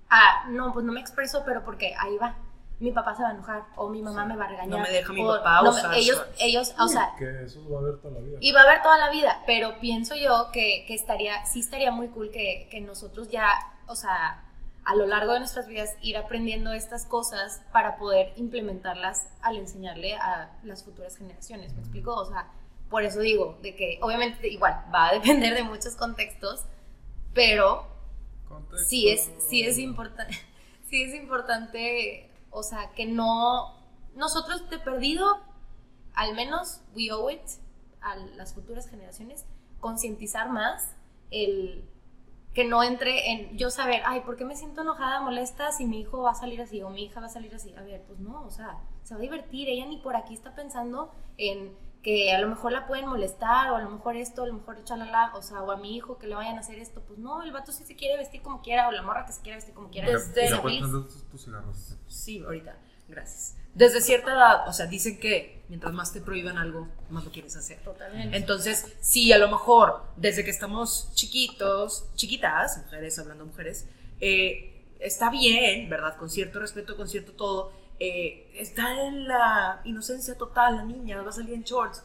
[0.09, 2.37] Ah, no, pues no me expreso, pero porque ahí va.
[2.79, 4.29] Mi papá se va a enojar o mi mamá Sí.
[4.29, 4.71] me va a regañar.
[4.71, 7.81] No me deja mi o papá no usar ellos, ellos, o sea, Que eso va
[7.81, 8.39] a haber toda la vida.
[8.41, 11.91] y va a haber toda la vida, pero pienso yo que, que estaría, sí estaría
[11.93, 13.51] muy cool que, que nosotros ya,
[13.87, 14.43] o sea,
[14.85, 20.15] a lo largo de nuestras vidas ir aprendiendo estas cosas para poder implementarlas al enseñarle
[20.15, 22.15] a las futuras generaciones, ¿me explico?
[22.15, 22.51] O sea,
[22.89, 26.65] por eso digo, de que obviamente igual va a depender de muchos contextos,
[27.35, 27.87] pero
[28.49, 28.89] Contexto.
[28.89, 30.35] sí es, sí es importante,
[30.89, 33.77] sí es importante, o sea, que no,
[34.17, 35.41] nosotros de perdido,
[36.15, 37.43] al menos we owe it
[38.01, 39.45] a las futuras generaciones,
[39.79, 40.95] concientizar más
[41.31, 41.85] el
[42.55, 46.01] que no entre en yo saber, ay, ¿por qué me siento enojada, molesta si mi
[46.01, 47.73] hijo va a salir así o mi hija va a salir así?
[47.75, 50.55] A ver, pues no, o sea, se va a divertir, ella ni por aquí está
[50.55, 51.73] pensando en
[52.03, 54.83] que a lo mejor la pueden molestar o a lo mejor esto, a lo mejor
[54.85, 57.43] chalala, o sea, o a mi hijo que le vayan a hacer esto, pues no,
[57.43, 59.75] el vato sí se quiere vestir como quiera o la morra que se quiere vestir
[59.75, 60.09] como quiera.
[60.11, 60.81] Desde- Y
[61.31, 61.99] tus cigarros.
[62.09, 62.77] Sí, ahorita.
[63.11, 63.55] Gracias.
[63.75, 67.55] Desde cierta edad, o sea, dicen que mientras más te prohíban algo, más lo quieres
[67.57, 67.79] hacer.
[67.79, 68.37] Totalmente.
[68.37, 73.87] Entonces, si a lo mejor desde que estamos chiquitos, chiquitas, mujeres, hablando mujeres,
[74.21, 76.17] eh, está bien, ¿verdad?
[76.17, 81.31] Con cierto respeto, con cierto todo, eh, está en la inocencia total, la niña va
[81.31, 82.03] a salir en shorts,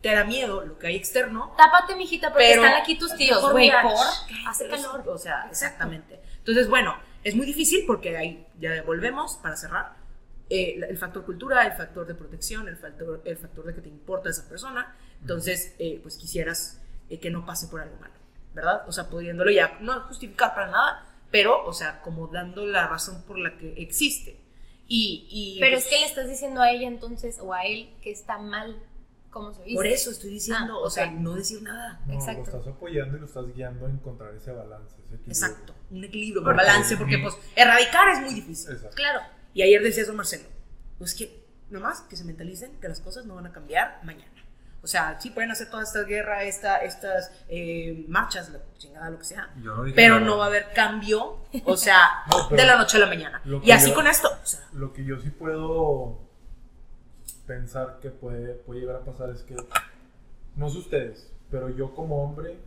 [0.00, 3.50] te da miedo lo que hay externo, Tápate, mijita, porque pero están aquí tus tíos,
[3.52, 5.02] güey, hace calor.
[5.02, 6.20] sí, O sea, exactamente.
[6.38, 10.05] Entonces, bueno, es muy difícil porque ahí ya volvemos para cerrar.
[10.48, 13.88] Eh, el factor cultura, el factor de protección, el factor, el factor de que te
[13.88, 14.94] importa esa persona.
[15.20, 18.14] Entonces, eh, pues quisieras eh, que no pase por algo malo,
[18.54, 18.88] ¿verdad?
[18.88, 23.22] O sea, pudiéndolo ya no justificar para nada, pero, o sea, como dando la razón
[23.22, 24.40] por la que existe.
[24.88, 27.90] Y, y, Pero pues, es que le estás diciendo a ella entonces, o a él,
[28.02, 28.80] que está mal
[29.36, 29.74] como se dice.
[29.74, 31.12] Por eso estoy diciendo, Ah, o sea, ok.
[31.18, 32.00] no decir nada.
[32.06, 32.50] No, Exacto.
[32.52, 35.32] lo estás apoyando y lo estás guiando a encontrar ese balance, ese equilibrio.
[35.32, 38.72] Exacto, un equilibrio, un balance, porque pues erradicar es muy difícil.
[38.72, 38.96] Exacto.
[38.96, 39.20] Claro.
[39.56, 40.44] Y ayer decía eso Marcelo,
[40.98, 44.30] pues que nomás que se mentalicen que las cosas no van a cambiar mañana.
[44.82, 49.18] O sea, sí pueden hacer toda esta guerra, esta, estas eh, marchas, la chingada, lo
[49.18, 50.26] que sea, no pero nada.
[50.26, 53.40] no va a haber cambio, o sea, No, de la noche a la mañana.
[53.64, 56.20] Y así yo- con esto, o sea, Lo que yo sí puedo
[57.46, 59.56] pensar que puede, puede llegar a pasar es que,
[60.54, 62.58] no sé ustedes, pero yo como hombre,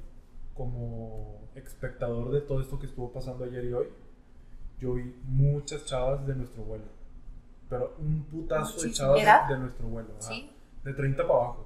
[0.56, 3.88] como espectador de todo esto que estuvo pasando ayer y hoy,
[4.80, 6.86] yo vi muchas chavas de nuestro vuelo.
[7.70, 8.94] Pero un putazo de Muchísimo.
[8.94, 9.48] chavas ¿Edad?
[9.48, 10.10] de, de nuestro vuelo.
[10.20, 10.50] Sí.
[10.84, 11.66] De 30 para abajo.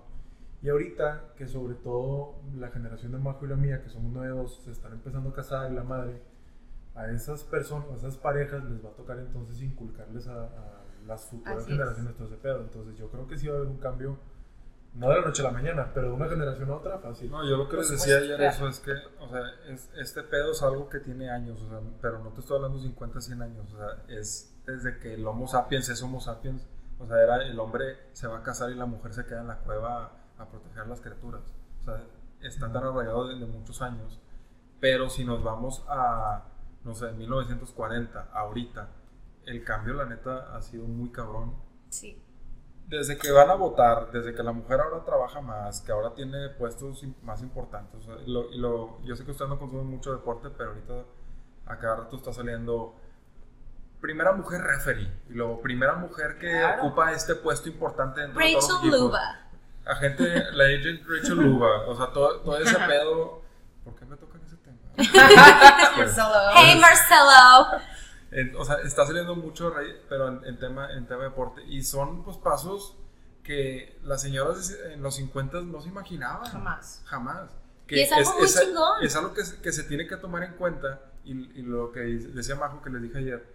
[0.62, 4.62] Y ahorita que sobre todo la generación de Majo y la mía, que somos nuevos,
[4.64, 6.22] se están empezando a casar y la madre,
[6.96, 11.26] a esas personas, a esas parejas les va a tocar entonces inculcarles a, a las
[11.26, 11.78] futuras Así es.
[11.78, 12.62] generaciones todo ese pedo.
[12.62, 14.18] Entonces yo creo que sí va a haber un cambio,
[14.96, 17.32] no de la noche a la mañana, pero de una generación a otra fácil.
[17.32, 18.52] No, yo lo que Por les decía ayer claro.
[18.52, 21.80] eso es que, o sea, es- este pedo es algo que tiene años, o sea,
[22.02, 25.48] pero no te estoy hablando 50, 100 años, o sea, es desde que el Homo
[25.48, 26.68] sapiens es Homo sapiens,
[27.00, 29.48] o sea, era el hombre se va a casar y la mujer se queda en
[29.48, 31.42] la cueva a, a proteger a las criaturas,
[31.82, 32.04] o sea,
[32.42, 34.20] está tan arraigado desde muchos años,
[34.80, 36.44] pero si nos vamos a,
[36.84, 38.90] no sé, 1940, ahorita,
[39.46, 41.56] el cambio, la neta, ha sido muy cabrón,
[41.90, 42.23] Sí.
[42.88, 46.50] Desde que van a votar, desde que la mujer ahora trabaja más, que ahora tiene
[46.50, 48.02] puestos más importantes.
[48.02, 50.94] o sea, lo, lo- yo sé que usted no consume mucho deporte, pero ahorita
[51.66, 52.96] a cada rato está saliendo
[54.02, 56.84] primera mujer referee y luego primera mujer que Claro.
[56.84, 59.00] ocupa este puesto importante dentro de todos los Rachel equipos.
[59.08, 59.40] Luba.
[59.86, 63.42] Agente, la agent Rachel Luba, o sea, todo, todo ese pedo.
[63.86, 64.78] ¿Por qué me tocan ese tema?
[65.98, 66.28] Marcelo.
[66.56, 67.82] Hey, Marcelo.
[68.34, 71.62] En- o sea, está saliendo mucho, rey, pero en, en tema, en tema de deporte.
[71.66, 72.98] Y son pues pasos
[73.44, 76.46] que las señoras en los 50 no se imaginaban.
[76.46, 77.02] Jamás.
[77.06, 77.50] Jamás.
[77.90, 79.04] Y es algo muy chingón.
[79.04, 81.02] Es algo que, se- que se tiene que tomar en cuenta.
[81.26, 83.46] Y, y lo que decía Majo que les dije ayer,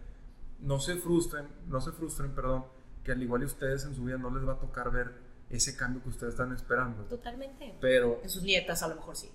[0.61, 2.65] no se frustren, no se frustren, perdón,
[3.05, 5.13] que al igual que ustedes en su vida no les va a tocar ver
[5.51, 7.05] ese cambio que ustedes están esperando.
[7.05, 7.75] Totalmente.
[7.81, 9.31] Pero En sus nietas a lo mejor sí.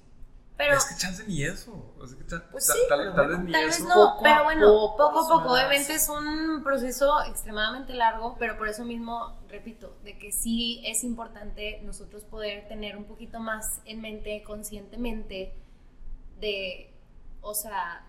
[0.56, 1.94] Pero, Es que chance ni eso.
[2.20, 3.88] Que cha- Pues sí, tal, tal bueno, vez ni Tal vez eso.
[3.88, 5.54] no, Poco pero bueno, poco poco a poco.
[5.54, 11.04] Obviamente es un proceso extremadamente largo, pero por eso mismo, repito, de que sí es
[11.04, 15.54] importante nosotros poder tener un poquito más en mente, conscientemente,
[16.40, 16.94] de,
[17.42, 18.06] o sea,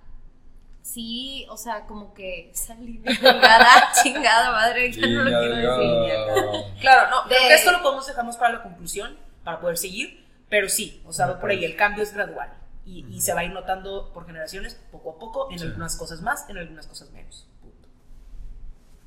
[0.83, 6.65] sí, o sea, como que línea delgada, chingada madre, ya no lo quiero decir.
[6.81, 9.79] Claro, no, creo De- que esto lo podemos dejar más para la conclusión, para poder
[9.79, 10.24] seguir,
[10.55, 12.49] pero sí, o sea, va por ahí, el cambio es gradual
[12.85, 15.65] y, y se va a ir notando por generaciones, poco a poco, en Sí.
[15.65, 17.49] algunas cosas más, en algunas cosas menos.
[17.61, 17.89] Punto.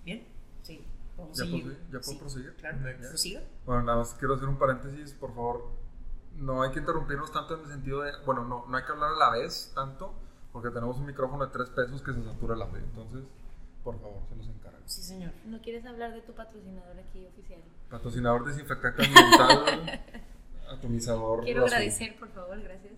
[0.03, 0.27] ¿Bien?
[0.63, 0.85] Sí,
[1.17, 1.63] ¿Ya seguir.
[1.63, 2.53] puedo- ya puedo Sí, proseguir?
[2.55, 2.77] Claro,
[3.09, 3.41] prosiga.
[3.65, 5.71] Bueno, nada más quiero hacer un paréntesis, por favor.
[6.35, 8.11] No hay que interrumpirnos tanto en el sentido de.
[8.25, 10.13] Bueno, no, no hay que hablar a la vez tanto,
[10.51, 12.77] porque tenemos un micrófono de tres pesos que se satura el audio.
[12.79, 13.23] Entonces,
[13.85, 14.77] por favor, se los encargo.
[14.85, 15.31] Sí, señor.
[15.45, 17.61] ¿No quieres hablar de tu patrocinador aquí oficial?
[17.89, 20.01] Patrocinador desinfectante ambiental,
[20.71, 21.43] atomizador.
[21.43, 22.93] Quiero agradecer, por favor, gracias.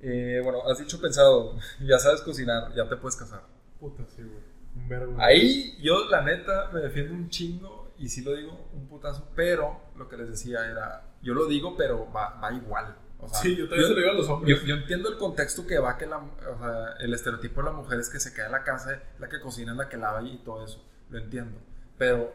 [0.00, 3.42] Eh, bueno, has dicho pensado, ya sabes cocinar, ya te puedes casar.
[3.80, 4.56] Puta, sí, güey.
[4.76, 5.16] Un verbo.
[5.18, 9.80] Ahí yo, la neta, me defiendo un chingo y sí lo digo un putazo, pero
[9.96, 12.94] lo que les decía era, yo lo digo, pero va, va igual.
[13.18, 14.60] O sea, Sí, yo también se lo digo a los hombres.
[14.60, 17.72] Yo, yo entiendo el contexto que va que la, o sea, el estereotipo de la
[17.72, 20.36] mujer es que se queda en la casa, la que cocina, la que lava y
[20.38, 20.84] todo eso.
[21.08, 21.58] Lo entiendo.
[21.96, 22.32] Pero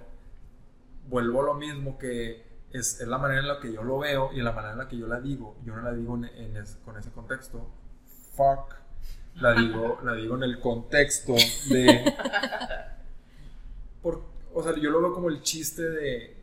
[1.07, 4.31] vuelvo a lo mismo que es, es la manera en la que yo lo veo
[4.33, 5.57] y la manera en la que yo la digo.
[5.65, 7.69] Yo no la digo en, en es- con ese contexto.
[8.35, 8.75] Fuck.
[9.35, 11.33] La digo, la digo en el contexto
[11.69, 12.13] de.
[14.01, 16.37] Por, o sea, yo lo veo como el chiste de.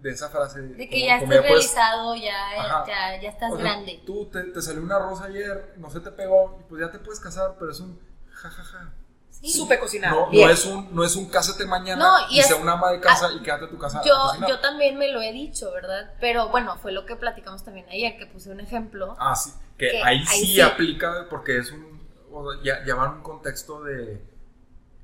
[0.00, 0.62] De esa frase.
[0.62, 2.84] De que como- ya como estás puedes- realizado, ya, Ajá.
[2.86, 4.00] ya, ya estás o sea, grande.
[4.06, 7.00] Tú te, te salió una rosa ayer, no se te pegó, y pues ya te
[7.00, 7.98] puedes casar, pero es un
[8.30, 8.92] jajaja.
[9.40, 9.50] Sí.
[9.52, 10.10] Supe cocinar.
[10.12, 12.72] No, no es un, no es un cásate mañana No, y y, es- sea una
[12.72, 14.00] ama de casa y quédate en tu casa.
[14.00, 14.48] a Yo, cocinar.
[14.50, 16.12] yo también me lo he dicho, ¿verdad?
[16.20, 19.16] Pero bueno, fue lo que platicamos también ayer, que puse un ejemplo.
[19.20, 19.50] Ah, sí.
[19.78, 20.60] Que, que ahí, ahí sí, sí.
[20.60, 21.98] aplica porque es un.
[22.32, 24.20] O sea, ya, ya va en un contexto de.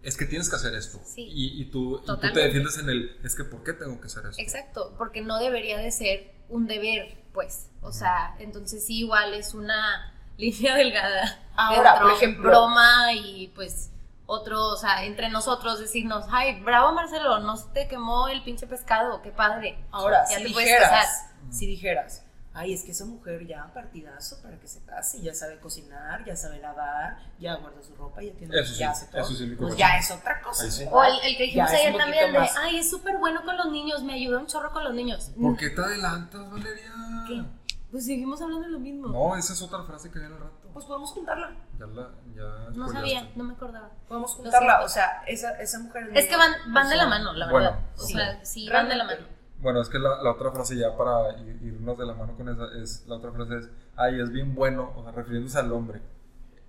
[0.02, 1.00] Es que tienes que hacer esto.
[1.04, 1.22] Sí.
[1.30, 3.16] Y, y tú, y tú te defiendes en el.
[3.24, 4.42] Es que, ¿por qué tengo que hacer esto?
[4.42, 7.68] Exacto, porque no debería de ser un deber, pues.
[7.82, 11.38] O sea, entonces sí, igual es una línea delgada.
[11.54, 13.92] Ahora, por ejemplo- Broma y pues
[14.26, 18.66] otro, o sea, entre nosotros decirnos, ay, bravo Marcelo, no se te quemó el pinche
[18.66, 19.78] pescado, qué padre.
[19.90, 21.30] Ahora, Ya si te puedes dijeras, casar.
[21.50, 22.22] si dijeras,
[22.54, 26.36] ay, es que esa mujer ya partidazo para que se case, ya sabe cocinar, ya
[26.36, 29.20] sabe lavar, ya guarda su ropa, ya tiene, Eso sí, ya hace todo.
[29.20, 30.64] eso sí, mi pues ya es otra cosa.
[30.90, 32.56] O el, el que dijimos ayer también de, más.
[32.56, 35.32] ay, es súper bueno con los niños, me ayuda un chorro con los niños.
[35.40, 36.92] ¿Por qué te adelantas, Valeria?
[37.28, 37.42] ¿Qué?
[37.90, 39.08] Pues seguimos hablando de lo mismo.
[39.08, 40.63] No, esa es otra frase que viene al rato.
[40.74, 42.10] Pues podemos juntarla, Ya la.
[42.34, 43.90] Ya No sabía, no me acordaba.
[44.08, 46.10] podemos juntarla, o sea, esa, esa mujer...
[46.14, 47.80] Es que van, van de la mano, la Bueno, verdad.
[47.96, 48.12] o sí.
[48.12, 49.20] sea, sí, van de la mano.
[49.60, 52.48] Bueno, es que la, la otra frase ya para ir- irnos de la mano con
[52.48, 56.02] esa es, la otra frase es, ay, es bien bueno, o sea, refiriéndose al hombre.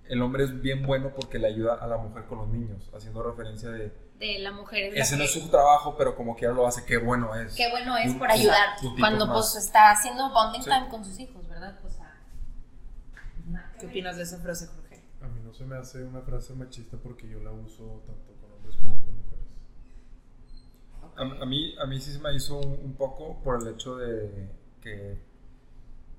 [0.08, 3.24] El hombre es bien bueno porque le ayuda a la mujer con los niños, haciendo
[3.24, 6.36] referencia de, De la mujer es la ese no que- es su trabajo, pero como
[6.36, 7.54] quiera lo hace, qué bueno es.
[7.56, 8.68] Qué bueno es Un- por un- ayudar
[9.00, 9.34] cuando más.
[9.52, 10.70] pues está haciendo bonding Sí.
[10.70, 11.74] time con sus hijos, ¿verdad?
[11.74, 11.88] Que
[13.80, 15.02] ¿Qué opinas de esa frase, Jorge?
[15.20, 18.52] A mí no se me hace una frase machista porque yo la uso tanto con
[18.52, 19.46] hombres como con mujeres.
[21.16, 23.96] A, a mí, a mí sí se me hizo un, un poco por el hecho
[23.96, 24.50] de
[24.80, 25.18] que...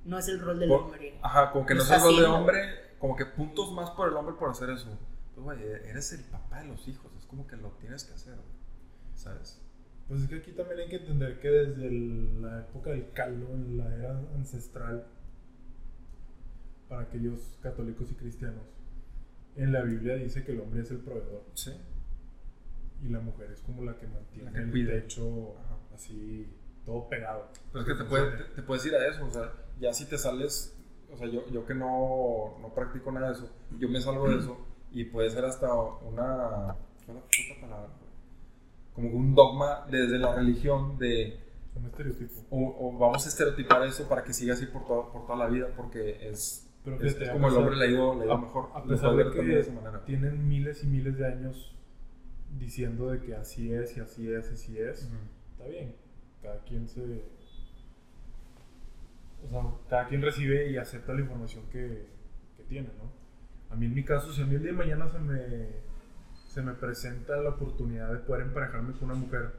[0.06, 1.20] No es el rol del por- hombre.
[1.22, 2.38] ajá, como que Lo no es el rol de haciendo.
[2.38, 2.60] hombre,
[3.00, 4.98] como que puntos más por el hombre por hacer eso.
[5.36, 8.34] Pues, güey, eres el papá de los hijos, es como que lo tienes que hacer,
[8.36, 8.48] güey,
[9.16, 9.62] ¿sabes?
[10.08, 13.48] Pues es que aquí también hay que entender que desde el- la época del caldo,
[13.54, 15.06] en la era ancestral,
[16.90, 18.64] para aquellos católicos y cristianos,
[19.56, 21.72] en la Biblia dice que el hombre es el proveedor Sí.
[23.04, 24.92] y la mujer es como la que mantiene La que el cuida.
[24.94, 25.78] techo Ajá.
[25.96, 26.48] así
[26.86, 27.48] todo pegado.
[27.74, 30.06] Pero es que te, puede- te, te puedes ir a eso, o sea, ya si
[30.06, 30.76] te sales,
[31.12, 34.38] o sea, yo, yo que no, no practico nada de eso, yo me salgo de
[34.38, 34.58] eso
[34.92, 36.76] y puede ser hasta una,
[37.06, 37.90] ¿cuál es la puta palabra?
[38.94, 41.40] Como un dogma desde la religión de,
[41.76, 42.42] Un estereotipo.
[42.50, 45.48] o, o vamos a estereotipar eso para que siga así por, todo- por toda la
[45.48, 48.22] vida, porque es, Pero es, fíjate, es a como el hombre le ha ido, le
[48.22, 48.70] ha ido a- mejor.
[48.74, 50.06] A pesar de también de esa que manera.
[50.06, 51.76] tienen miles y miles de años
[52.58, 55.16] diciendo de que así es y así es y así es, Ujú.
[55.52, 55.96] está bien.
[56.42, 57.24] Cada quien se.
[59.46, 62.08] O sea, cada quien recibe y acepta la información que,
[62.58, 63.12] que tiene, ¿no?
[63.70, 65.68] A mí en mi caso, si a mí el día de mañana se me,
[66.48, 69.52] se me presenta la oportunidad de poder emparejarme con una mujer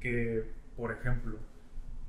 [0.00, 1.36] que, por ejemplo,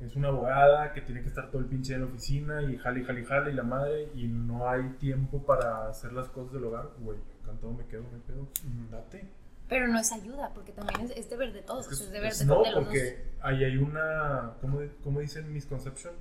[0.01, 2.99] es una abogada que tiene que estar todo el pinche en la oficina y jale,
[3.01, 6.53] y jale, y jale y la madre y no hay tiempo para hacer las cosas
[6.53, 8.91] del hogar, güey, encantado me quedo, me pedo, Ujú.
[8.91, 9.27] date.
[9.67, 12.31] Pero no es ayuda, porque también es, es deber de todos, Es que es, deber
[12.31, 12.83] es- de, No, de los dos.
[12.85, 16.13] porque ahí hay una, ¿cómo, cómo dicen misconception?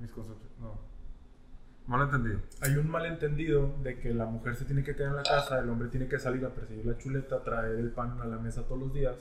[0.00, 0.78] Mis conceptos, no.
[1.86, 2.40] Malentendido.
[2.62, 5.68] Hay un malentendido de que la mujer se tiene que quedar en la casa, el
[5.70, 8.80] hombre tiene que salir a perseguir la chuleta, traer el pan a la mesa todos
[8.80, 9.14] los días.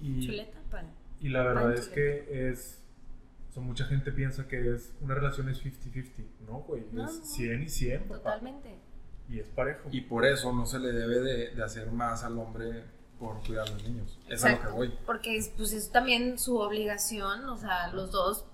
[0.00, 0.86] Y, Chuleta, pan.
[1.20, 2.82] Y la verdad es que es.
[3.50, 6.12] O sea, mucha gente piensa que es una relación es 50-50.
[6.46, 6.84] No, güey.
[6.92, 7.24] No, es no.
[7.24, 8.02] 100 y 100.
[8.02, 8.14] papá.
[8.34, 8.76] Totalmente.
[9.28, 9.88] Y es parejo.
[9.92, 12.84] Y por eso no se le debe de, de hacer más al hombre
[13.18, 14.18] por cuidar a los niños.
[14.28, 14.76] Es a lo que Exacto.
[14.76, 14.94] voy.
[15.06, 18.44] Porque es, pues es también su obligación, o sea, los dos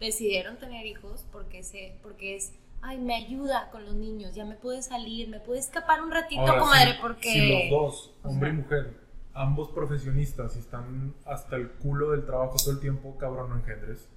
[0.00, 2.52] decidieron tener hijos porque se, porque es,
[2.82, 6.40] ay, me ayuda con los niños, ya me puede salir, me puede escapar un ratito,
[6.42, 8.94] Ahora, comadre, si- porque Si los dos, o hombre y sea- mujer,
[9.38, 14.08] ambos profesionistas y están hasta el culo del trabajo todo el tiempo, cabrón, no engendres.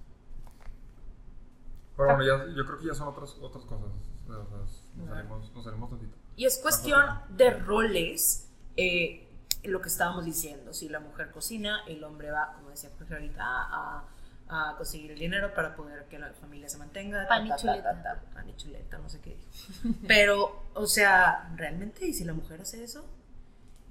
[1.96, 3.92] Pero bueno, ya, yo creo que ya son otras, otras cosas.
[4.28, 5.16] O sea, nos, Ajá.
[5.16, 6.16] salimos, nos salimos tantito.
[6.36, 9.28] Y es cuestión de roles, eh,
[9.64, 10.74] lo que estábamos diciendo.
[10.74, 14.06] Si la mujer cocina, el hombre va, como decía Jorge ahorita, a,
[14.50, 17.28] a conseguir el dinero para poder que la familia se mantenga.
[17.28, 18.04] Pan y ta, ta, ta, chuleta.
[18.04, 19.96] ta, ta, pan y chuleta, no sé qué dijo.
[20.08, 22.08] Pero, o sea, ¿realmente?
[22.08, 23.06] ¿Y si la mujer hace eso?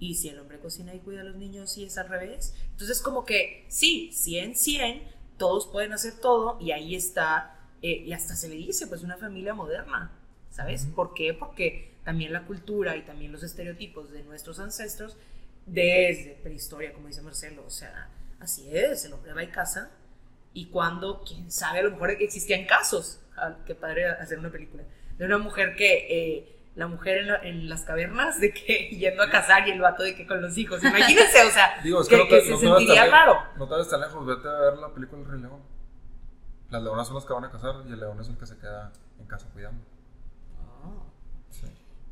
[0.01, 2.55] Y si el hombre cocina y cuida a los niños y es al revés.
[2.73, 5.03] Entonces, como que sí, 100, 100,
[5.37, 9.17] todos pueden hacer todo y ahí está, eh, y hasta se le dice, pues, una
[9.17, 10.11] familia moderna,
[10.51, 10.87] ¿sabes?
[10.87, 11.35] ¿Por qué?
[11.35, 15.17] Porque también la cultura y también los estereotipos de nuestros ancestros,
[15.67, 19.91] desde prehistoria, como dice Marcelo, o sea, así es, el hombre va y casa.
[20.53, 24.83] Y cuando, quién sabe, a lo mejor existían casos, ah, qué padre hacer una película,
[25.17, 29.23] de una mujer que, eh, la mujer en, la- en las cavernas, de que yendo
[29.23, 32.09] a cazar y el vato de que con los hijos, imagínense, o sea, Digo, es
[32.09, 33.35] que, que, no que te, se no sentiría tan raro.
[33.35, 33.49] lejos.
[33.59, 35.61] No te vayas tan lejos, vete a ver la película El Rey León.
[36.71, 38.57] Las leonas son las que van a cazar y el león es el que se
[38.57, 39.83] queda en casa cuidando.
[40.61, 41.03] Ah,
[41.51, 41.67] Sí.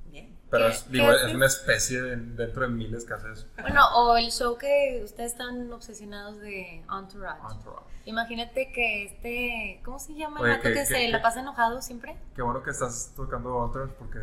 [0.07, 0.37] bien.
[0.51, 3.47] Pero ¿Qué- es, digo, es una especie de- dentro de miles que hace eso.
[3.61, 7.41] Bueno, o el show que ustedes están obsesionados de Entourage.
[7.55, 7.87] Entourage.
[8.07, 11.23] Imagínate que este, ¿cómo se llama el Oye, vato que- que, que- se que- la
[11.23, 12.17] pasa enojado siempre?
[12.35, 14.19] Qué bueno que estás tocando Entourage porque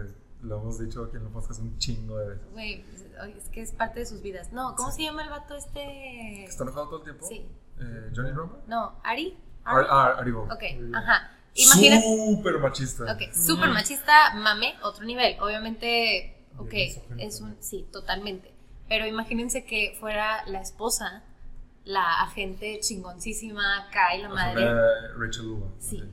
[0.45, 2.51] lo hemos dicho aquí en el podcast un chingo de veces.
[2.53, 2.85] Güey,
[3.37, 4.51] es- que es parte de sus vidas.
[4.53, 4.97] No, ¿cómo Sí.
[4.97, 5.73] se llama el vato este?
[5.79, 7.25] ¿Que ¿Está enojado todo el tiempo?
[7.27, 7.45] Sí.
[7.79, 8.57] Eh, ¿Johnny Roma?
[8.67, 9.37] No, Ari.
[9.63, 10.51] Ar- Ah, Ari Gold.
[10.51, 10.63] Ok,
[10.95, 11.31] ajá.
[11.55, 12.03] Imagínate.
[12.03, 13.03] Súper machista.
[13.13, 15.37] Ok, súper machista, mame, otro nivel.
[15.41, 16.73] Obviamente, ok,
[17.17, 17.55] es un.
[17.61, 18.53] Sí, totalmente.
[18.89, 21.23] Pero imagínense que fuera la esposa,
[21.85, 24.65] la agente chingoncísima y la madre.
[25.17, 25.67] Rachel Uva.
[25.79, 26.03] Sí.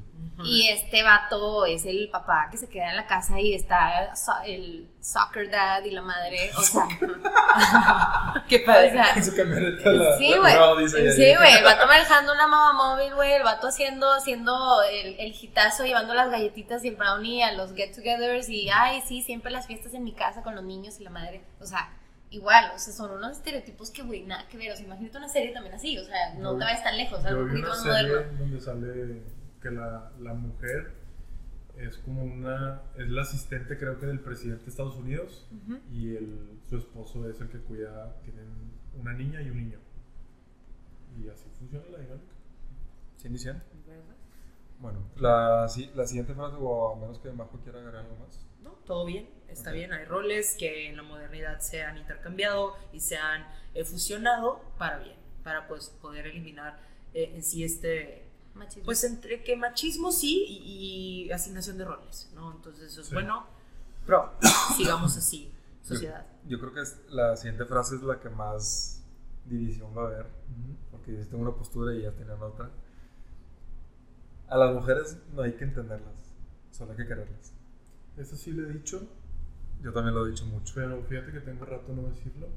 [0.44, 4.32] Y este vato es el papá que se queda en la casa y está so-
[4.44, 6.50] el soccer dad y la madre.
[6.56, 6.82] O sea,
[8.48, 8.90] Qué o padre.
[8.92, 10.88] sea, En su camioneta la- Sí, güey.
[10.88, 11.54] Sí, güey.
[11.58, 13.32] El vato manejando una mamá móvil, güey.
[13.32, 17.72] El vato haciendo, haciendo el, el hitazo, llevando las galletitas y el brownie a los
[17.74, 18.48] get-togethers.
[18.48, 21.44] Y, ay, sí, siempre las fiestas en mi casa con los niños y la madre.
[21.60, 21.92] O sea,
[22.30, 24.72] igual, o sea, son unos estereotipos que, güey, nada que ver.
[24.72, 25.98] O sea, imagínate una serie también así.
[25.98, 28.12] O sea, no Yo- te vayas tan lejos, algo un vi poquito una más serie
[28.16, 28.38] moderno.
[28.38, 30.92] donde sale que la, la mujer
[31.78, 32.82] es como una.
[32.96, 35.48] Es la asistente, creo que, del presidente de Estados Unidos.
[35.52, 35.78] Ujú.
[35.90, 38.16] Y el, su esposo es el que cuida.
[38.22, 38.48] Tienen
[39.00, 39.78] una niña y un niño.
[41.18, 42.34] Y así funciona la dinámica.
[43.16, 43.62] ¿Cien y cien?
[44.80, 48.44] Bueno, la, la siguiente frase, o a menos que Majo quiera agregar algo más.
[48.64, 49.76] No, todo bien, está Ok.
[49.76, 49.92] bien.
[49.92, 54.98] Hay roles que en la modernidad se han intercambiado y se han eh, fusionado para
[54.98, 56.80] bien, para pues poder eliminar
[57.14, 58.24] eh, en sí este,
[58.54, 58.84] Machismo.
[58.84, 62.52] pues entre que machismo sí y, y asignación de roles, ¿no?
[62.52, 63.14] Entonces eso es Sí.
[63.14, 63.46] bueno,
[64.06, 64.32] pero
[64.76, 65.50] sigamos así,
[65.82, 66.26] sociedad.
[66.46, 69.02] Yo creo que es- la siguiente frase es la que más
[69.46, 70.26] división va a haber.
[70.90, 72.70] Porque yo tengo una postura y ellas tienen otra.
[74.48, 76.14] A las mujeres no hay que entenderlas,
[76.70, 77.52] solo hay que quererlas.
[78.18, 79.02] Eso sí lo he dicho,
[79.82, 80.74] Yo también lo he dicho mucho.
[80.74, 82.48] pero fíjate que tengo rato no decirlo.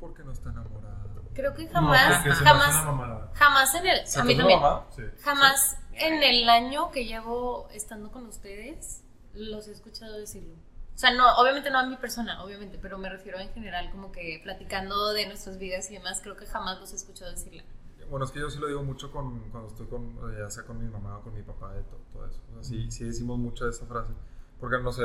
[0.00, 1.06] Porque no está enamorada.
[1.34, 4.06] Creo que jamás, jamás, jamás en el.
[4.06, 4.60] ¿Se A mí también.
[4.60, 4.86] mamá?
[4.90, 5.02] Sí.
[5.22, 9.02] Jamás en el año que llevo estando con ustedes
[9.34, 10.54] los he escuchado decirlo.
[10.94, 14.10] O sea, no, obviamente no a mi persona, obviamente, pero me refiero en general como
[14.10, 17.62] que platicando de nuestras vidas y demás, creo que jamás los he escuchado decirla.
[18.10, 20.82] Bueno, es que yo sí lo digo mucho con, cuando estoy con, ya sea con
[20.82, 22.40] mi mamá o con mi papá y todo, todo eso.
[22.50, 24.12] O sea, sí, sí decimos mucho de esa frase.
[24.58, 25.04] Porque, no sé,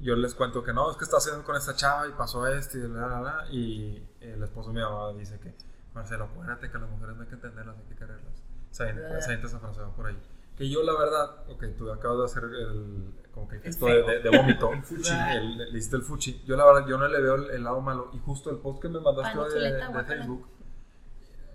[0.00, 2.78] yo les cuento que no, es que está haciendo con esta chava y pasó esto
[2.78, 3.46] y la, la, la.
[3.50, 5.54] Y el esposo de mi mamá dice que,
[5.94, 8.42] Marcelo, acuérdate que las mujeres no hay que entenderlas, hay que quererlas.
[8.70, 10.18] Se avienta- se avienta esa frase va por ahí.
[10.56, 14.02] Que yo, la verdad, ok, tú acabas de hacer el, como que el gesto de,
[14.02, 14.70] de- de vómito.
[14.72, 15.12] El fuchi.
[15.32, 16.42] El- le hiciste el fuchi.
[16.46, 18.10] Yo, la verdad, yo no le veo el, el lado malo.
[18.12, 20.04] Y justo el post que me mandaste de, de.
[20.04, 20.46] Facebook,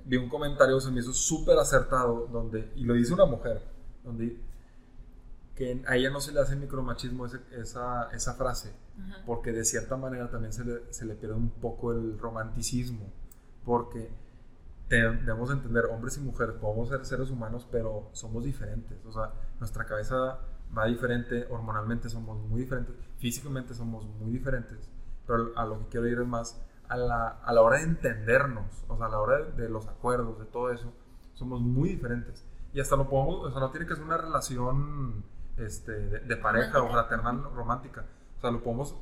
[0.06, 3.62] vi un comentario, se me hizo súper acertado, donde, y lo dice una mujer,
[4.04, 4.38] donde
[5.56, 9.24] que a ella no se le hace micromachismo ese- esa, esa frase, Ajá.
[9.26, 13.10] porque de cierta manera también se le, se le pierde un poco el romanticismo,
[13.64, 14.12] porque
[14.89, 18.97] te- debemos entender, hombres y mujeres, podemos ser seres humanos, pero somos diferentes.
[19.06, 20.39] O sea, nuestra cabeza
[20.78, 24.89] va diferente, hormonalmente somos muy diferentes, físicamente somos muy diferentes.
[25.26, 28.84] Pero a lo que quiero ir es más a la, a la hora de entendernos,
[28.89, 30.91] o sea, a la hora de, de los acuerdos, de todo eso,
[31.34, 32.43] somos muy diferentes.
[32.74, 35.24] Y hasta no podemos, o sea, no tiene que ser una relación
[35.58, 38.06] este, de, de pareja o fraternal romántica.
[38.38, 38.95] O sea, lo podemos,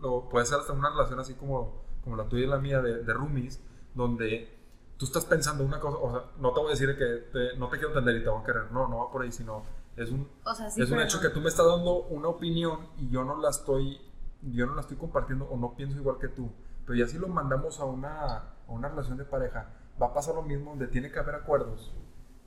[0.00, 3.02] lo, puede ser hasta una relación así como, como la tuya y la mía de,
[3.04, 3.60] de roomies,
[3.94, 4.56] donde
[4.96, 7.68] tú estás pensando una cosa, o sea, no te voy a decir que te- no
[7.68, 9.62] te quiero entender y te voy a querer, no, no va por ahí, sino
[9.96, 11.22] es un, O sea, sí, es un hecho no.
[11.22, 14.00] que tú me estás dando una opinión y yo no la estoy,
[14.42, 16.50] yo no la estoy compartiendo o no pienso igual que tú.
[16.86, 20.34] Pero ya si lo mandamos a una, a una relación de pareja, va a pasar
[20.36, 21.92] lo mismo donde tiene que haber acuerdos.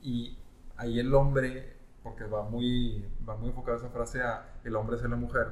[0.02, 0.38] Y
[0.78, 5.04] ahí el hombre, porque va muy, va muy enfocada esa frase a el hombre es
[5.04, 5.52] la mujer,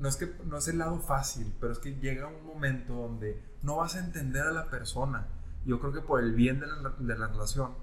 [0.00, 3.40] no es que no es el lado fácil, pero es que llega un momento donde
[3.62, 5.26] no vas a entender a la persona.
[5.66, 7.74] Yo creo que por el bien de la, de la relación,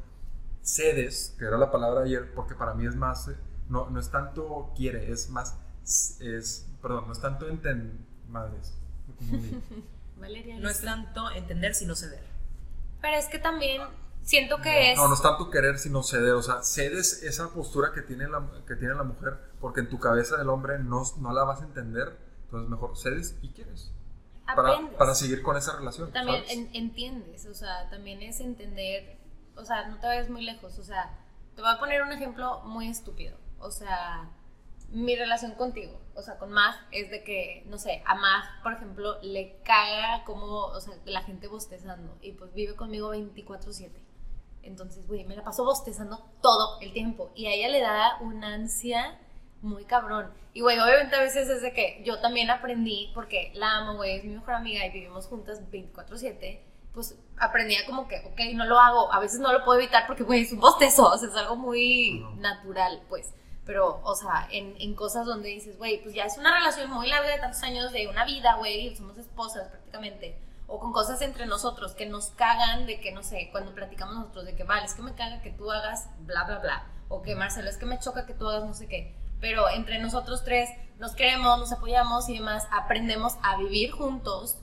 [0.63, 3.35] cedes, que era la palabra ayer, porque para mí es más, eh,
[3.69, 7.93] no, no es tanto quiere, es más, es, perdón, no es tanto entender,
[8.27, 8.77] madres.
[10.19, 12.23] Valeria, No es tanto entender, sino ceder.
[12.99, 13.83] Pero es que también
[14.27, 14.97] siento que es.
[14.97, 16.33] No, no es tanto querer, sino ceder.
[16.33, 19.99] O sea, cedes esa postura que tiene la, que tiene la mujer, porque en tu
[19.99, 22.17] cabeza del hombre no, no la vas a entender.
[22.43, 23.91] Entonces, mejor cedes y quieres.
[24.55, 26.11] Para, para seguir con esa relación.
[26.11, 29.17] También entiendes, o sea, también es entender,
[29.57, 31.19] o sea, no te vayas muy lejos, o sea,
[31.53, 34.29] te voy a poner un ejemplo muy estúpido, o sea,
[34.89, 38.71] mi relación contigo, o sea, con Mag es de que, no sé, a Mag, por
[38.71, 44.06] ejemplo, le caga como, o sea, la gente bostezando y pues vive conmigo 24/7.
[44.67, 48.53] Entonces, güey, me la paso bostezando todo el tiempo y a ella le da una
[48.53, 49.19] ansia
[49.61, 50.31] muy cabrón.
[50.53, 54.17] Y, güey, obviamente a veces es de que yo también aprendí, porque la amo, güey,
[54.17, 56.61] es mi mejor amiga y vivimos juntas 24/7,
[56.93, 60.23] pues aprendía como que, ok, no lo hago, a veces no lo puedo evitar porque,
[60.23, 63.33] güey, es un bostezo, o sea, es algo muy natural, pues.
[63.65, 67.07] Pero, o sea, en, en cosas donde dices, güey, pues ya es una relación muy
[67.07, 70.39] larga de tantos años, de una vida, güey, somos esposas prácticamente.
[70.67, 74.45] O con cosas entre nosotros que nos cagan de que, no sé, cuando platicamos nosotros
[74.45, 76.85] de que, vale, es que me caga que tú hagas bla, bla, bla.
[77.07, 79.15] O que, Marcelo, es que me choca que tú hagas no sé qué.
[79.39, 84.57] Pero entre nosotros tres nos queremos, nos apoyamos y demás, aprendemos a vivir juntos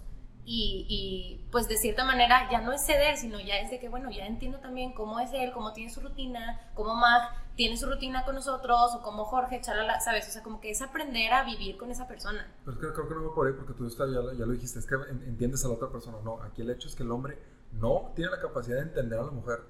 [0.46, 3.88] y, y, pues de cierta manera ya no es ceder, sino ya es de que,
[3.88, 7.86] bueno, ya entiendo también cómo es él, cómo tiene su rutina, cómo Mag tiene su
[7.86, 10.28] rutina con nosotros, o cómo Jorge, chalala, ¿sabes?
[10.28, 12.46] O sea, como que es aprender a vivir con esa persona.
[12.64, 14.78] Pero es que creo que no va por ahí porque tú ya, ya lo dijiste,
[14.80, 16.18] es que en- entiendes a la otra persona.
[16.24, 17.38] No, aquí el hecho es que el hombre
[17.72, 19.60] no tiene la capacidad de entender a la mujer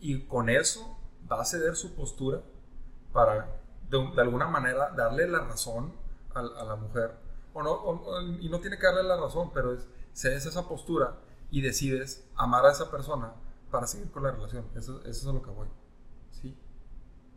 [0.00, 0.98] y con eso
[1.30, 2.40] va a ceder su postura
[3.12, 3.48] para
[3.90, 5.92] de, de alguna manera darle la razón
[6.34, 7.12] a, a la mujer.
[7.54, 11.16] O no, o- y no tiene que darle la razón, pero es, cedes esa postura
[11.50, 13.32] y decides amar a esa persona
[13.70, 14.64] para seguir con la relación.
[14.74, 15.68] Eso, eso es a lo que voy.
[16.30, 16.56] ¿sí?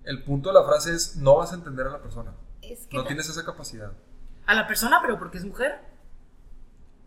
[0.03, 2.33] El punto de la frase es, no vas a entender a la persona.
[2.61, 3.91] Es que No tienes esa capacidad.
[4.45, 5.79] A la persona, pero porque es mujer.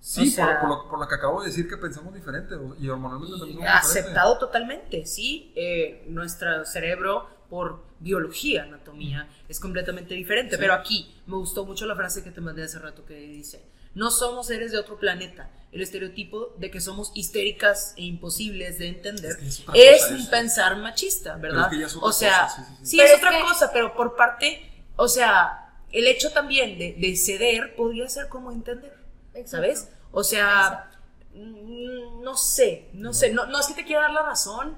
[0.01, 2.55] Sí, O sea- por, por lo, por lo que acabo de decir que pensamos diferente
[2.79, 5.53] y hormonalmente Y aceptado totalmente, sí.
[5.57, 10.57] eh, nuestro cerebro, por biología, anatomía, es completamente diferente.
[10.57, 10.61] Sí.
[10.61, 13.65] Pero aquí me gustó mucho la frase que te mandé hace rato que dice:
[13.95, 15.49] No somos seres de otro planeta.
[15.73, 20.03] El estereotipo de que somos histéricas e imposibles de entender Es que es otra es
[20.03, 20.31] cosa un eso.
[20.31, 21.65] pensar machista, ¿verdad?
[21.65, 22.87] es que ya es otra o sea, cosa, sí, sí, sí.
[22.91, 26.93] sí, Pero es otra que- cosa, pero por parte, o sea, el hecho también de,
[26.99, 28.93] de ceder podría ser como entender.
[29.35, 29.51] Exacto.
[29.51, 29.89] ¿sabes?
[30.11, 30.91] O sea,
[31.35, 34.77] no sé, no, sé, no, no es que te quiera dar la razón,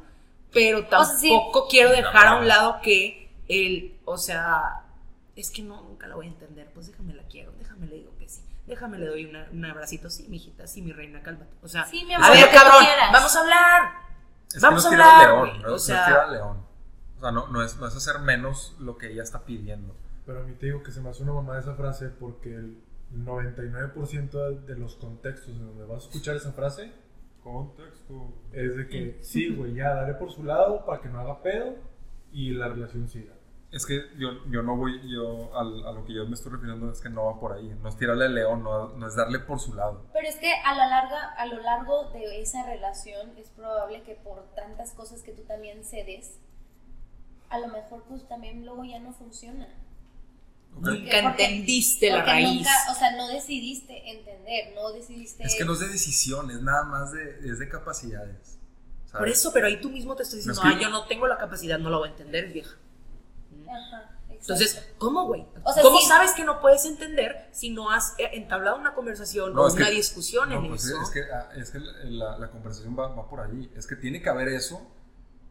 [0.53, 1.69] pero tampoco sea, sí.
[1.71, 4.83] quiero dejar a un lado que el, o sea,
[5.35, 8.13] es que no, nunca la voy a entender, pues déjame la quiero, déjame le digo
[8.67, 11.55] déjame le doy una- un abracito, sí, mijita, sí, mi reina, cálmate.
[11.63, 13.93] O sea, Sí, mi a amor, ver, que tú cabrón, vamos a hablar.
[14.55, 16.67] Es Vamos que a no es tirar hablar, al león, no, o sea- al león.
[17.17, 19.97] O sea, no, no, es, no es hacer menos lo que ella está pidiendo.
[20.27, 22.83] Pero a mí te digo que se me hace una mamada esa frase porque el
[23.15, 26.93] 99% de, de los contextos en donde vas a escuchar esa frase
[27.43, 28.33] Contexto.
[28.53, 31.75] es de que sí, güey, ya dale por su lado para que no haga pedo
[32.33, 33.34] y la relación siga.
[33.75, 36.91] Es que yo, yo no voy, yo al- a lo que yo me estoy refiriendo
[36.93, 37.69] es que no va por ahí.
[37.83, 40.07] No es tirarle al león, no, no es darle por su lado.
[40.13, 44.15] Pero es que a la larga, a lo largo de esa relación es probable que
[44.15, 46.39] por tantas cosas que tú también cedes,
[47.51, 49.67] a lo mejor pues también luego ya no funciona.
[50.73, 50.87] Nunca
[51.23, 52.59] Porque- entendiste la raíz.
[52.59, 55.45] nunca, o sea, no decidiste entender, no decidiste...
[55.45, 58.59] Es que no es de decisiones, nada más de, es de capacidades.
[59.07, 59.19] ¿sabes?
[59.19, 61.07] Por eso, pero ahí tú mismo te estás diciendo, No, es que- ah, yo no
[61.07, 62.77] tengo la capacidad, no la voy a entender, vieja.
[63.69, 64.11] Ajá.
[64.29, 65.47] Entonces, ¿cómo, güey?
[65.63, 66.07] O sea, ¿Cómo sí.
[66.07, 69.87] sabes que no puedes entender si no has eh, entablado una conversación No, o una
[69.87, 71.01] que- discusión No, en pues eso?
[71.01, 73.71] es que, ah, es que la, la conversación va, va por allí.
[73.75, 74.87] Es que tiene que haber eso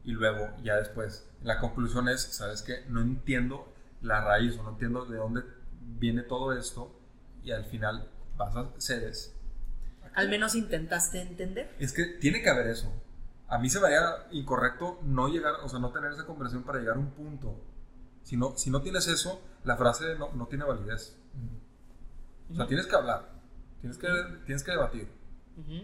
[0.04, 2.84] y luego, ya después, la conclusión es, ¿sabes qué?
[2.90, 5.42] No entiendo la raíz o no entiendo de dónde
[5.82, 6.96] viene todo esto
[7.42, 9.34] y al final vas a cedes.
[10.14, 11.74] Al menos intentaste entender.
[11.80, 12.94] Es que tiene que haber eso.
[13.48, 16.80] A mí se me haría incorrecto no llegar, o sea, no tener esa conversación para
[16.80, 17.56] llegar a un punto.
[18.24, 21.18] Si no, si no tienes eso, la frase no, no tiene validez.
[22.52, 23.30] O sea, tienes que hablar,
[23.82, 24.08] tienes que,
[24.46, 25.08] tienes que debatir.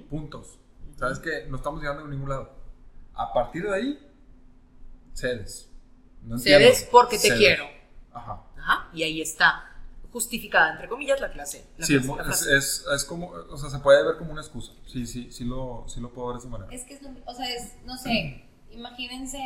[0.10, 0.58] Puntos.
[0.98, 2.50] Sabes que no estamos llegando a ningún lado.
[3.14, 4.12] A partir de ahí,
[5.14, 5.70] cedes.
[6.24, 6.38] No.
[6.38, 7.38] Cedes porque te Cedes.
[7.40, 7.66] quiero.
[8.12, 8.44] Ajá.
[8.58, 9.66] Ajá, y ahí está
[10.12, 11.66] justificada, entre comillas, la clase.
[11.78, 12.58] La Sí, clase, es, la es, frase.
[12.58, 14.74] es- es como, o sea, se puede ver como una excusa.
[14.86, 16.74] Sí, sí, sí lo, sí lo puedo ver de esa manera.
[16.74, 19.40] Es que es lo, o sea, es, no sé, imagínense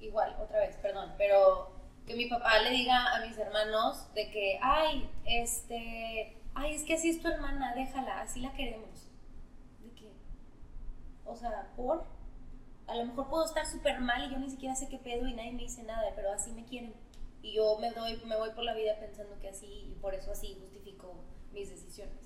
[0.00, 1.72] igual, otra vez, perdón, pero
[2.08, 6.94] que mi papá le diga a mis hermanos de que, ay, este, ay, es que
[6.94, 9.10] así es tu hermana, déjala, así la queremos.
[9.80, 10.10] De que,
[11.26, 12.06] o sea, por,
[12.86, 15.34] a lo mejor puedo estar súper mal y yo ni siquiera sé qué pedo y
[15.34, 16.94] nadie me dice nada, pero así me quieren.
[17.42, 20.32] Y yo me doy, me voy por la vida pensando que así, y por eso
[20.32, 21.14] así justifico
[21.52, 22.16] mis decisiones.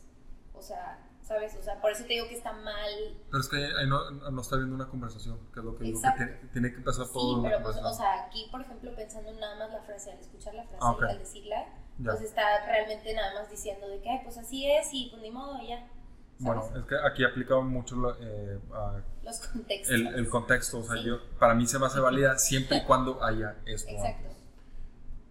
[0.55, 1.01] O sea,
[1.33, 1.57] ¿sabes?
[1.57, 2.91] O sea, por eso te digo que está mal
[3.31, 6.01] Pero es que ahí, no, no está habiendo una conversación, que es lo que digo,
[6.01, 8.61] que tiene, tiene que empezar todo Sí, en una pero pues, o sea, aquí, por
[8.61, 11.03] ejemplo, pensando en nada más la frase, al escuchar la frase Ah, ok.
[11.03, 11.67] y al decirla,
[11.99, 12.11] Ya.
[12.13, 15.31] pues está realmente nada más diciendo de que, ay, pues así es y pues ni
[15.31, 15.79] modo, ya.
[15.79, 15.91] ¿sabes?
[16.39, 19.95] Bueno, es que aquí aplica mucho la- eh, a- Los contextos.
[19.95, 20.79] el, el contexto.
[20.81, 21.05] O sea, Sí.
[21.05, 23.91] yo, para mí se me hace válida siempre y cuando haya esto.
[23.91, 24.27] Exacto.
[24.29, 24.43] antes.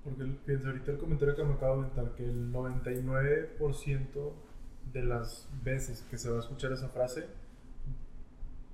[0.03, 4.33] Porque fíjense, ahorita el comentario que me acabo de inventar, que el 99%
[4.91, 7.25] de las veces que se va a escuchar esa frase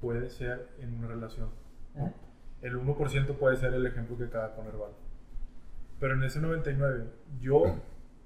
[0.02, 1.50] puede ser en una relación.
[1.96, 2.14] ¿no?
[2.62, 4.92] El 1% puede ser el ejemplo que acaba de poner Val.
[6.00, 7.06] Pero en ese 99,
[7.40, 7.76] yo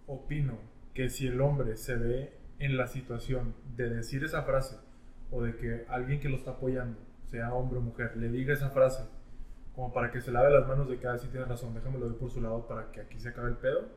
[0.07, 0.57] opino
[0.93, 4.77] que si el hombre se ve en la situación de decir esa frase
[5.32, 8.69] o de que alguien que lo está apoyando, sea hombre o mujer, le diga esa
[8.69, 9.03] frase
[9.73, 12.09] como para que se lave las manos de que, ah, sí tienes razón, déjame lo
[12.09, 13.88] doy por su lado para que aquí se acabe el pedo.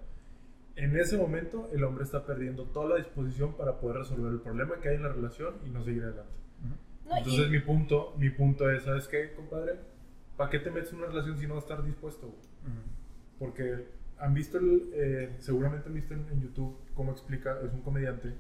[0.77, 4.75] En ese momento, el hombre está perdiendo toda la disposición para poder resolver el problema
[4.81, 6.33] que hay en la relación y no seguir adelante.
[7.07, 9.75] No, y- Entonces, mi punto, mi punto es, ¿sabes qué, compadre?
[10.37, 12.27] ¿Para qué te metes en una relación si no vas a estar dispuesto?
[12.27, 12.39] güey?
[12.39, 12.83] Ujú.
[13.39, 13.87] Porque
[14.19, 18.33] han visto, el, eh, seguramente han visto en, en YouTube cómo explica, es un comediante,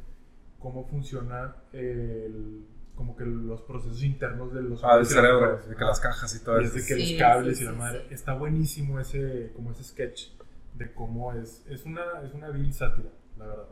[0.59, 2.65] cómo funciona el,
[2.97, 6.43] como que los procesos internos de los Ah, del cerebro, de que las cajas y
[6.45, 6.77] todo eso.
[6.77, 8.05] es de que Sí, los cables sí, y la sí, madre.
[8.09, 8.15] sí.
[8.15, 10.31] Está buenísimo ese, como ese sketch
[10.75, 11.65] de cómo es.
[11.69, 13.69] Es una, es una vil sátira, la verdad.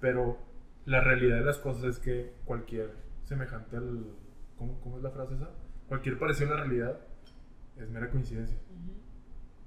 [0.00, 0.38] Pero
[0.84, 2.92] la realidad de las cosas es que cualquier
[3.24, 4.04] semejante al.
[4.56, 5.50] ¿Cómo, cómo es la frase esa?
[5.88, 6.98] Cualquier parecido a la realidad
[7.76, 8.58] es mera coincidencia.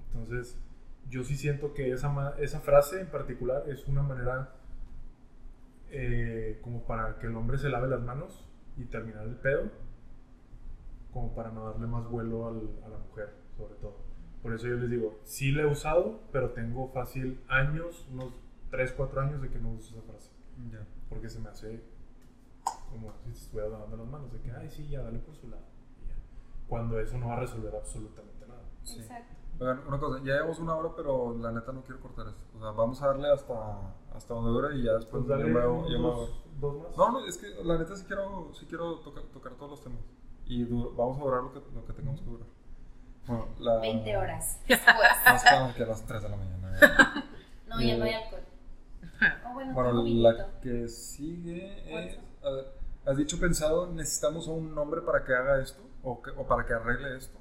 [0.07, 0.59] Entonces,
[1.09, 4.53] yo sí siento que esa, esa frase en particular es una manera
[5.89, 8.45] eh, como para que el hombre se lave las manos
[8.77, 9.69] y terminar el pedo,
[11.11, 14.10] como para no darle más vuelo al- a la mujer, sobre todo.
[14.41, 18.33] Por eso yo les digo, sí la he usado, pero tengo fácil años, unos
[18.71, 20.31] 3, 4 años de que no uso esa frase.
[20.71, 20.85] Ya.
[21.09, 21.83] Porque se me hace
[22.89, 25.63] como si estuviera lavando las manos, de que, ay, sí, ya, dale por su lado.
[26.07, 26.15] ya.
[26.67, 28.63] Cuando eso no va a resolver absolutamente nada.
[28.83, 28.99] Sí.
[28.99, 29.35] Exacto.
[29.59, 32.41] Oigan, una cosa, ya llevamos una hora, pero la neta no quiero cortar esto.
[32.55, 35.53] O sea, vamos a darle hasta, hasta donde dure y ya después Pues dale yo
[35.53, 36.97] me hago- dos, dos más.
[36.97, 39.99] No, no, es que la neta sí quiero, sí quiero tocar, tocar todos los temas.
[40.45, 42.47] Y du- vamos a durar lo que, lo que tengamos que durar.
[43.27, 43.77] Bueno, la...
[43.77, 44.97] 20 horas después.
[45.25, 46.77] Más que a las 3 de la mañana.
[46.79, 47.23] ya.
[47.67, 48.41] No, ya no hay alcohol.
[49.47, 52.17] Oh, bueno, Bueno, la que sigue es...
[52.43, 52.73] A ver,
[53.05, 55.81] ¿has dicho pensado, necesitamos a un nombre para que haga esto?
[56.03, 57.37] ¿O, que- o para que arregle esto?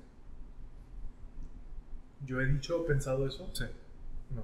[2.26, 3.48] Yo he dicho, pensado eso.
[3.54, 3.64] Sí.
[4.30, 4.42] No.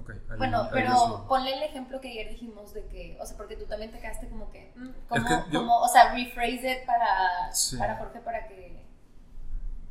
[0.00, 0.10] Ok.
[0.10, 3.56] ahí- Bueno, ahí pero ponle el ejemplo que ayer dijimos de que, o sea, porque
[3.56, 6.86] tú también te quedaste como que, mm, como, que yo- como, o sea, rephrase it
[6.86, 7.76] para, Sí.
[7.78, 8.85] para Jorge para que...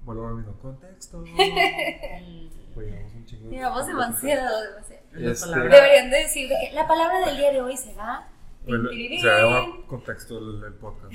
[0.06, 1.24] Vuelvo al mismo contexto.
[1.26, 5.01] Llevamos un chingo de- Digamos demasiado, demasiado.
[5.14, 8.30] Este- Deberían de decir de que la palabra del día de hoy será...
[8.68, 9.72] Bueno, tin, o sea, tirirín.
[9.78, 11.14] un contexto el, el podcast.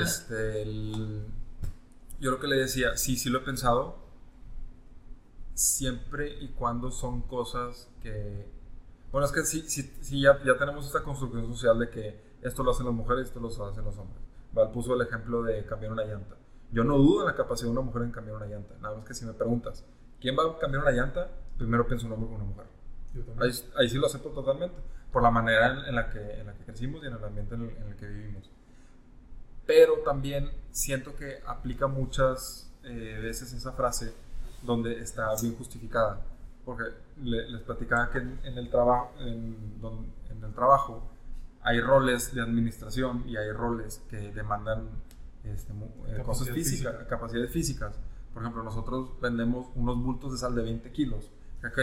[0.00, 1.26] Este, el-
[2.20, 3.98] yo lo que le decía, sí, sí lo he pensado,
[5.54, 8.48] siempre y cuando son cosas que...
[9.10, 12.62] Bueno, es que sí, sí, sí ya, ya tenemos esta construcción social de que esto
[12.62, 14.22] lo hacen las mujeres, esto lo hacen los hombres.
[14.52, 16.36] Val puso el ejemplo de cambiar una llanta.
[16.72, 18.74] Yo no dudo en la capacidad de una mujer en cambiar una llanta.
[18.80, 19.84] Nada más que si me preguntas,
[20.20, 21.28] ¿quién va a cambiar una llanta?
[21.58, 22.64] Primero pienso un hombre o una mujer.
[23.14, 23.22] Yo.
[23.40, 24.76] Ahí, ahí sí lo acepto totalmente,
[25.12, 27.54] por la manera en, en la, que, en la que crecimos y en el ambiente
[27.54, 28.50] en el, en el que vivimos.
[29.66, 34.12] Pero también siento que aplica muchas eh, veces esa frase
[34.62, 36.20] donde está bien justificada.
[36.64, 36.84] Porque
[37.22, 41.02] le- les platicaba que en, en el trabajo, en el trabajo
[41.62, 44.88] hay roles de administración y hay roles que demandan
[45.44, 47.06] este, eh, cosas físicas, física.
[47.06, 48.00] capacidades físicas.
[48.32, 51.30] Por ejemplo, nosotros vendemos unos bultos de sal de 20 kilos.
[51.64, 51.78] Ok,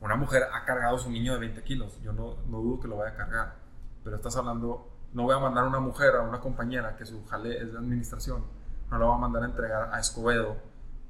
[0.00, 2.00] una mujer ha cargado a su niño de 20 kilos.
[2.02, 3.56] Yo no, no dudo que lo vaya a cargar.
[4.02, 7.24] Pero estás hablando, no voy a mandar a una mujer, a una compañera que su
[7.26, 8.44] jale es de administración,
[8.90, 10.56] no la voy a mandar a entregar a Escobedo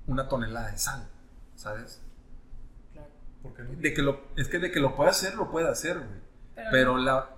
[0.06, 1.08] una tonelada de sal,
[1.54, 2.02] ¿sabes?
[2.92, 3.08] Claro.
[3.42, 3.80] ¿Por qué no?
[3.80, 6.20] De que lo, es que de que lo puede hacer, lo puede hacer, güey.
[6.54, 7.30] Pero, Pero la,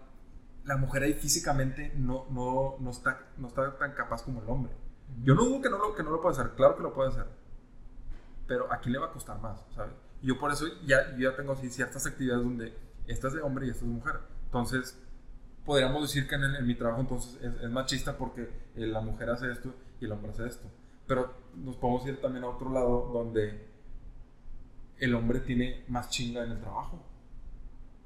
[0.65, 4.73] la mujer ahí físicamente no, no, no, está, no está tan capaz como el hombre.
[5.23, 7.11] Yo no dudo que no, lo, que no lo puede hacer, claro que lo puede
[7.11, 7.27] hacer.
[8.47, 9.93] Pero a quién le va a costar más, ¿sabes?
[10.23, 12.75] Yo por eso ya, yo ya tengo así ciertas actividades donde
[13.07, 14.21] esta es de hombre y esta es de mujer.
[14.47, 14.99] Entonces,
[15.67, 18.43] podríamos decir que en, el- en mi trabajo entonces es, es machista porque
[18.77, 20.67] eh, la mujer hace esto y el hombre hace esto.
[21.07, 23.69] Pero nos podemos ir también a otro lado donde
[24.99, 27.03] el hombre tiene más chinga en el trabajo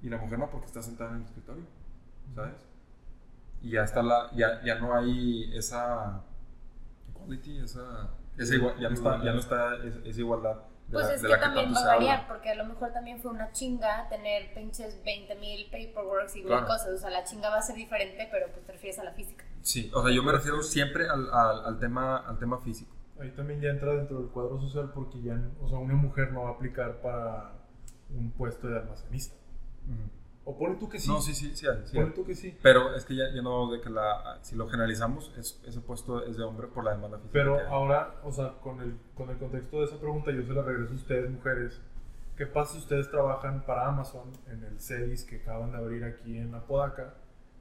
[0.03, 1.65] y la mujer no porque está sentada en el escritorio,
[2.35, 2.67] ¿sabes?
[3.63, 6.23] Y ya está la, ya, ya no hay esa
[7.11, 10.55] equality, esa, esa igual- ya no está, ya no está esa, igualdad
[10.87, 12.93] de Pues la, es de que la también va a variar, porque a lo mejor
[12.93, 16.67] también fue una chinga tener pinches 20.000 paperworks y Claro.
[16.67, 16.89] cosas.
[16.95, 19.45] O sea, la chinga va a ser diferente, pero pues te refieres a la física.
[19.61, 22.95] Sí, o sea, yo me refiero siempre al, al, al tema, al tema físico.
[23.21, 26.45] Ahí también ya entra dentro del cuadro social porque ya, o sea, una mujer no
[26.45, 27.53] va a aplicar para
[28.11, 29.35] un puesto de almacenista.
[30.51, 31.11] O pone tú que sí.
[31.11, 32.57] No, sí, sí, sí, sí Pone tú que sí.
[32.63, 36.25] Pero es que ya, ya no de que la, si lo generalizamos, es, ese puesto
[36.25, 37.35] es de hombre por la demanda física.
[37.35, 40.63] Pero ahora, o sea, con el, con el contexto de esa pregunta, yo se la
[40.63, 41.79] regreso a ustedes, mujeres.
[42.35, 46.39] ¿Qué pasa si ustedes trabajan para Amazon en el CEDIS que acaban de abrir aquí
[46.39, 47.13] en Apodaca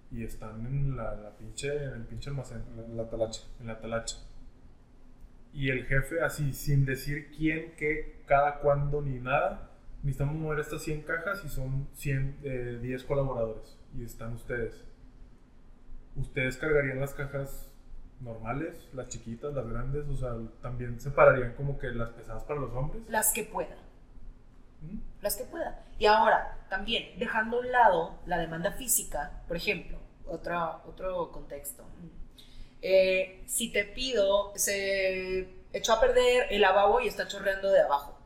[0.09, 3.41] y están en la, la pinche, en el pinche almacén, la, la talacha.
[3.59, 4.15] en la talacha?
[5.51, 9.71] Y el jefe, así, sin decir quién, qué, cada cuándo ni nada,
[10.03, 13.77] necesitamos mover estas 100 cajas y son 100, eh, 10 colaboradores.
[13.95, 14.83] Y están ustedes.
[16.15, 17.71] ¿Ustedes cargarían las cajas
[18.19, 20.07] normales, las chiquitas, las grandes?
[20.07, 23.03] O sea, también separarían como que las pesadas para los hombres.
[23.09, 23.87] Las que puedan.
[24.81, 24.97] ¿Mm?
[25.21, 25.75] las que puedan.
[25.97, 31.83] Y ahora, también, dejando a un lado la demanda física, por ejemplo, otra, otro contexto.
[32.81, 38.16] Eh, si te pido, se echó a perder el lavabo y está chorreando de abajo.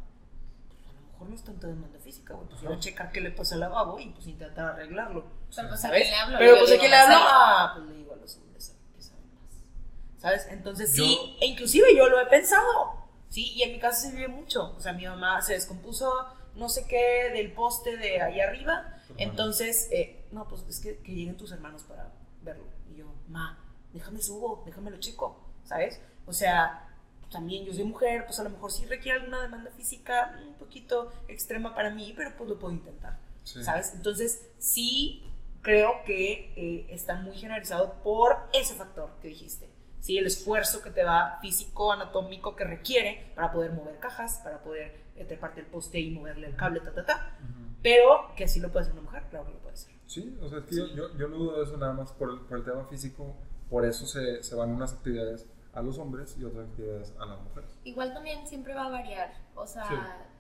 [1.22, 2.48] Pues, a mejor no es tanta demanda física, güey.
[2.50, 5.24] Pues ir a checar qué le pasa al lavabo y pues intentar arreglarlo.
[5.56, 6.02] Pero pues a ¿Sabes?
[6.02, 6.38] quién le hablo.
[6.40, 7.32] Pero pues a quién le hablo, "Marcelo".
[7.34, 10.22] ah, pues le digo a los hombres que saben más.
[10.22, 10.48] ¿Sabes?
[10.50, 13.02] Entonces sí, e inclusive yo lo he pensado.
[13.30, 14.74] Sí, y en mi casa se vive mucho.
[14.76, 16.12] O sea, mi mamá se descompuso
[16.56, 18.98] no sé qué del poste de ahí arriba.
[19.18, 22.12] Entonces, eh, no, pues es que, que lleguen tus hermanos para
[22.42, 22.66] verlo.
[22.90, 23.58] Y yo, ma,
[23.94, 26.02] déjame subo, déjame lo checo, ¿sabes?
[26.26, 26.90] O sea,
[27.32, 31.12] también yo soy mujer, pues a lo mejor sí requiere alguna demanda física un poquito
[31.28, 33.18] extrema para mí, pero pues lo puedo intentar.
[33.44, 33.64] Sí.
[33.64, 33.94] ¿sabes?
[33.96, 35.24] Entonces, sí
[35.62, 39.70] creo que eh, está muy generalizado por ese factor que dijiste.
[40.00, 44.64] Sí, el esfuerzo que te da físico, anatómico que requiere para poder mover cajas, para
[44.64, 47.38] poder eh, treparte el poste y moverle el cable, ta, ta, ta.
[47.40, 47.76] Ujú.
[47.84, 49.94] Pero que sí lo puede hacer una mujer, claro que lo puede hacer.
[50.08, 52.32] Sí, o sea, es que yo, yo, yo no dudo de eso nada más por
[52.32, 53.36] el, por el tema físico.
[53.70, 57.40] Por eso se, se van unas actividades a los hombres y otras actividades a las
[57.42, 57.70] mujeres.
[57.84, 59.96] Igual también siempre va a variar, o sea, Sí.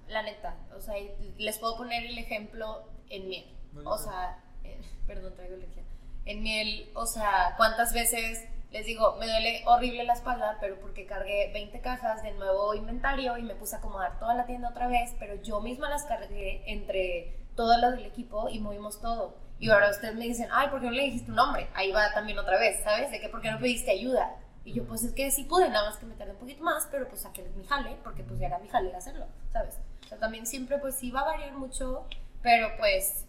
[0.08, 0.96] la neta, o sea,
[1.38, 5.84] les puedo poner el ejemplo en miel, No, o sea, eh, perdón, traigo alergia,
[6.26, 11.06] en miel, o sea, cuántas veces les digo, me duele horrible la espalda, pero porque
[11.06, 14.88] cargué 20 cajas de nuevo inventario y me puse a acomodar toda la tienda otra
[14.88, 19.36] vez, pero yo misma las cargué entre todas las del equipo y movimos todo.
[19.60, 21.68] Y ahora ustedes me dicen, ay, ¿por qué no le dijiste un nombre?
[21.76, 23.12] Ahí va también otra vez, ¿sabes?
[23.12, 24.38] De que, ¿por qué no pediste ayuda?
[24.64, 26.88] Y yo, pues es que sí pude, nada más que me tardé un poquito más,
[26.92, 29.80] pero pues saqué mi jale, porque pues ya era mi jale hacerlo, ¿sabes?
[30.06, 32.06] O sea, también siempre, pues sí va a variar mucho,
[32.44, 33.26] pero pues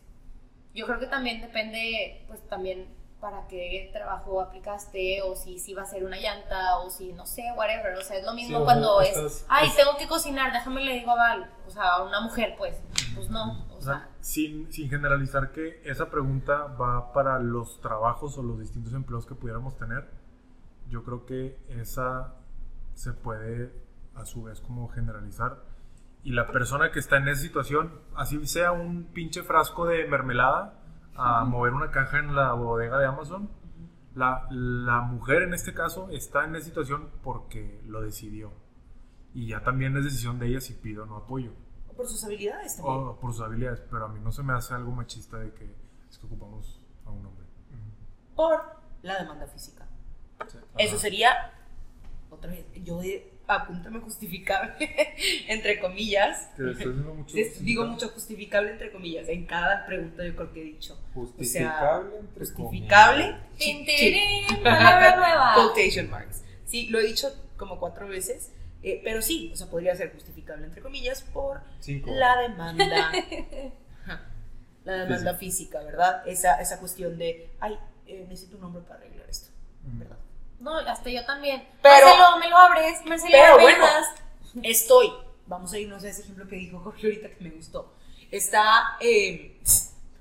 [0.75, 2.87] yo creo que también depende, pues también
[3.21, 7.25] para qué trabajo aplicaste, o si, si va a ser una llanta, o si no
[7.25, 7.95] sé, whatever.
[7.97, 10.83] O sea, es lo mismo sea, cuando es, estás- ay, es- tengo que cocinar, déjame
[10.85, 12.77] le digo a Val, o sea, a una mujer, pues,
[13.15, 17.81] pues no, o O sea, sea, sin, sin generalizar que esa pregunta va para los
[17.81, 20.11] trabajos o los distintos empleos que pudiéramos tener,
[20.93, 22.35] yo creo que esa
[22.93, 23.73] se puede
[24.15, 25.65] a su vez como generalizar.
[26.23, 30.79] Y la persona que está en esa situación, así sea un pinche frasco de mermelada,
[31.17, 33.51] a mover una caja en la bodega de Amazon,
[34.15, 38.53] la, la mujer en este caso está en esa situación porque lo decidió.
[39.33, 41.53] Y ya también es decisión de ella si pido o no apoyo.
[41.89, 42.99] O por sus habilidades también.
[42.99, 45.75] O por sus habilidades, pero a mí no se me hace algo machista de que
[46.11, 47.47] es que ocupamos a un hombre.
[48.37, 48.61] Por
[49.03, 49.82] la demanda física.
[50.51, 50.59] Sí.
[50.79, 51.53] Eso sería,
[52.31, 53.01] otra vez, yo
[53.47, 54.75] apúntame justificable,
[55.49, 56.49] entre comillas.
[56.57, 57.37] Que estoy diciendo mucho.
[57.61, 59.29] Digo mucho justificable, entre comillas.
[59.29, 60.99] En cada pregunta yo creo que he dicho.
[61.15, 63.25] Justificable entre Justificable.
[63.25, 63.57] comillas.
[63.59, 65.55] Tin, tirirín, palabra nueva.
[65.55, 66.43] Quotation marks.
[66.67, 67.29] Sí, lo he dicho
[67.59, 68.51] como cuatro veces.
[68.83, 72.11] eh, pero sí, o sea, podría ser justificable, entre comillas, por Cinco.
[72.15, 73.13] la demanda.
[74.85, 76.27] La demanda física, ¿verdad?
[76.27, 79.49] Esa, esa cuestión de, ay, eh, necesito un hombre para arreglar esto,
[79.85, 80.03] Mm.
[80.63, 81.67] No, hasta yo también.
[81.83, 83.05] Pero- Marcelo, me lo abres.
[83.05, 83.85] Marcelo, Pero ¿me bueno.
[84.63, 85.13] Estoy,
[85.47, 87.93] vamos a irnos a ese ejemplo que dijo Jorge ahorita que me gustó.
[88.31, 89.61] Está, eh,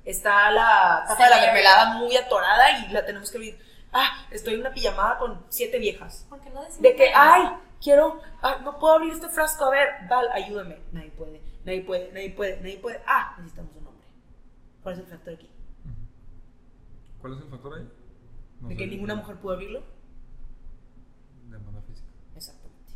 [0.04, 3.60] está la tapa de la mermelada muy atorada y la tenemos que abrir.
[3.94, 6.26] Ah, estoy en una pijamada con siete viejas.
[6.30, 7.34] ¿Por qué no decimos De que, nada?
[7.36, 10.80] ay, quiero, ah, no puedo abrir este frasco, a ver, Val, ayúdame.
[10.92, 13.02] Nadie puede, nadie puede, nadie puede, nadie puede.
[13.06, 14.08] Ah, necesitamos un hombre.
[14.82, 15.50] ¿Cuál es el factor aquí?
[17.20, 17.90] ¿Cuál es el factor ahí?
[18.62, 18.80] No ¿De sé.
[18.80, 19.84] que ninguna mujer pudo abrirlo?
[21.50, 22.08] Demanda física.
[22.36, 22.92] Exactamente.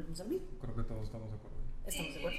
[0.00, 0.46] Volvemos al mismo.
[0.60, 1.56] Creo que todos estamos de acuerdo.
[1.86, 2.38] ¿Estamos de acuerdo?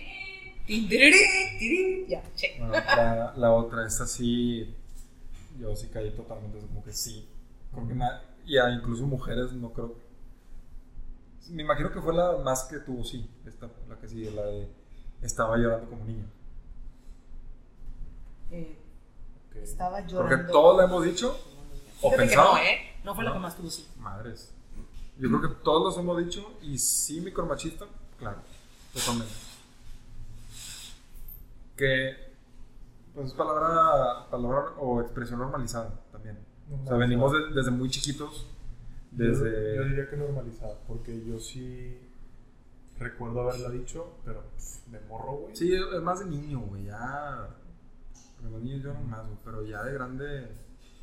[2.08, 2.58] Ya, check.
[2.60, 4.74] Bueno, la, la otra, esta sí.
[5.60, 7.28] Yo sí caí totalmente, como que sí.
[7.74, 9.96] Porque na- y a incluso mujeres, no creo.
[11.50, 13.30] Me imagino que fue la más que tuvo, sí.
[13.46, 14.68] Esta, la que sí, la de.
[15.22, 16.26] Estaba llorando como niño.
[18.52, 18.78] Eh,
[19.50, 19.56] Ok.
[19.58, 20.52] estaba Porque llorando.
[20.52, 21.38] todos lo hemos dicho.
[22.02, 22.54] O pensado.
[22.54, 22.78] no, ¿eh?
[23.04, 23.34] No fue No.
[23.34, 23.86] que más tuvo, sí.
[24.00, 24.54] Madres.
[25.22, 26.58] Yo creo que todos los hemos dicho.
[26.62, 27.86] Y sí, micromachista,
[28.18, 28.40] claro.
[28.94, 29.34] Totalmente.
[31.78, 32.32] Que.
[33.14, 36.40] Pues es palabra, palabra o expresión normalizada también.
[36.84, 38.48] O sea, venimos de- desde muy chiquitos.
[39.12, 39.76] Desde.
[39.76, 41.98] Yo, yo diría que normalizada, porque yo sí
[42.98, 45.56] recuerdo haberla dicho, pero pff, de morro, güey.
[45.56, 46.86] Sí, es más de niño, güey.
[46.86, 47.50] Ya.
[48.38, 49.38] porque Los niños lloran más, güey.
[49.44, 50.52] Pero ya de grande.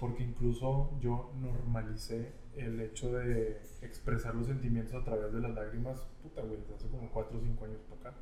[0.01, 5.99] Porque incluso yo normalicé el hecho de expresar los sentimientos a través de las lágrimas,
[6.23, 8.21] puta, güey, desde hace como 4 o 5 años para acá.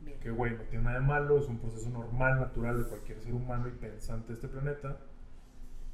[0.00, 0.20] Bien.
[0.20, 3.34] Que, güey, no tiene nada de malo, es un proceso normal, natural de cualquier ser
[3.34, 4.98] humano y pensante de este planeta.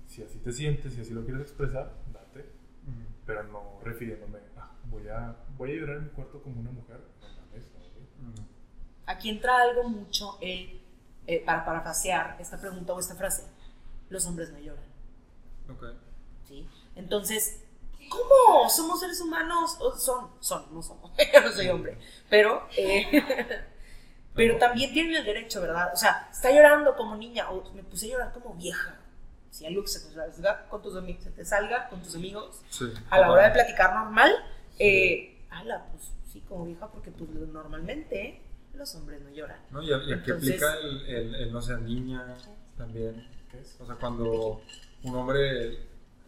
[0.06, 2.46] Si así te sientes, si así lo quieres expresar, date.
[3.26, 7.00] Pero no refiriéndome, ah, voy a, voy a llorar en mi cuarto como una mujer.
[7.20, 8.46] No mames, no, güey.
[9.06, 10.80] Aquí entra algo mucho el,
[11.26, 13.44] eh, para parafrasear esta pregunta o esta frase.
[14.10, 14.84] Los hombres no lloran.
[15.70, 15.84] Ok.
[16.46, 16.68] ¿sí?
[16.96, 17.63] Entonces,
[18.16, 18.68] ¿cómo?
[18.70, 19.76] ¿Somos seres humanos?
[19.80, 21.10] O son, son, no somos.
[21.32, 21.98] Yo no soy hombre.
[22.30, 23.06] Pero, eh,
[24.34, 25.90] pero también tienen el derecho, ¿verdad?
[25.92, 29.00] O sea, está llorando como niña o me puse a llorar como vieja.
[29.50, 32.60] Si algo que se te salga con tus amigos, se te salga con tus amigos
[32.70, 32.86] Sí.
[33.10, 34.32] a la hora de platicar normal,
[34.80, 38.42] eh, ala, pues sí, como vieja, porque pues normalmente
[38.74, 39.60] los hombres no lloran.
[39.70, 39.80] ¿No?
[39.80, 42.36] Y, y aquí aplica el, el, el no sea niña
[42.76, 43.28] también.
[43.78, 44.60] O sea, cuando
[45.04, 45.78] un hombre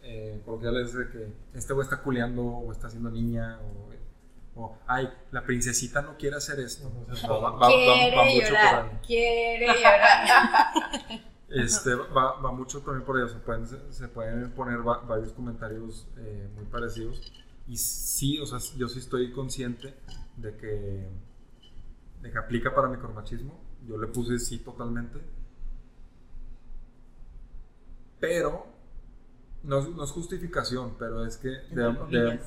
[0.08, 4.78] eh, coloquial es de que este güey está culeando o está haciendo niña o, o,
[4.86, 6.90] ay, la princesita no quiere hacer esto.
[7.28, 8.56] Va, va- va- Quiere va mucho por
[8.90, 8.98] ahí.
[9.06, 11.22] Quiere llorar.
[11.48, 13.34] Este, va, va mucho también por eso.
[13.34, 17.32] Se pueden, se, se pueden poner va- varios comentarios eh, muy parecidos.
[17.68, 19.94] Y sí, o sea, yo sí estoy consciente
[20.36, 21.08] de que,
[22.22, 23.60] de que aplica para micromachismo.
[23.86, 25.20] Yo le puse sí totalmente.
[28.18, 28.66] Pero,
[29.66, 31.74] no es, no es justificación, pero es que Entre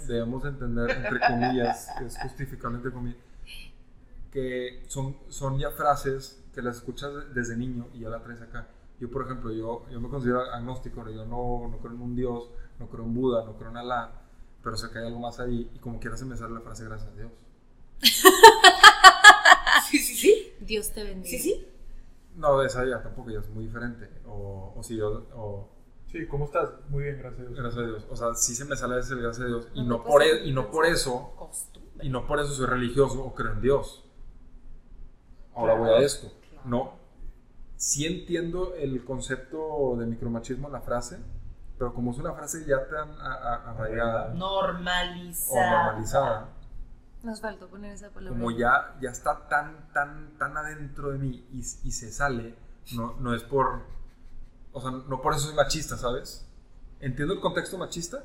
[0.07, 3.19] debemos, entender, entre comillas, es justificable entre comillas,
[4.31, 8.41] que son, son ya frases que las escuchas de- desde niño y ya la traes
[8.41, 8.67] acá.
[8.99, 12.49] Yo, por ejemplo, yo, yo me considero agnóstico, yo no, no creo en un Dios,
[12.79, 14.11] no creo en Buda, no creo en Alá,
[14.63, 16.83] pero sé que hay algo más ahí y como quiera se me sale la frase
[16.85, 17.31] gracias a Dios.
[19.89, 20.53] Sí, sí, sí.
[20.59, 21.29] Dios te bendiga.
[21.29, 21.67] Sí, sí.
[22.35, 24.07] No, esa ya tampoco, ya es muy diferente.
[24.27, 25.67] O, o si yo, o
[26.11, 26.69] Sí, ¿cómo estás?
[26.89, 27.59] Muy bien, gracias a Dios.
[27.59, 28.07] gracias a Dios.
[28.09, 30.23] O sea, sí se me sale ese gracias a Dios y No no, te por,
[30.23, 32.05] e- y no por eso, Costumbre.
[32.05, 34.03] y no por eso soy religioso o creo en Dios.
[35.55, 36.31] Ahora voy a esto.
[36.65, 36.93] No,
[37.75, 41.19] sí entiendo el concepto de micromachismo en la frase,
[41.77, 45.83] pero como es una frase ya tan a- a- arraigada o Normalizada.
[45.85, 46.49] normalizada,
[47.23, 48.37] Nos faltó poner esa palabra.
[48.37, 52.55] como ya, ya está tan, tan, tan adentro de mí y, y se sale,
[52.95, 53.81] no, no es por,
[54.71, 56.45] o sea, no por eso soy machista, ¿sabes?
[56.99, 58.23] Entiendo el contexto machista,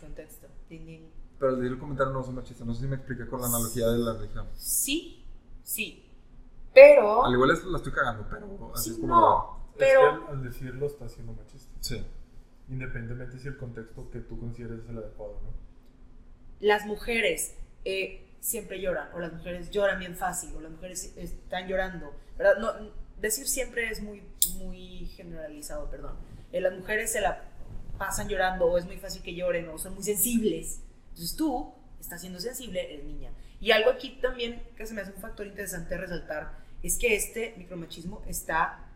[0.00, 0.46] Contexto.
[0.68, 1.10] Din, din.
[1.38, 2.64] pero al decir el comentario no soy machista.
[2.64, 4.46] No sé si me expliqué con la analogía de la religión.
[4.54, 5.24] Sí,
[5.62, 6.02] sí.
[6.74, 7.24] Pero.
[7.24, 9.14] Al igual es- la estoy cagando, pero así Sí, es como...
[9.20, 9.56] no.
[9.72, 11.72] Es Pero- que al, al decirlo está siendo machista.
[11.80, 12.04] Sí.
[12.68, 15.66] Independientemente si el contexto que tú consideres es el adecuado, ¿no?
[16.58, 21.68] las mujeres eh, siempre lloran, o las mujeres lloran bien fácil, o las mujeres están
[21.68, 22.54] llorando, ¿verdad?
[22.58, 22.90] No,
[23.20, 24.22] decir siempre es muy,
[24.58, 26.16] muy generalizado, perdón.
[26.52, 27.42] Eh, las mujeres se la
[27.98, 30.80] pasan llorando, o es muy fácil que lloren, o son muy sensibles.
[31.10, 33.30] Entonces tú, estás siendo sensible, eres niña.
[33.60, 36.52] Y algo aquí también que se me hace un factor interesante resaltar
[36.82, 38.86] es que este micromachismo está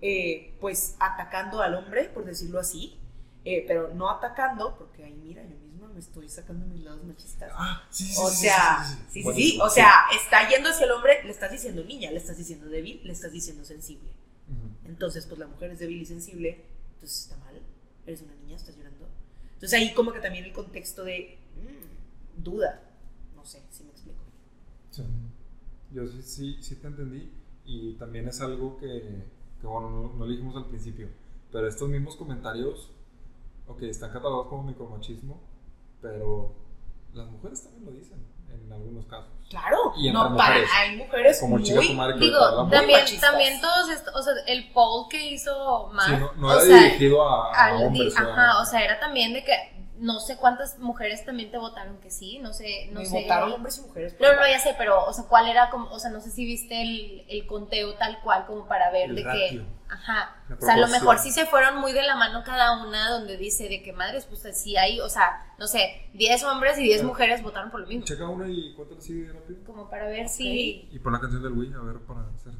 [0.00, 2.98] eh, pues atacando al hombre, por decirlo así,
[3.44, 5.67] eh, pero no atacando, porque ahí mira, yo misma
[5.98, 7.50] me estoy sacando mis lados machistas.
[7.52, 9.52] Ah, sí, sí, O sí, sea, sí, sí, sí.
[9.56, 12.68] Bueno, o sea, está yendo hacia el hombre, le estás diciendo niña, le estás diciendo
[12.68, 14.08] débil, le estás diciendo sensible.
[14.48, 14.88] Ujú.
[14.88, 16.64] Entonces, pues la mujer es débil y sensible,
[16.94, 17.60] entonces está mal,
[18.06, 19.08] eres una niña, estás llorando.
[19.54, 22.80] Entonces ahí como que también el contexto de mm, duda,
[23.34, 24.22] no sé si me explico.
[24.92, 25.02] Sí.
[25.90, 27.28] Yo sí, sí, sí te entendí
[27.64, 29.24] y también es algo que,
[29.60, 31.08] que, bueno, no, no dijimos al principio,
[31.50, 32.88] pero estos mismos comentarios,
[33.66, 35.40] ok, están catalogados como micromachismo,
[36.02, 36.54] pero
[37.14, 39.32] las mujeres también lo dicen en algunos casos.
[39.50, 40.70] Claro, Y no, para, mujeres.
[40.76, 41.64] hay mujeres Como muy...
[41.64, 43.30] chica tu madre que Digo, también, machistas.
[43.30, 46.60] también todos estos, o sea, el poll que hizo Mar, Sí, no, no o era
[46.60, 48.14] sea, dirigido a, a al- hombres.
[48.16, 52.10] ajá, o sea, era también de que no sé cuántas mujeres también te votaron que
[52.10, 53.22] sí, no sé, no me sé.
[53.22, 54.16] votaron hombres y mujeres.
[54.20, 56.44] No, no, ya sé, pero, o sea, ¿cuál era como, o sea, no sé si
[56.44, 59.62] viste el, el conteo tal cual como para ver El de ratio.
[59.62, 62.84] que, ajá, o sea, a lo mejor sí se fueron muy de la mano cada
[62.86, 66.78] una, donde dice de que madres, pues sí hay, o sea, no sé, 10 hombres
[66.78, 67.04] y 10 Ah.
[67.04, 68.04] mujeres votaron por lo mismo.
[68.04, 69.64] Checa una y cuéntale así rápido.
[69.64, 70.88] Como para ver si.
[70.92, 72.52] Y pon la canción del Wii, a ver, para hacer.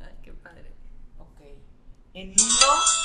[0.00, 0.72] Ay, qué padre.
[1.18, 1.40] Ok.
[2.14, 3.01] En uno.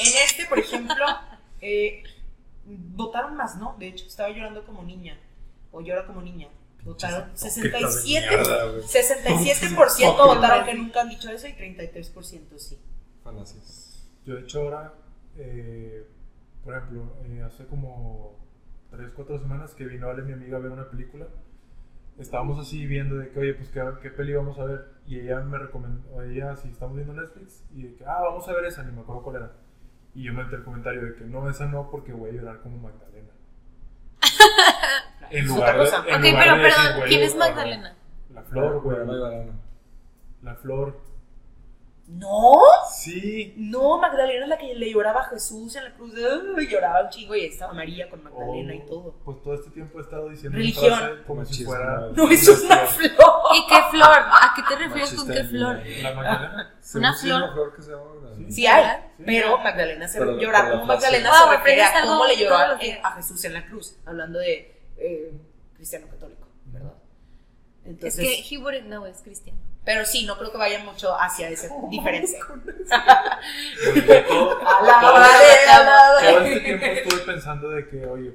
[0.00, 1.04] En este, por ejemplo,
[1.60, 2.02] eh,
[2.64, 3.76] votaron más, ¿no?
[3.78, 5.18] De hecho, estaba llorando como niña.
[5.72, 6.48] O llora como niña.
[6.84, 8.82] Votaron Pinches 67, hipócritas de mierda, güey.
[8.82, 12.78] 67% votaron que nunca han dicho eso y 33% sí.
[13.22, 14.08] Falacias.
[14.24, 14.94] Yo de hecho ahora,
[15.36, 16.06] eh,
[16.64, 18.38] por ejemplo, eh, hace como
[18.90, 21.26] 3, 4 semanas que vino Ale, mi amiga, a ver una película.
[22.18, 24.88] Estábamos así viendo de que, oye, pues qué, qué peli vamos a ver.
[25.06, 28.52] Y ella me recomendó, ella, si estamos viendo Netflix, y de que, ah, vamos a
[28.52, 29.52] ver esa, ni me acuerdo cuál era.
[30.14, 32.78] Y yo meté el comentario de que no, esa no, porque voy a llorar como
[32.78, 33.28] Magdalena.
[35.30, 37.96] en lugar de, en Ok, lugar pero, de decir, güey, ¿quién es Magdalena?
[38.34, 38.96] La flor, güey.
[39.00, 39.52] Ana.
[40.42, 41.00] La flor.
[42.08, 42.58] No,
[42.92, 43.54] Sí.
[43.56, 46.12] no, Magdalena es la que le lloraba a Jesús en la cruz.
[46.58, 49.14] Ay, lloraba un chingo y estaba María con Magdalena y Oh, todo.
[49.24, 50.92] Pues todo este tiempo he estado diciendo Religión.
[50.98, 52.08] frase como si fuera.
[52.16, 53.12] No, eso es una flor.
[53.54, 54.08] ¿Y qué flor?
[54.18, 55.80] ¿A qué te refieres con qué flor?
[56.02, 56.74] La Magdalena.
[56.94, 57.52] Una flor.
[57.52, 58.50] flor que se llama Magdalena.
[58.50, 58.84] Sí hay,
[59.18, 59.22] Sí.
[59.26, 63.12] pero Magdalena se Pero- la como Magdalena Wow, se refiere a cómo le lloró a,
[63.16, 65.32] Jesús en la cruz, hablando de eh,
[65.76, 66.92] cristiano católico, ¿verdad?
[67.84, 69.58] Es Entonces, que he wouldn't know, es cristiano.
[69.84, 72.38] pero sí, no creo que vaya mucho hacia esa diferencia.
[74.28, 78.34] Todo, Alabaré, todo este tiempo estuve pensando de que, oye,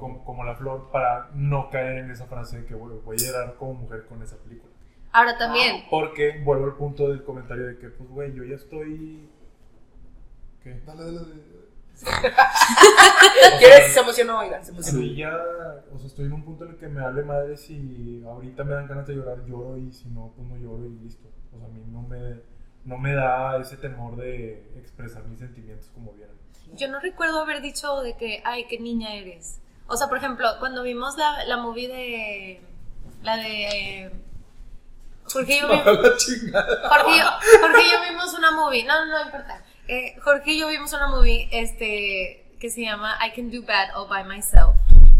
[0.00, 3.26] como, como la flor, para no caer en esa frase de que güey, voy a
[3.26, 4.72] llorar como mujer con esa película.
[5.12, 9.28] Ahora también, Porque vuelvo al punto del comentario de que, pues, güey, yo ya estoy.
[10.62, 10.80] ¿Qué?
[10.84, 11.58] Dale, dale, dale.
[13.58, 13.92] ¿Quieres?
[13.92, 15.00] Se emocionó, oigan, se emocionó.
[15.00, 15.36] Sí, ya,
[15.92, 18.74] o sea, estoy en un punto en el que me hable madre si ahorita me
[18.74, 21.28] dan ganas de llorar, lloro y si no, pues no lloro y listo.
[21.52, 22.40] O sea, a mí no me,
[22.84, 26.34] no me da ese temor de expresar mis sentimientos como vienen.
[26.74, 29.58] yo no recuerdo haber dicho de que, ay, qué niña eres.
[29.86, 32.60] O sea, por ejemplo, cuando vimos la, la movie de.
[33.22, 34.10] La de.
[35.24, 36.88] Jorge y yo, vi- la chingada.
[36.88, 37.26] Jorge y yo,
[37.60, 38.84] Jorge y yo vimos una movie.
[38.84, 39.64] No, no, no importa.
[39.88, 43.96] Eh, Jorge y yo vimos una movie este, que se llama I Can Do Bad
[43.96, 44.76] All By Myself.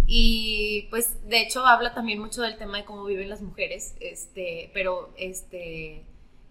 [0.07, 4.71] Y pues de hecho habla también mucho del tema de cómo viven las mujeres, este,
[4.73, 6.03] pero este,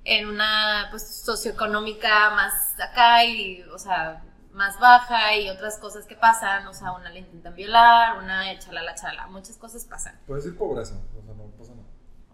[0.10, 4.24] en una pues socioeconómica más acá y, o sea,
[4.54, 8.96] más baja y otras cosas que pasan, o sea, una le intentan violar, una chalala
[8.96, 10.18] chala, muchas cosas pasan.
[10.26, 11.88] Puedes decir pobreza, o sea, no pasa nada.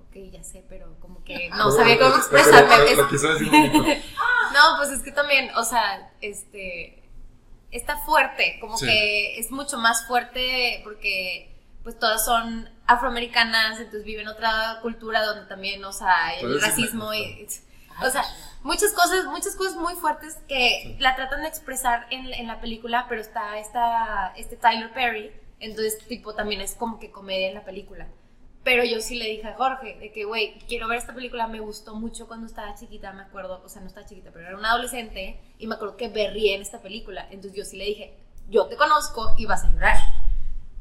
[0.08, 2.96] Ok, ya sé, pero como que no sabía cómo expresarme.
[4.54, 7.04] no, pues es que también, o sea, este
[7.72, 8.86] está fuerte, como Sí.
[8.86, 11.53] que es mucho más fuerte porque
[11.84, 17.48] pues todas son afroamericanas, entonces viven otra cultura donde también, o sea, el racismo y
[18.02, 18.24] o sea,
[18.64, 23.06] muchas cosas, muchas cosas muy fuertes que la tratan de expresar en, en la película,
[23.08, 27.66] pero está esta, este Tyler Perry, entonces tipo también es como que comedia en la
[27.66, 28.08] película.
[28.64, 31.60] Pero yo sí le dije a Jorge de que, güey, quiero ver esta película, me
[31.60, 34.70] gustó mucho cuando estaba chiquita, me acuerdo, o sea, no estaba chiquita, pero era una
[34.70, 37.28] adolescente y me acuerdo que berrí en esta película.
[37.30, 39.98] Entonces yo sí le dije, yo te conozco y vas a llorar.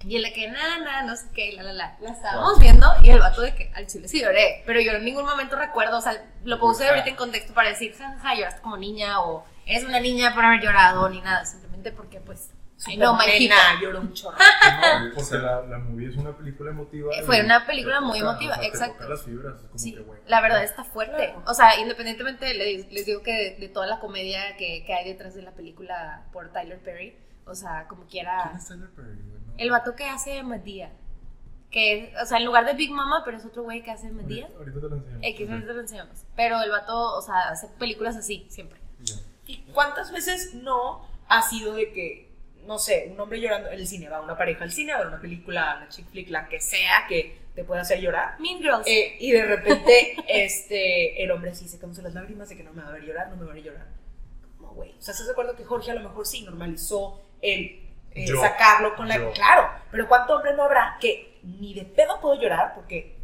[0.05, 1.97] Y él de que, nada, nada, no sé qué, la, la, la.
[2.01, 5.05] La estábamos viendo y el vato de que al chile sí lloré, pero yo en
[5.05, 8.77] ningún momento recuerdo, o sea, lo puse ahorita en contexto para decir, jaja, lloraste como
[8.77, 12.51] niña o eres una niña por haber llorado ni nada, simplemente porque pues,
[12.89, 13.57] my Nena, hija.
[13.81, 14.37] lloró un chorro.
[14.39, 17.15] No, o porque sea, la, la movie es una película emotiva.
[17.15, 18.95] Eh, fue una película muy toca, emotiva, o sea, te exacto.
[18.99, 21.15] toca las fibras, es como Sí, que, la verdad está fuerte.
[21.17, 21.43] Claro.
[21.47, 25.05] O sea, independientemente, le- les, digo que de, de toda la comedia que, que hay
[25.05, 28.53] detrás de la película por Tyler Perry, O sea, como ¿Quién quiera.
[28.57, 29.17] es Tyler Perry?
[29.17, 29.42] No.
[29.59, 30.93] El vato que hace Medea.
[31.71, 34.47] Que, o sea, en lugar de Big Mama, pero es otro güey que hace Medea.
[34.47, 35.19] Ahorita, ahorita te lo enseño.
[35.23, 36.19] X, ahorita lo enseñamos.
[36.37, 38.79] Pero el vato, o sea, hace películas así, siempre.
[39.01, 39.15] Ya.
[39.47, 42.31] ¿Y cuántas veces no ha sido de que,
[42.67, 45.07] no sé, un hombre llorando en el cine, va una pareja al cine a ver
[45.07, 48.39] una película, una chick flick, la que sea, que te pueda hacer llorar?
[48.41, 48.87] Mean Girls.
[48.87, 52.73] Eh, y de repente, este, el hombre así se secándose las lágrimas de que no
[52.73, 53.87] me va a ver llorar, no me va a ver llorar.
[54.59, 54.91] ¿Cómo, güey?
[54.91, 57.82] O sea, ¿estás de acuerdo que Jorge a lo mejor sí normalizó el
[58.15, 58.41] eh, Yo.
[58.41, 59.17] sacarlo con la...
[59.19, 59.33] Yo.
[59.33, 63.17] Claro, pero ¿cuánto hombre no habrá que ni de pedo puedo llorar porque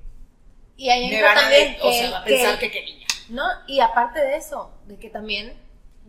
[0.77, 2.70] y ahí me entra a también ver, o que- sea, va a que- pensar que
[2.70, 3.06] qué niña?
[3.31, 5.52] No, y aparte de eso, de que también,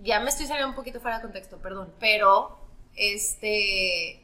[0.03, 2.57] ya me estoy saliendo un poquito fuera de contexto, perdón, pero
[2.95, 4.23] este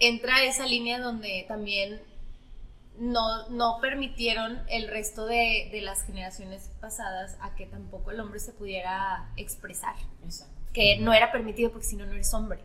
[0.00, 2.02] entra esa línea donde también
[2.98, 8.38] no, no permitieron el resto de, de las generaciones pasadas a que tampoco el hombre
[8.40, 10.52] se pudiera expresar, Exacto.
[10.72, 12.60] que no era permitido porque si no, no eres hombre.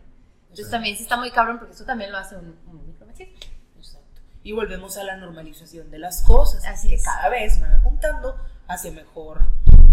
[0.50, 3.34] Entonces también sí está muy cabrón porque eso también lo hace un, un micromachismo.
[3.78, 4.20] Exacto.
[4.42, 6.64] Y volvemos a la normalización de las cosas.
[6.66, 7.04] Así que es.
[7.04, 8.36] cada vez van apuntando
[8.68, 9.42] hacia mejor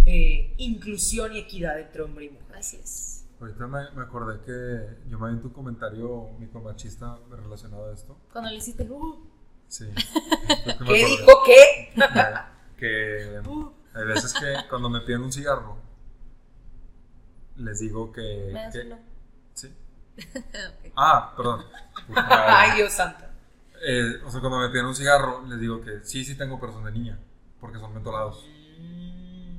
[0.06, 2.56] eh, inclusión y equidad entre hombre y mujer.
[2.58, 3.26] Así es.
[3.40, 8.18] Ahorita me, me acordé que yo me aventé un comentario micromachista relacionado a esto.
[8.32, 9.28] Cuando le hiciste, uh,
[9.68, 9.86] Sí.
[9.96, 11.94] Que ¿Qué dijo qué?
[12.78, 13.42] que
[14.00, 15.78] hay veces que cuando me piden un cigarro,
[17.58, 18.50] les digo que...
[18.54, 18.98] me das que- uno.
[19.54, 19.74] sí.
[21.00, 21.64] Ah, perdón.
[22.16, 23.24] Ay, Dios santo.
[23.88, 26.74] Eh, o sea, cuando me piden un cigarro, les digo que sí, sí tengo, pero
[26.74, 27.20] son de niña,
[27.62, 28.44] porque son mentolados.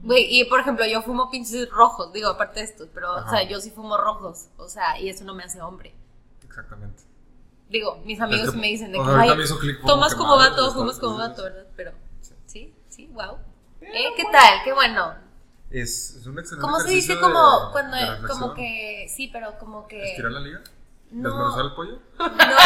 [0.03, 3.31] Güey, y por ejemplo, yo fumo pinches rojos, digo, aparte de estos, pero, o Ajá.
[3.31, 5.95] sea, yo sí fumo rojos, o sea, y eso no me hace hombre.
[6.45, 7.03] Exactamente.
[7.69, 9.31] Digo, mis amigos me dicen de o que, "Ay,
[9.87, 11.67] tomas como vato, fumas como vato, ¿verdad?
[11.77, 12.35] Pero, Sí.
[12.47, 13.37] sí, sí, wow.
[13.81, 14.13] ¿Eh?
[14.17, 14.63] ¿Qué tal?
[14.65, 15.15] Qué bueno.
[15.71, 19.59] Es, es un excelente ¿Cómo se dice de- como cuando, de como que, sí, pero
[19.59, 20.11] como que...
[20.11, 20.61] ¿Estirar la liga?
[21.11, 21.99] No, ¿Desmenuzar el pollo?
[22.19, 22.57] no,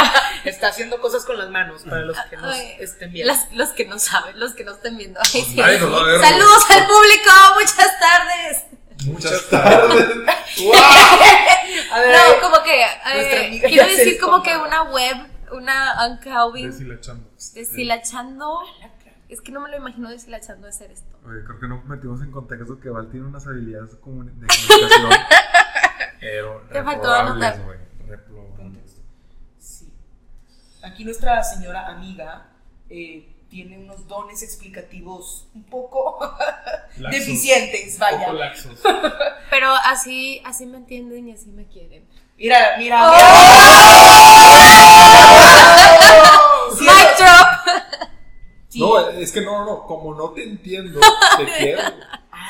[0.44, 3.32] Está haciendo cosas con las manos para los que nos Ay, estén viendo.
[3.32, 5.18] las- los que no saben, los que no estén viendo.
[5.20, 5.56] Ay, Pues sí.
[5.56, 8.64] nadie nos va a ver, Saludos al público, muchas tardes.
[9.06, 10.16] Muchas tardes.
[11.92, 15.16] A ver, No, como que, eh, quiero decir como que una web,
[15.52, 17.28] una uncalving, Deshilachando.
[17.54, 18.60] deshilachando.
[19.28, 21.11] Es que no me lo imagino deshilachando hacer esto.
[21.24, 25.10] Oye, creo que no metimos en contexto que Val tiene unas habilidades de comunicación.
[26.20, 27.60] pero Te faltó anotar.
[28.56, 29.00] Contexto.
[29.58, 29.92] Sí.
[30.82, 32.48] Aquí nuestra señora amiga
[32.90, 36.18] eh, tiene unos dones explicativos un poco
[36.96, 37.10] Laxos.
[37.20, 38.18] deficientes, vaya.
[38.26, 38.78] Poco laxos.
[39.50, 42.04] Pero así, así me entienden y así me quieren.
[42.38, 43.12] Mira, mira, ¡Oh!
[43.12, 43.22] mira.
[46.76, 47.46] Sí, Mic drop.
[48.72, 48.80] Sí.
[48.80, 50.98] No, es que no, no, no, como no te entiendo,
[51.36, 51.82] te quiero.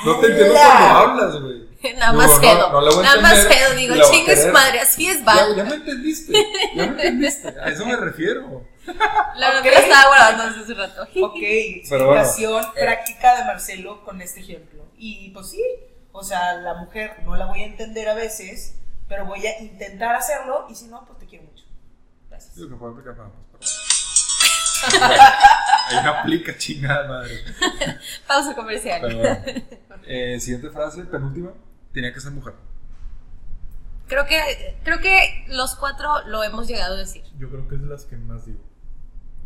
[0.05, 1.73] No te entiendo cuando hablas, güey.
[1.97, 4.35] Nada Digo, más no, no voy a Nada más y Digo, la voy a chingue
[4.37, 4.53] su querer.
[4.53, 4.81] madre.
[4.81, 5.57] Así es Ya, Val.
[5.57, 7.49] ya me entendiste, ya me entendiste.
[7.61, 8.65] A eso me refiero.
[9.37, 9.63] La verdad Ok.
[9.65, 11.03] que lo estaba guardando desde hace rato.
[11.25, 11.35] Ok,
[11.89, 12.81] Pero bueno, explicación eh.
[12.81, 14.85] práctica de Marcelo con este ejemplo.
[14.97, 15.63] Y pues sí,
[16.13, 18.77] o sea, la mujer no la voy a entender a veces,
[19.09, 21.65] pero voy a intentar hacerlo y si no, pues te quiero mucho.
[22.29, 22.55] Gracias.
[22.57, 23.79] Digo que puedo aplicar para partes.
[25.93, 27.39] Ahí no aplica chingada madre.
[28.27, 29.01] Pausa comercial.
[29.03, 29.43] Pero bueno.
[30.07, 31.53] Eh, siguiente frase, penúltima.
[31.93, 32.55] Tenía que ser mujer.
[34.09, 37.23] Creo que, creo que los cuatro lo hemos llegado a decir.
[37.39, 38.61] Yo creo que es de las que más digo.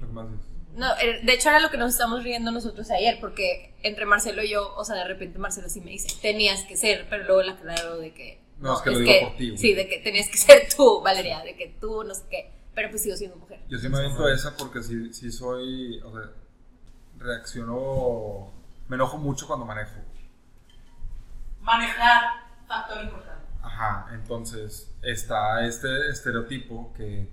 [0.00, 0.26] Lo que más.
[0.74, 4.42] No, eh, de hecho era lo que nos estamos riendo nosotros ayer, porque entre Marcelo
[4.42, 7.42] y yo, o sea, de repente Marcelo sí me dice, tenías que ser, pero luego
[7.42, 8.40] la aclaro de que...
[8.58, 9.58] No, es que lo digo por ti, güey.
[9.58, 12.90] Sí, de que tenías que ser tú, Valeria, de que tú, no sé qué, pero
[12.90, 13.58] pues sigo siendo mujer.
[13.68, 16.00] Yo sí me aviento esa porque sí, sí soy.
[16.04, 16.30] O sea,
[17.18, 18.52] reacciono.
[18.88, 19.98] Me enojo mucho cuando manejo.
[21.60, 22.22] Manejar,
[22.68, 23.44] factor importante.
[23.62, 27.28] Ajá, entonces está este estereotipo que.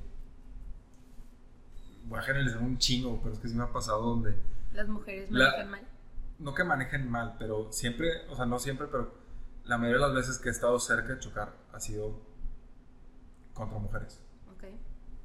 [2.06, 4.36] Voy a generalizar un chingo, pero es que sí me ha pasado donde.
[4.74, 5.88] Las mujeres La- manejan mal.
[6.40, 9.14] No que manejen mal, pero siempre, o sea, no siempre, pero
[9.66, 12.20] la mayoría de las veces que he estado cerca de chocar ha sido
[13.54, 14.20] contra mujeres.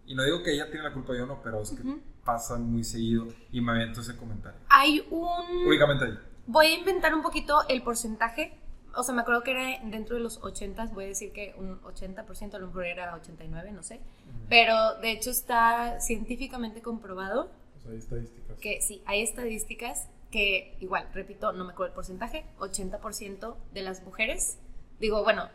[0.09, 2.01] Y no digo que ella tiene la culpa, yo no, pero es que Ujú.
[2.25, 4.59] pasa muy seguido y me aviento ese comentario.
[4.69, 5.67] Hay un...
[5.67, 6.19] Únicamente ahí.
[6.47, 8.59] Voy a inventar un poquito el porcentaje.
[8.97, 11.81] O sea, me acuerdo que era dentro de los 80, voy a decir que un
[11.83, 14.01] 80%, a lo mejor era 89, no sé.
[14.49, 17.51] Pero de hecho está científicamente comprobado
[17.83, 18.59] sea, hay estadísticas.
[18.59, 24.03] que sí, hay estadísticas que, igual, repito, no me acuerdo el porcentaje, 80% de las
[24.03, 24.59] mujeres,
[25.01, 25.49] digo, bueno,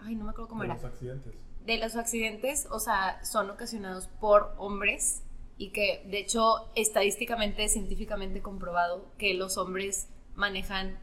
[0.00, 1.34] ay, no me acuerdo cómo de era, los accidentes.
[1.66, 5.22] De los accidentes, o sea, son ocasionados por hombres
[5.58, 10.98] y que, de hecho, estadísticamente, científicamente comprobado que los hombres manejan,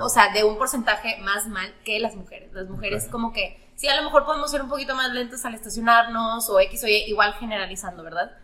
[0.00, 2.52] o sea, de un porcentaje más mal que las mujeres.
[2.52, 5.54] Las mujeres como que sí, a lo mejor podemos ser un poquito más lentos al
[5.54, 8.36] estacionarnos o X o Y, igual generalizando, ¿verdad?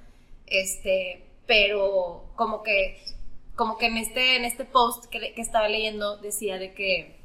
[0.46, 3.00] Este, pero como que,
[3.54, 7.19] como que en este, en este post que, que estaba leyendo decía de que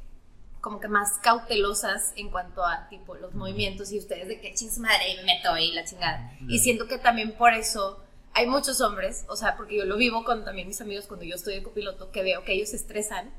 [0.66, 4.68] como que más cautelosas en cuanto a tipo los movimientos y ustedes de que ching
[4.80, 6.32] madre y me meto ahí la chingada.
[6.48, 8.02] Y siento que también por eso
[8.32, 11.36] hay muchos hombres, o sea, porque yo lo vivo con también mis amigos cuando yo
[11.36, 13.32] estoy de copiloto, que veo que ellos se estresan,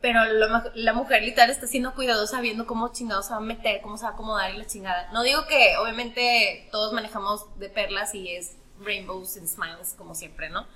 [0.00, 3.80] pero la, la mujer literal está siendo cuidadosa viendo cómo chingado se va a meter,
[3.82, 5.10] cómo se va a acomodar y la chingada.
[5.10, 10.50] No digo que obviamente todos manejamos de perlas y es rainbows and smiles como siempre,
[10.50, 10.66] ¿no?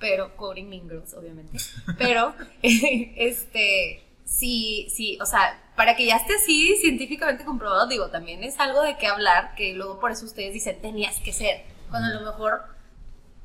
[0.00, 1.56] Pero, quoting Mean Girls, obviamente.
[1.98, 8.44] Pero, este, sí, sí, o sea, para que ya esté así científicamente comprobado, digo, también
[8.44, 12.08] es algo de qué hablar, que luego por eso ustedes dicen, tenías que ser, cuando
[12.08, 12.62] a lo mejor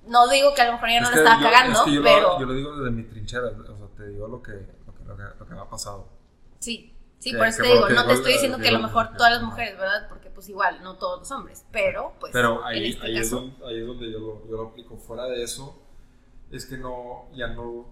[0.07, 1.93] no digo que a lo mejor ya no Es que estaba yo- cagando, es que
[1.93, 4.51] yo, pero lo, yo lo digo desde mi trinchera, o sea, te digo lo que,
[4.51, 6.07] lo que, lo que, lo que me ha pasado.
[6.59, 8.79] sí, sí, Que- por eso te digo, lo no te estoy diciendo que a lo
[8.79, 10.07] mejor todas las mujeres, ¿verdad?
[10.09, 13.29] Porque pues igual, no todos los hombres, pero pues Pero en ahí, este ahí, es
[13.29, 14.97] caso, donde, ahí es donde yo lo, yo lo aplico.
[14.97, 15.79] Fuera de eso,
[16.51, 17.85] es que no, ya no,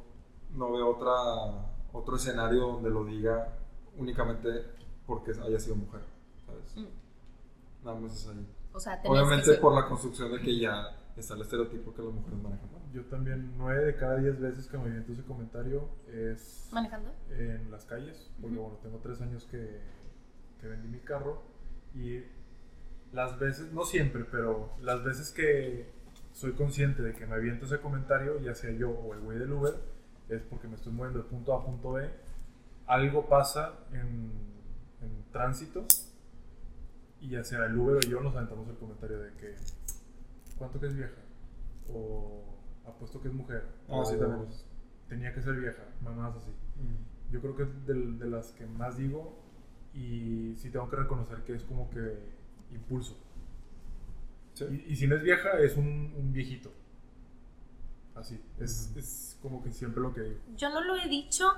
[0.55, 3.57] no veo otra, otro escenario donde lo diga
[3.97, 4.65] únicamente
[5.05, 6.01] porque haya sido mujer,
[6.45, 6.75] ¿sabes?
[6.77, 7.85] Mm.
[7.85, 8.47] Nada más es ahí.
[8.73, 12.39] o sea, Obviamente por la construcción de que ya está el estereotipo que las mujeres
[12.41, 12.69] manejan.
[12.93, 17.11] Yo también, nueve de cada diez veces que me aviento ese comentario es manejando.
[17.31, 18.63] en las calles, porque Ujú.
[18.65, 19.79] bueno, tengo tres años que,
[20.59, 21.41] que vendí mi carro
[21.93, 22.21] y
[23.13, 25.91] las veces, no siempre, pero las veces que
[26.33, 29.51] soy consciente de que me aviento ese comentario, ya sea yo o el güey del
[29.51, 29.73] Uber,
[30.29, 32.09] es porque me estoy moviendo de punto A a punto B,
[32.87, 34.31] algo pasa en,
[35.01, 35.85] en tránsito
[37.21, 39.55] y ya sea el Uber o yo nos aventamos el comentario de que
[40.57, 41.21] ¿cuánto que es vieja?
[41.91, 42.43] o
[42.85, 44.47] apuesto que es mujer Ah, o sí, también.
[45.07, 46.51] tenía que ser vieja, mamás así.
[47.31, 49.37] Yo creo que es del- de, las que más digo
[49.93, 52.19] y sí tengo que reconocer que es como que
[52.73, 53.17] impulso.
[54.53, 54.65] Sí.
[54.87, 56.71] Y, y si no es vieja, es un, un viejito.
[58.19, 60.39] Así, es, es como que siempre lo que digo.
[60.55, 61.49] Yo no lo he dicho,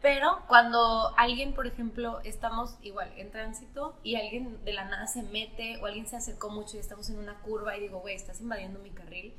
[0.00, 5.22] pero cuando alguien, por ejemplo, estamos igual en tránsito y alguien de la nada se
[5.22, 8.40] mete o alguien se acercó mucho y estamos en una curva y digo, güey, estás
[8.40, 9.34] invadiendo mi carril.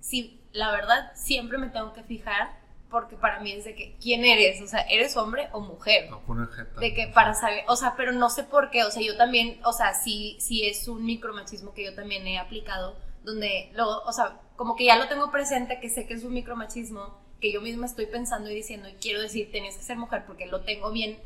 [0.00, 4.24] Sí, la verdad, siempre me tengo que fijar porque para mí es de que, ¿quién
[4.24, 4.60] eres?
[4.60, 6.10] O sea, ¿eres hombre o mujer?
[6.10, 6.78] No poner jeta.
[6.78, 9.58] De que para saber, o sea, pero no sé por qué, o sea, yo también,
[9.64, 14.12] o sea, sí, sí es un micromachismo que yo también he aplicado, donde, lo, o
[14.12, 17.60] sea, como que ya lo tengo presente, que sé que es un micromachismo, que yo
[17.60, 20.90] misma estoy pensando y diciendo, y quiero decir, tenías que ser mujer porque lo tengo
[20.90, 21.18] bien,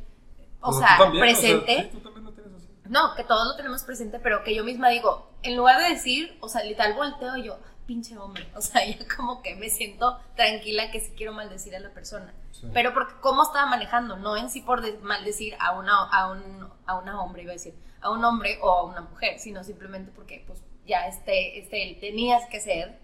[0.61, 1.83] o sea, o presente.
[1.83, 2.69] sí, tú también lo tienes así.
[2.87, 6.37] No, que todos lo tenemos presente, pero que yo misma digo, en lugar de decir,
[6.41, 9.69] o sea, literal volteo y yo, "Ah, pinche hombre, o sea, ya como que me
[9.71, 12.35] siento tranquila que si quiero maldecir a la persona.
[12.53, 12.67] Sí.
[12.75, 16.69] Pero porque cómo estaba manejando, no en sí por de- maldecir a una, a, un,
[16.87, 20.11] a una hombre, iba a decir, a un hombre o a una mujer, sino simplemente
[20.15, 22.99] porque pues ya este, este, él tenías que ser.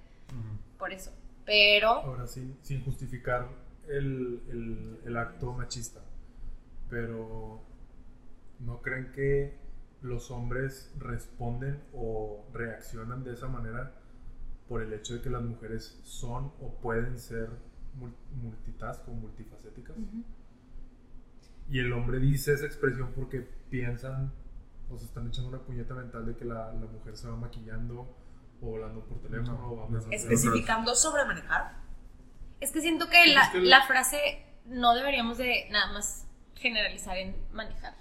[0.85, 1.11] Por eso.
[1.47, 3.49] Pero, Ahora sí, sin justificar
[3.89, 6.01] el, el- el acto machista.
[6.91, 7.63] Pero
[8.61, 9.57] ¿no creen que
[10.03, 13.95] los hombres responden o reaccionan de esa manera
[14.69, 17.49] por el hecho de que las mujeres son o pueden ser
[17.99, 18.13] mul-
[18.43, 19.97] multitask o multifacéticas?
[21.71, 23.41] Y el hombre dice esa expresión porque
[23.71, 24.33] piensan
[24.91, 28.15] o se están echando una puñeta mental de que la, la mujer se va maquillando
[28.65, 31.77] o hablando por teléfono No, o Especificando sobre manejar.
[32.61, 36.27] es que siento que la, Es que el- la frase no deberíamos de nada más
[36.55, 37.95] generalizar en manejar.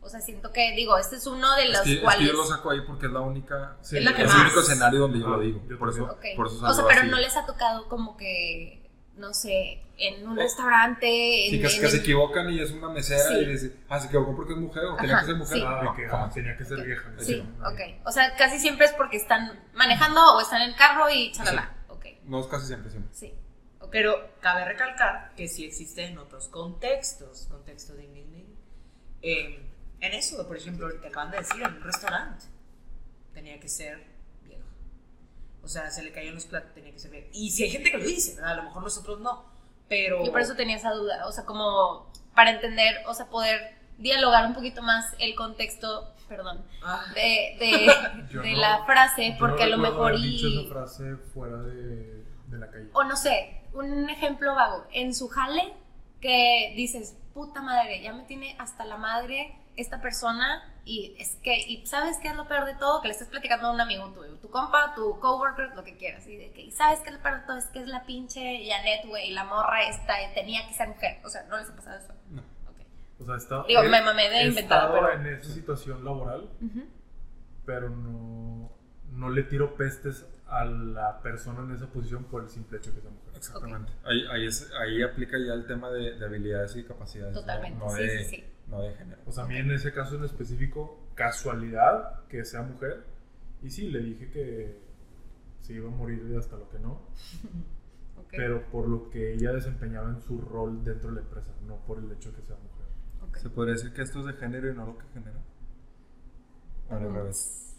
[0.00, 2.26] O sea, siento que, digo, este es uno de Es los que, es que cuales...
[2.28, 3.76] yo lo saco ahí porque es la única.
[3.82, 4.36] Sí, Es la que es más.
[4.36, 5.62] el único escenario donde yo lo digo.
[5.68, 7.10] yo por, eso, por o sea, pero así.
[7.10, 8.87] no les ha tocado como que,
[9.18, 11.06] no sé, en un restaurante,
[11.46, 13.34] en, Sí, que, en que se equivocan y es una mesera Sí.
[13.34, 15.58] y dice, ah, se equivocó porque es mujer o tenía Ajá, que ser mujer.
[15.58, 15.64] sí.
[15.66, 16.34] Ah, No, que jamás.
[16.34, 17.12] tenía que ser vieja.
[17.18, 17.80] Sí, Ah, ok.
[18.06, 21.74] O sea, casi siempre es porque están manejando o están en el carro y chalala.
[21.88, 23.12] Ok, No es casi siempre, siempre.
[23.14, 23.32] sí.
[23.80, 23.88] ok.
[23.90, 28.44] Pero cabe recalcar que sí existe en otros contextos, contexto de Ingrid,
[29.22, 29.62] eh,
[30.00, 32.44] en eso, por ejemplo, ahorita acaban de decir, en un restaurante,
[33.34, 34.04] tenía que ser.
[35.68, 37.26] O sea, se le caían los platos, tenía que ser vieja.
[37.30, 38.52] Y si hay gente que lo dice, ¿verdad?
[38.52, 39.44] A lo mejor nosotros no,
[39.86, 40.24] pero...
[40.24, 44.46] Yo por eso tenía esa duda, o sea, como para entender, o sea, poder dialogar
[44.46, 47.86] un poquito más el contexto, perdón, Ah, de, de,
[48.32, 50.58] Yo de no- la frase, porque a no lo mejor haber dicho y...
[50.64, 52.88] esa frase fuera de, de la calle.
[52.94, 55.74] O no sé, un ejemplo vago, en su jale
[56.22, 61.56] que dices, puta madre, ya me tiene hasta la madre esta persona y es que,
[61.58, 63.00] y ¿sabes qué es lo peor de todo?
[63.02, 66.26] Que le estás platicando a un amigo tuyo, tu compa, tu coworker, lo que quieras,
[66.26, 67.56] y de que, ¿y sabes qué es lo peor de todo?
[67.58, 71.18] Es que es la pinche Janet, güey, y la morra esta, tenía que ser mujer,
[71.24, 72.12] o sea, ¿no les ha pasado eso?
[72.30, 72.40] No.
[72.40, 72.80] Ok.
[73.20, 76.84] O sea, está, Digo, he- me mamé de inventar, pero- en esa situación laboral, Ujú.
[77.66, 78.70] pero no,
[79.12, 83.02] no le tiro pestes a la persona en esa posición por el simple hecho que
[83.02, 83.34] sea mujer.
[83.36, 83.92] Exactamente.
[84.04, 87.34] Ahí, ahí, es- ahí aplica ya el tema de, de habilidades y capacidades.
[87.34, 87.40] ¿no?
[87.42, 88.44] Totalmente, No, sí, de, sí, sí.
[88.68, 89.20] No de género.
[89.26, 93.04] O sea, a mí en ese caso en específico, casualidad que sea mujer.
[93.62, 94.80] Y sí, le dije que
[95.60, 96.92] se iba a morir de hasta lo que no,
[98.18, 101.76] Ok, pero por lo que ella desempeñaba en su rol dentro de la empresa, no
[101.86, 102.86] por el hecho de que sea mujer.
[103.28, 103.36] ok.
[103.38, 105.38] ¿Se podría decir que esto es de género y no lo que genera?
[106.90, 107.12] Ujú.
[107.14, 107.74] revés.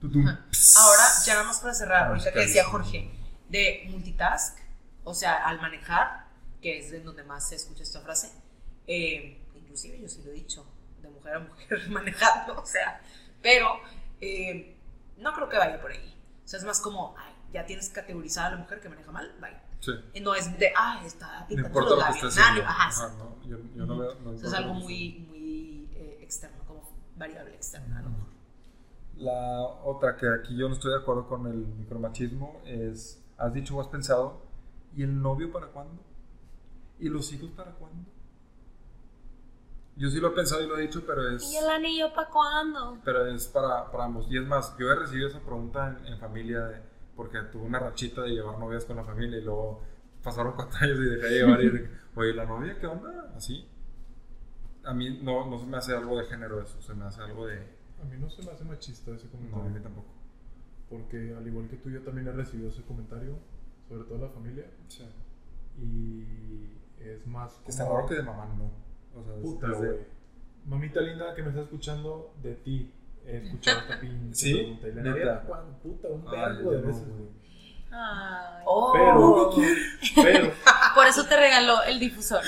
[0.00, 0.26] Tutum.
[0.26, 2.64] Ahora, ya nada más para cerrar, Ah, ahorita que decía.
[2.64, 3.10] Jorge,
[3.48, 4.58] de multitask,
[5.04, 6.26] o sea, al manejar,
[6.62, 8.30] que es en donde más se escucha esta frase,
[8.86, 9.39] eh,
[9.70, 10.66] inclusive yo sí lo he dicho,
[11.00, 13.00] de mujer a mujer manejando, o sea,
[13.40, 13.68] pero
[14.20, 14.76] eh,
[15.18, 16.14] no creo que vaya por ahí.
[16.44, 19.32] O sea, es más como, ay, ya tienes categorizada a la mujer que maneja mal,
[19.40, 19.62] vaya.
[19.78, 19.92] Sí.
[20.12, 22.62] Y no es de, ah, está No pintando importa los lo que.
[22.62, 24.14] Ajá, Ajá, no, yo, yo no veo.
[24.16, 26.82] no es algo muy, muy eh, externo, como
[27.16, 28.28] variable externa, mejor.
[29.16, 33.76] La otra que aquí yo no estoy de acuerdo con el micromachismo es, has dicho
[33.76, 34.42] o has pensado,
[34.96, 36.02] ¿y el novio para cuándo?
[36.98, 38.10] ¿Y los hijos para cuándo?
[39.96, 42.28] Yo sí lo he pensado y lo he dicho, pero es, ¿Y el anillo para
[42.30, 42.98] cuándo?
[43.04, 44.26] pero es para, para ambos.
[44.30, 46.80] Y es más, yo he recibido esa pregunta en, en familia, de-
[47.16, 49.82] porque tuve una rachita de llevar novias con la familia y luego
[50.22, 53.32] pasaron cuatro años y dejé de llevar y de, oye, ¿la novia qué onda?
[53.36, 53.68] Así.
[54.84, 57.46] A mí no, no se me hace algo de género eso, se me hace algo
[57.46, 57.58] de...
[58.00, 59.66] A mí no se me hace machista ese No, comentario.
[59.66, 60.08] a mí tampoco.
[60.88, 63.38] Porque al igual que tú, yo también he recibido ese comentario,
[63.86, 64.64] sobre todo la familia.
[64.88, 65.04] Sí.
[65.78, 67.68] Y es más como...
[67.68, 68.70] Está raro que de mamá no.
[69.42, 70.06] Puta, desde-.
[70.66, 72.92] Mamita linda que me está escuchando, de ti
[73.26, 74.54] he escuchado esta pinche ¿Sí?
[74.54, 74.88] pregunta.
[74.88, 75.42] Y la ¿Neta?
[75.82, 77.40] Puta, un Ay, verbo de veces, güey.
[77.92, 78.62] Ay.
[78.66, 79.50] Oh, Pero,
[80.22, 80.52] pero,
[80.94, 82.40] Por eso te regaló el difusor.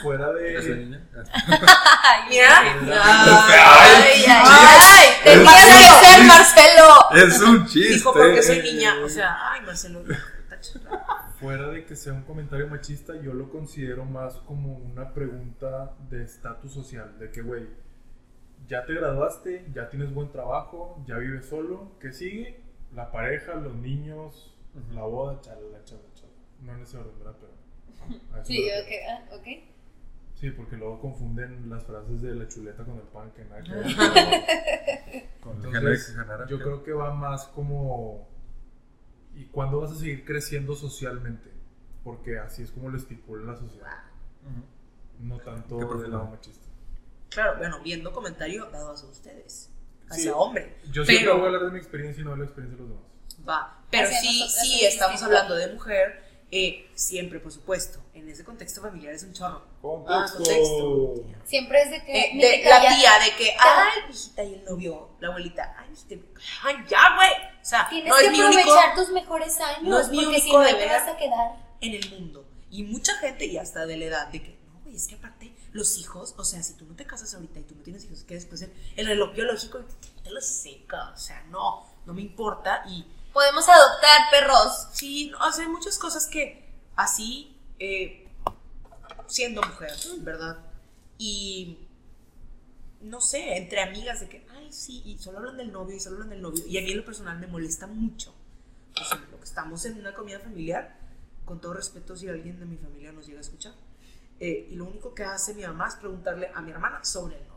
[0.00, 1.00] fuera ¿Esa de...
[2.04, 2.60] Ay, Mira.
[2.60, 5.36] Ay, ay, ay.
[6.04, 7.10] Ser Marcelo.
[7.16, 7.94] Es un chiste.
[7.94, 8.94] Dijo porque soy niña.
[9.04, 10.04] O sea, ay, Marcelo.
[11.40, 16.22] Fuera de que sea un comentario machista, yo lo considero más como una pregunta de
[16.24, 17.18] estatus social.
[17.18, 17.66] De que, güey,
[18.66, 21.92] ya te graduaste, ya tienes buen trabajo, ya vives solo.
[22.00, 22.60] ¿Qué sigue?
[22.94, 24.56] La pareja, los niños,
[24.92, 26.32] la boda, chala, chala, chala.
[26.62, 27.36] No en ese orden, ¿verdad?
[27.40, 27.52] Pero.
[28.34, 29.04] a eso Sí, me ok, refiero.
[29.10, 29.46] ah, ok.
[30.36, 33.72] Sí, porque luego confunden las frases de la chuleta con el pan, que nada que
[33.74, 35.30] ver.
[35.40, 36.16] Con el Entonces.
[36.48, 38.28] Yo creo que va más como.
[39.36, 41.50] ¿Y cuándo vas a seguir creciendo socialmente?
[42.02, 44.02] Porque así es como lo estipula la sociedad.
[45.20, 46.66] No tanto del lado machista.
[47.30, 49.70] Claro, bueno, viendo comentario dado hacia ustedes.
[50.08, 50.30] Hacia Sí.
[50.34, 50.76] hombre.
[50.90, 52.88] Yo siempre Pero- voy a hablar de mi experiencia y no de la experiencia de
[52.88, 53.48] los demás.
[53.48, 58.00] Va, pero sí, sí, es estamos hablando de mujer, eh, siempre, por supuesto.
[58.16, 59.62] En ese contexto familiar es un chorro.
[60.08, 61.14] Ah, contexto.
[61.44, 62.18] Siempre es de que.
[62.18, 62.30] Eh,
[62.62, 66.14] de la ya tía, de que, ay, hijita, y el novio, la abuelita, ay, hijita,
[66.64, 67.30] ay, ya, güey.
[67.60, 69.82] O sea, Tienes no que es mi único aprovechar tus mejores años.
[69.82, 71.00] no es mi porque si único no, ahí te deber.
[71.00, 71.56] vas a quedar.
[71.82, 72.44] en el mundo.
[72.70, 75.54] Y mucha gente ya está de la edad de que, no, güey, es que aparte,
[75.72, 78.24] los hijos, o sea, si tú no te casas ahorita y tú no tienes hijos,
[78.24, 79.80] que después el, el reloj biológico
[80.24, 81.10] te lo seca.
[81.14, 82.82] O sea, no, no me importa.
[82.88, 84.88] Y Podemos adoptar perros.
[84.94, 86.66] Sí, no, o sea, hay muchas cosas que
[86.96, 88.28] así, eh,
[89.26, 90.58] siendo mujer, ¿verdad?
[91.18, 91.78] Y
[93.00, 96.16] no sé, entre amigas de que, ay, sí, y solo hablan del novio y solo
[96.16, 96.64] hablan del novio.
[96.66, 98.34] Y a mí en lo personal me molesta mucho.
[98.94, 100.98] Por que estamos en una comida familiar,
[101.44, 103.74] con todo respeto si alguien de mi familia nos llega a escuchar.
[104.38, 107.48] eh, y lo único que hace mi mamá es preguntarle a mi hermana sobre el
[107.48, 107.55] novio.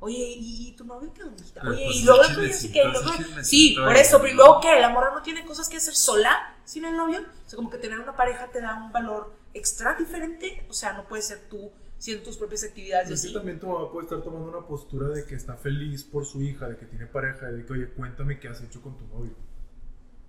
[0.00, 1.42] Oye, ¿y, y tu novio qué onda?
[1.68, 3.10] Oye, pues, y luego dices que luego-
[3.42, 6.54] Sí, por eso, pero ¿y luego que la morra no tiene cosas que hacer sola
[6.64, 7.20] sin el novio.
[7.20, 10.66] O sea, como que tener una pareja te da un valor extra diferente.
[10.68, 13.34] O sea, no puedes ser tú haciendo tus propias actividades y Es que así.
[13.34, 16.68] también tu mamá puede estar tomando una postura de que está feliz por su hija,
[16.68, 19.32] de que tiene pareja, de que, oye, cuéntame qué has hecho con tu novio.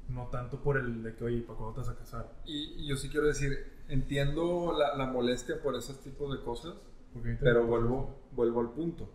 [0.07, 2.31] No tanto por el de que, oye, ¿para cuándo te vas a casar?
[2.45, 6.75] Y, y yo sí quiero decir, entiendo la, la molestia por esos tipos de cosas,
[7.41, 9.09] pero vuelvo, vuelvo al punto.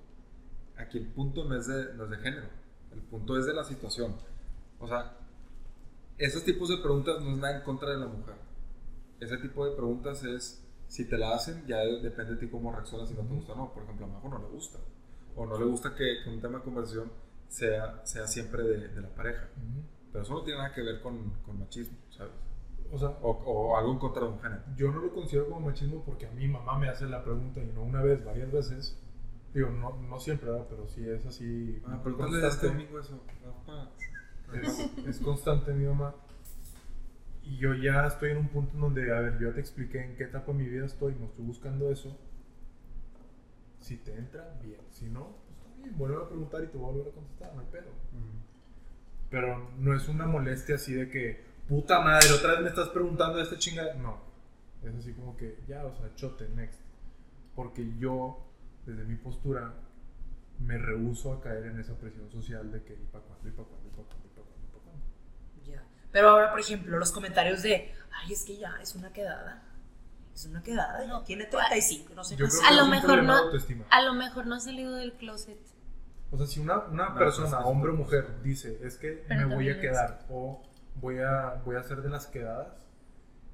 [0.82, 2.46] Aquí el punto no es, de, no es de género,
[2.92, 4.14] el punto es de la situación.
[4.78, 5.16] O sea,
[6.18, 8.34] esos tipos de preguntas no es nada en contra de la mujer.
[9.20, 12.72] Ese tipo de preguntas es, si te la hacen, ya de- depende de ti cómo
[12.72, 13.72] reaccionas si no te gusta o no.
[13.72, 14.78] Por ejemplo, a Majo no le gusta.
[15.36, 17.10] O no le gusta que, que un tema de conversación
[17.48, 19.48] sea, sea siempre de, de la pareja.
[19.56, 19.82] Ujú.
[20.12, 22.32] Pero eso no tiene nada que ver con, con machismo, ¿sabes?
[22.90, 24.62] O sea, O, o algo en contra de un género.
[24.76, 27.66] yo no lo considero como machismo porque a mi mamá me hace la pregunta y
[27.72, 28.98] no una vez, varias veces.
[29.54, 30.66] Digo, no, no siempre, ¿verdad?
[30.70, 31.80] Pero sí es así.
[31.86, 32.94] Ah, pregúntale a este constante.
[32.94, 33.22] domingo eso.
[34.54, 36.14] Es, es constante mi mamá.
[37.44, 40.16] Y yo ya estoy en un punto en donde, a ver, yo te expliqué en
[40.16, 42.16] qué etapa de mi vida estoy, no estoy buscando eso.
[43.80, 44.80] Si te entra, bien.
[44.90, 45.98] Si no, pues está bien.
[45.98, 47.90] Vuelve a preguntar y te voy a volver a contestar, no hay pedo.
[49.28, 53.38] Pero no es una molestia así de que, puta madre, otra vez me estás preguntando
[53.38, 53.94] de este chingada.
[53.94, 54.18] No.
[54.84, 56.80] Es así como que, ya, o sea, chote, next.
[57.56, 58.38] Porque yo,
[58.86, 59.72] desde mi postura,
[60.58, 63.48] me rehuso a caer en esa presión social de que, ¿y para cuándo?
[63.48, 63.88] ¿y para cuándo?
[63.88, 64.26] ¿y para cuándo?
[64.26, 64.66] ¿y para cuándo?
[64.66, 65.04] ¿y para cuándo?
[65.64, 65.82] Ya.
[66.12, 67.92] Pero ahora, por ejemplo, los comentarios de,
[68.22, 69.62] ay, es que ya es una quedada.
[70.34, 72.52] Es una quedada, no, tiene 35, no sé Yo qué.
[72.66, 73.84] A lo mejor no- autoestima.
[73.90, 75.58] A lo mejor no ha salido del closet.
[76.30, 79.24] O sea, si una, una No, persona, pues, es- hombre o mujer, dice, es que
[79.28, 80.62] Pero me voy a quedar o
[80.96, 82.86] voy a, voy a hacer de las quedadas,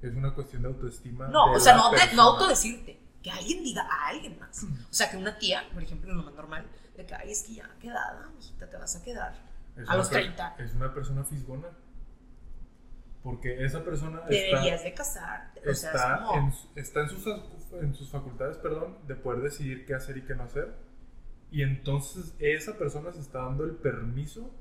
[0.01, 1.27] es una cuestión de autoestima.
[1.27, 2.97] No, de o sea, no, de- no autodecirte.
[3.23, 4.63] Que alguien diga a alguien más.
[4.63, 6.65] O sea, que una tía, por ejemplo, lo más normal,
[6.95, 9.33] de que, ay, es que ya quedada, hijita, te vas a quedar.
[9.75, 10.55] Es a los per- 30.
[10.59, 11.67] Es una persona fisgona.
[13.23, 15.69] Porque esa persona Deberías está, de casarte.
[15.69, 18.97] O sea, está, es como, en, su- está en, sus, facu- en sus facultades perdón,
[19.07, 20.73] de poder decidir qué hacer y qué no hacer.
[21.51, 24.51] Y entonces esa persona se está dando el permiso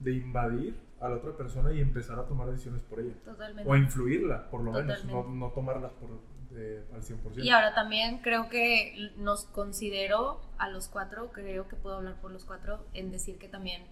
[0.00, 3.14] de invadir a la otra persona y empezar a tomar decisiones por ella.
[3.24, 3.68] Totalmente.
[3.68, 6.10] O a influirla, por lo menos, no, no tomarlas por,
[6.52, 7.42] de- al 100%.
[7.44, 12.30] Y ahora también creo que nos considero a los cuatro, creo que puedo hablar por
[12.30, 13.84] los cuatro, en decir que también,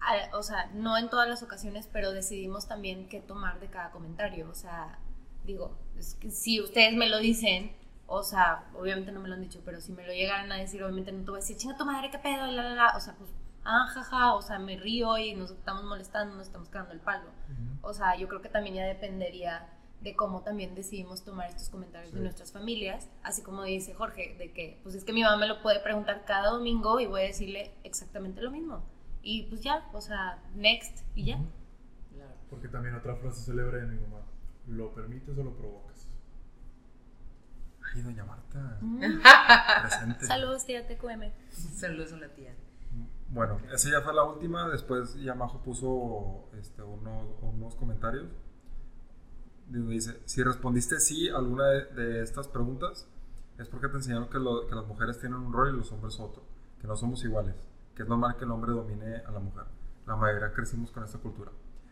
[0.00, 3.90] a- o sea, no en todas las ocasiones, pero decidimos también qué tomar de cada
[3.90, 4.48] comentario.
[4.50, 4.98] O sea,
[5.44, 7.72] digo, es que si ustedes me lo dicen,
[8.06, 10.82] o sea, obviamente no me lo han dicho, pero si me lo llegaran a decir,
[10.82, 12.96] obviamente no te voy a decir, chinga tu madre, qué pedo, la, la, la.
[12.96, 13.30] O sea, pues,
[13.64, 17.28] ah, jaja, o sea, me río y nos estamos molestando, nos estamos cagando el palo.
[17.50, 17.88] Ujú.
[17.88, 19.68] O sea, yo creo que también ya dependería
[20.00, 24.52] de cómo también decidimos tomar estos comentarios de nuestras familias, así como dice Jorge, de
[24.52, 27.24] que pues es que mi mamá me lo puede preguntar cada domingo y voy a
[27.24, 28.84] decirle exactamente lo mismo.
[29.22, 31.40] Y pues ya, o sea, next y ya.
[32.50, 34.20] Porque también otra frase célebre de mi mamá,
[34.68, 36.08] ¿lo permites o lo provocas?
[37.94, 38.78] Ay, doña Marta.
[38.80, 39.00] Mm.
[39.82, 40.26] Presente.
[40.26, 41.32] Saludos, tía TQM.
[41.50, 42.54] Saludos a la tía.
[43.28, 44.68] Bueno, esa ya fue la última.
[44.68, 48.28] Después Yamajo puso este, unos, unos comentarios.
[49.68, 53.08] Dice: Si respondiste sí a alguna de, de estas preguntas,
[53.58, 56.18] es porque te enseñaron que, lo- que las mujeres tienen un rol y los hombres
[56.20, 56.42] otro.
[56.80, 57.54] Que no somos iguales.
[57.94, 59.64] Que es normal que el hombre domine a la mujer.
[60.06, 61.50] La mayoría crecimos con esta cultura.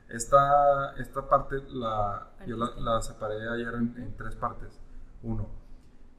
[0.09, 4.79] Esta, esta parte la, yo la, la separé ayer en, en tres partes.
[5.23, 5.49] Uno,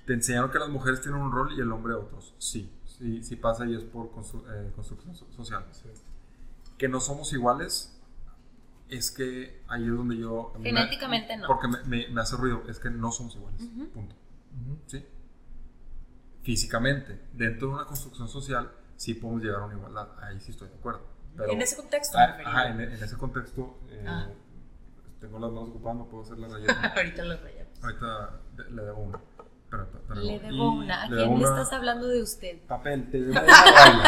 [0.07, 2.33] te enseñaron que las mujeres tienen un rol y el hombre otros.
[2.39, 5.63] Sí, sí, sí pasa y es por constru- eh, construcción so- social.
[5.71, 5.89] Sí.
[6.77, 7.92] Que no somos iguales
[8.89, 10.51] es que ahí es donde yo...
[10.55, 11.47] a mí me- Genéticamente no.
[11.47, 13.61] Porque me, me- me hace ruido, es que no somos iguales.
[13.61, 13.87] Ujú.
[13.89, 14.15] Punto.
[14.61, 14.77] Ujú.
[14.87, 15.05] ¿Sí?
[16.43, 20.07] Físicamente, dentro de una construcción social, sí podemos llegar a una igualdad.
[20.21, 21.01] Ahí sí estoy de acuerdo.
[21.37, 22.51] Pero, en ese contexto, Ah, me refería.
[22.51, 24.27] ajá, en, en ese contexto, eh, Ah.
[25.19, 26.93] tengo las manos ocupadas, no puedo hacer la galleta.
[26.95, 27.83] Ahorita lo rayamos.
[27.83, 29.19] Ahorita de- le debo una.
[29.71, 31.03] Pero, pero- Le y debo una.
[31.03, 32.59] ¿A quién le estás hablando de usted?
[32.67, 34.03] Papel, te debo una raya.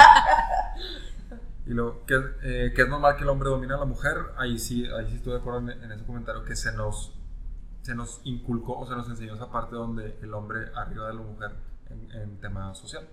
[1.67, 4.57] Y luego, que, eh, que es normal que el hombre domine a la mujer, ahí
[4.59, 7.13] sí, ahí sí estoy de acuerdo en, en ese comentario, que se nos,
[7.81, 11.21] se nos inculcó o se nos enseñó esa parte donde el hombre arriba de la
[11.21, 11.51] mujer
[11.89, 13.07] en, en tema social.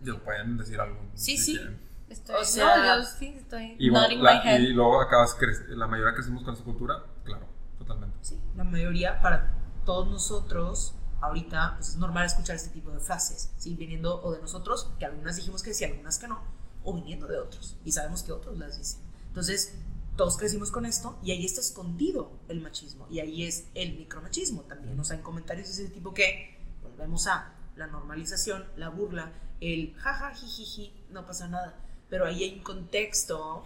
[0.00, 0.98] Digo, pueden decir algo.
[1.14, 1.56] Sí, si sí.
[1.58, 1.78] quieren.
[2.08, 4.60] Estoy, O sea- no, yo sí estoy Y, bueno, la- my head.
[4.60, 5.36] y luego acabas,
[5.68, 7.46] la mayoría crecimos con esa cultura, claro,
[7.78, 8.16] totalmente.
[8.20, 9.54] Sí, la mayoría, para
[9.86, 13.74] todos nosotros, ahorita, pues es normal escuchar este tipo de frases, ¿sí?
[13.74, 16.40] Viniendo o de nosotros, que algunas dijimos que sí, algunas que no,
[16.82, 19.00] o viniendo de otros, y sabemos que otros las dicen.
[19.28, 19.74] Entonces,
[20.16, 24.62] todos crecimos con esto, y ahí está escondido el machismo, y ahí es el micromachismo
[24.62, 29.32] también, o sea, en comentarios de ese tipo que volvemos a la normalización, la burla,
[29.60, 31.74] el jaja, jijiji, no pasa nada,
[32.08, 33.64] pero ahí hay un contexto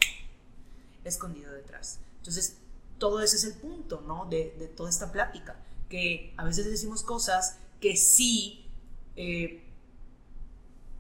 [1.05, 2.01] escondido detrás.
[2.19, 2.59] Entonces,
[2.99, 4.27] todo ese es el punto, ¿no?
[4.27, 5.57] De, de toda esta plática,
[5.89, 8.67] que a veces decimos cosas que sí,
[9.17, 9.65] eh,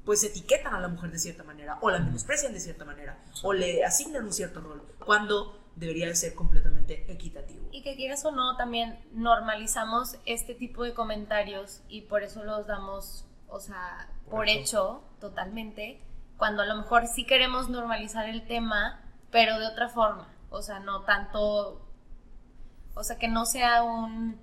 [0.04, 3.52] pues etiquetan a la mujer de cierta manera, o la menosprecian de cierta manera, o
[3.52, 7.68] le asignan un cierto rol, cuando debería de ser completamente equitativo.
[7.72, 12.66] Y que quieras o no, también normalizamos este tipo de comentarios y por eso los
[12.66, 14.60] damos, o sea, Por por, hecho.
[14.60, 15.02] hecho.
[15.20, 16.00] totalmente,
[16.36, 19.00] cuando a lo mejor sí queremos normalizar el tema,
[19.30, 20.28] pero de otra forma.
[20.50, 21.86] O sea, no tanto,
[22.94, 24.40] o sea, que no sea un,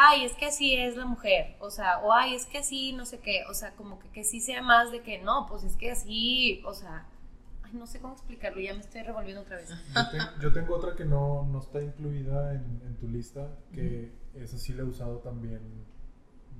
[0.00, 3.04] ay, es que así es la mujer, o sea, o ay, es que así, no
[3.04, 5.74] sé qué, o sea, como que, que sí sea más de que no, pues es
[5.76, 7.06] que así, o sea,
[7.64, 9.68] ay, no sé cómo explicarlo, ya me estoy revolviendo otra vez.
[9.70, 14.12] Yo, ten- yo tengo otra que no, no está incluida en, en tu lista, que
[14.34, 15.60] esa sí la he usado también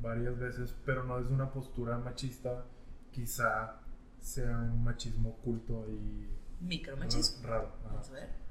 [0.01, 2.65] varias veces, pero no desde una postura machista,
[3.12, 3.81] quizá
[4.20, 6.28] sea un machismo oculto y
[6.65, 7.47] Micromachismo.
[7.47, 7.69] raro.
[7.85, 7.89] ajá.
[7.93, 8.48] Vamos a ver.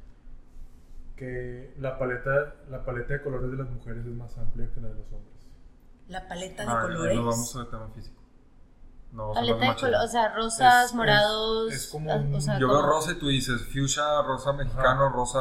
[1.17, 4.87] Que la paleta, la paleta de colores de las mujeres es más amplia que la
[4.89, 5.33] de los hombres.
[6.07, 7.15] La paleta de Ah, colores.
[7.15, 8.21] No vamos al tema físico.
[9.11, 9.87] No, vamos a Paleta de machismo.
[9.89, 11.73] color, o sea, rosas, Es- morados.
[11.73, 14.53] es- es como ah, un- o sea, Yo veo rosa y tú dices fuchsia, rosa
[14.53, 15.15] mexicano, Ajá.
[15.15, 15.39] rosa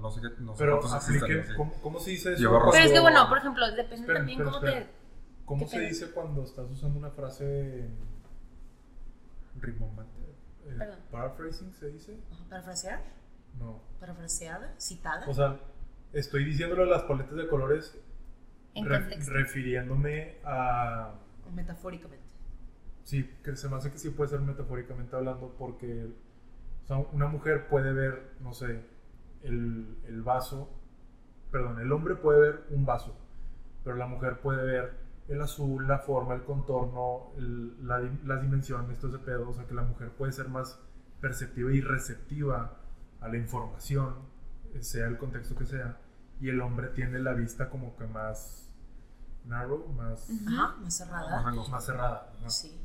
[0.00, 1.54] no sé qué, no sé Pero cuántos existen, apliquen, sí.
[1.56, 2.40] ¿cómo, cómo se dice eso?
[2.40, 2.70] Lleva rosa.
[2.72, 4.86] Pero es que bueno, por ejemplo, depende Espera, también espera, cómo espera.
[4.86, 4.92] te.
[5.44, 7.90] ¿Cómo ¿Qué se dice cuando estás usando una frase
[9.60, 10.20] rimbombante?
[10.66, 10.98] Eh, Perdón.
[11.10, 12.18] ¿Paraphrasing se dice?
[12.48, 13.00] ¿Parafrasear?
[13.60, 13.80] No.
[14.00, 14.74] ¿Parafraseada?
[14.80, 15.26] ¿Citada?
[15.28, 15.60] O sea,
[16.12, 17.96] estoy diciéndole las paletas de colores
[18.74, 19.32] En re- contexto.
[19.32, 21.14] refiriéndome a...
[21.54, 22.24] Metafóricamente.
[23.04, 26.06] Sí, que se me hace que sí puede ser metafóricamente hablando porque
[26.84, 28.84] o sea, una mujer puede ver, no sé,
[29.42, 30.70] el, el vaso,
[31.50, 33.16] perdón, el hombre puede ver un vaso,
[33.84, 34.92] pero la mujer puede ver
[35.28, 39.66] el azul, la forma, el contorno, el- la las dimensiones, todo ese pedo, o sea
[39.66, 40.78] que la mujer puede ser más
[41.20, 42.79] perceptiva y receptiva
[43.20, 44.14] a la información,
[44.80, 45.98] sea el contexto que sea,
[46.40, 48.68] y el hombre tiene la vista como que más
[49.44, 51.38] narrow, más, Ajá, más Más cerrada.
[51.48, 51.70] angosto.
[51.72, 52.32] más cerrada.
[52.42, 52.50] ¿no?
[52.50, 52.78] Sí.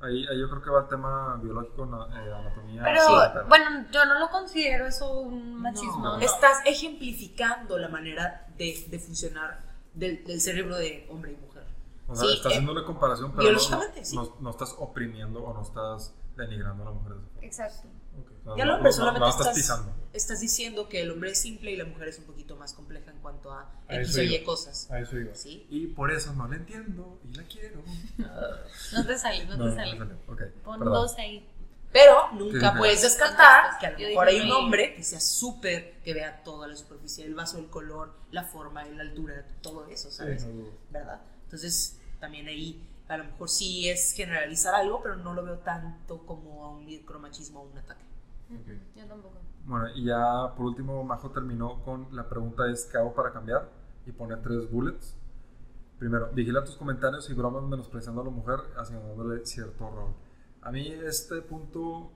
[0.00, 2.82] Ahí, ahí yo creo que va el tema biológico, eh, anatomía.
[2.84, 5.98] Pero sí, pero- bueno, yo no lo considero eso un machismo.
[6.04, 6.20] No, ¿no?
[6.20, 9.60] Estás ejemplificando la manera de, de funcionar
[9.94, 11.64] del, del cerebro de hombre y mujer.
[12.06, 13.58] O sea, Sí, estás eh, haciendo una comparación, pero no,
[14.02, 14.14] sí.
[14.16, 17.16] no- no estás oprimiendo o no estás denigrando a la mujer.
[17.40, 17.88] Exacto.
[18.20, 18.30] Ok.
[18.40, 19.94] O sea, Y al no- hombre no- solamente no estás estás, pisando.
[20.12, 23.10] estás diciendo que el hombre es simple y la mujer es un poquito más compleja
[23.10, 24.22] en cuanto a A X o.
[24.22, 24.90] Y cosas.
[24.90, 25.34] A eso iba.
[25.34, 25.66] ¿Sí?
[25.70, 27.82] Y por eso no la entiendo y la quiero.
[28.92, 29.92] No te sale, no, No, te sale.
[29.92, 30.14] me salió.
[30.28, 30.94] Ok, Pon perdón.
[30.94, 31.48] dos ahí.
[31.92, 32.78] Pero nunca sí.
[32.78, 36.66] puedes descartar que a lo mejor hay un hombre que sea súper, que vea toda
[36.66, 40.42] la superficie del vaso, el color, la forma, la altura, todo eso, ¿sabes?
[40.42, 40.64] Sí, no.
[40.90, 41.20] ¿Verdad?
[41.44, 46.24] Entonces, también ahí a lo mejor sí es generalizar algo, pero no lo veo tanto
[46.26, 48.04] como a un micromachismo o un ataque.
[48.50, 48.68] Ok.
[48.96, 49.34] Yo tampoco.
[49.66, 53.68] Bueno, y ya por último, Majo terminó con la pregunta es ¿qué hago para cambiar?
[54.06, 55.16] Y pone tres bullets.
[55.98, 60.12] Primero, vigila tus comentarios y bromas menospreciando a la mujer, asignándole cierto rol.
[60.60, 62.10] A mí este punto,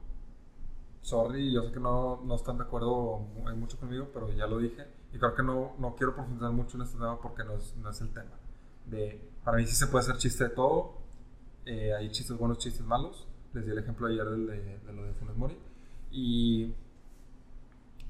[1.03, 4.59] sorry, yo sé que no, no están de acuerdo mu- mucho conmigo, pero ya lo
[4.59, 4.87] dije.
[5.13, 7.89] Y creo que no, no quiero profundizar mucho en este tema porque no es, no
[7.89, 8.33] es el tema.
[8.85, 10.99] De, para mí sí se puede hacer chiste de todo.
[11.65, 13.27] Eh, hay chistes buenos, chistes malos.
[13.55, 15.57] Les di el ejemplo ayer del de, de lo de Funes Mori.
[16.11, 16.75] Y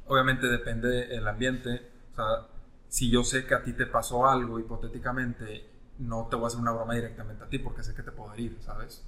[0.06, 1.90] obviamente depende del ambiente.
[2.12, 2.48] O sea,
[2.88, 5.64] si yo sé que a ti te pasó algo, hipotéticamente,
[5.98, 8.32] no te voy a hacer una broma directamente a ti porque sé que te puedo
[8.34, 9.04] herir, ¿sabes?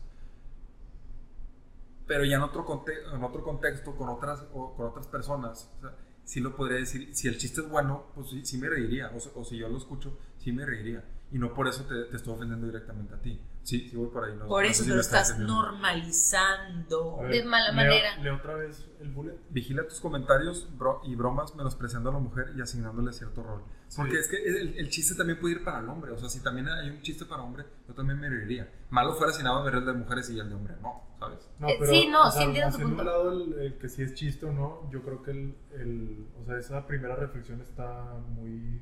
[2.06, 5.80] Pero ya en otro, conte- en otro contexto, con otras, o con otras personas, o
[5.80, 5.94] sea,
[6.24, 7.14] sí lo podría decir.
[7.14, 9.10] Si el chiste es bueno, pues sí, sí me reiría.
[9.14, 11.04] O, o si yo lo escucho, sí me reiría.
[11.32, 13.40] Y no por eso te, te estoy ofendiendo directamente a ti.
[13.62, 14.34] Sí, sí voy por ahí.
[14.36, 17.20] No, Por no sé eso, si pero me estás normalizando.
[17.20, 18.16] A De mala leo- manera.
[18.18, 19.36] Leo otra vez el bullet.
[19.50, 23.62] Vigila tus comentarios bro- y bromas menospreciando a la mujer y asignándole cierto rol.
[23.96, 24.18] Porque Sí.
[24.18, 26.10] es que el, el chiste también puede ir para el hombre.
[26.12, 28.68] O sea, si también hay un chiste para hombre, yo también me reiría.
[28.90, 31.48] Malo fuera si nada me el de mujeres y el de hombre no, ¿sabes?
[31.60, 33.00] No, Eh, sí, no, sí entiendo tu punto.
[33.02, 36.26] un lado el, el que si es chiste o no, yo creo que el, el-
[36.40, 38.80] o sea, esa primera reflexión está muy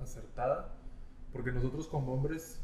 [0.00, 0.74] acertada,
[1.32, 2.62] porque nosotros como hombres,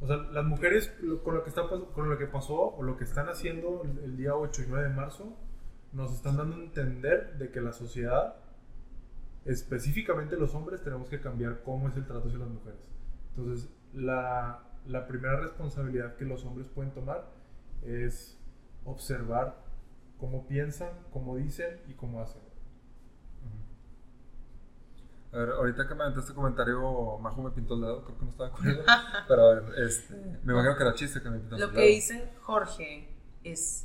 [0.00, 0.92] o sea, las mujeres
[1.24, 4.16] con lo que está con lo que pasó o lo que están haciendo el, el
[4.16, 5.36] día 8 y 9 de marzo,
[5.92, 8.36] nos están dando a entender de que la sociedad,
[9.44, 12.80] específicamente los hombres, tenemos que cambiar cómo es el trato hacia las mujeres.
[13.30, 17.30] Entonces, la, la primera responsabilidad que los hombres pueden tomar
[17.82, 18.38] es
[18.84, 19.64] observar
[20.18, 22.45] cómo piensan, cómo dicen y cómo hacen.
[25.36, 28.24] A ver, ahorita que me aventaste este comentario, Majo me pintó el dedo, creo que
[28.24, 28.84] no estaba de acuerdo.
[29.28, 30.14] pero a ver, este,
[30.44, 31.86] me imagino que era chiste que me Lo el que dedo.
[31.88, 33.08] dice Jorge
[33.44, 33.84] es,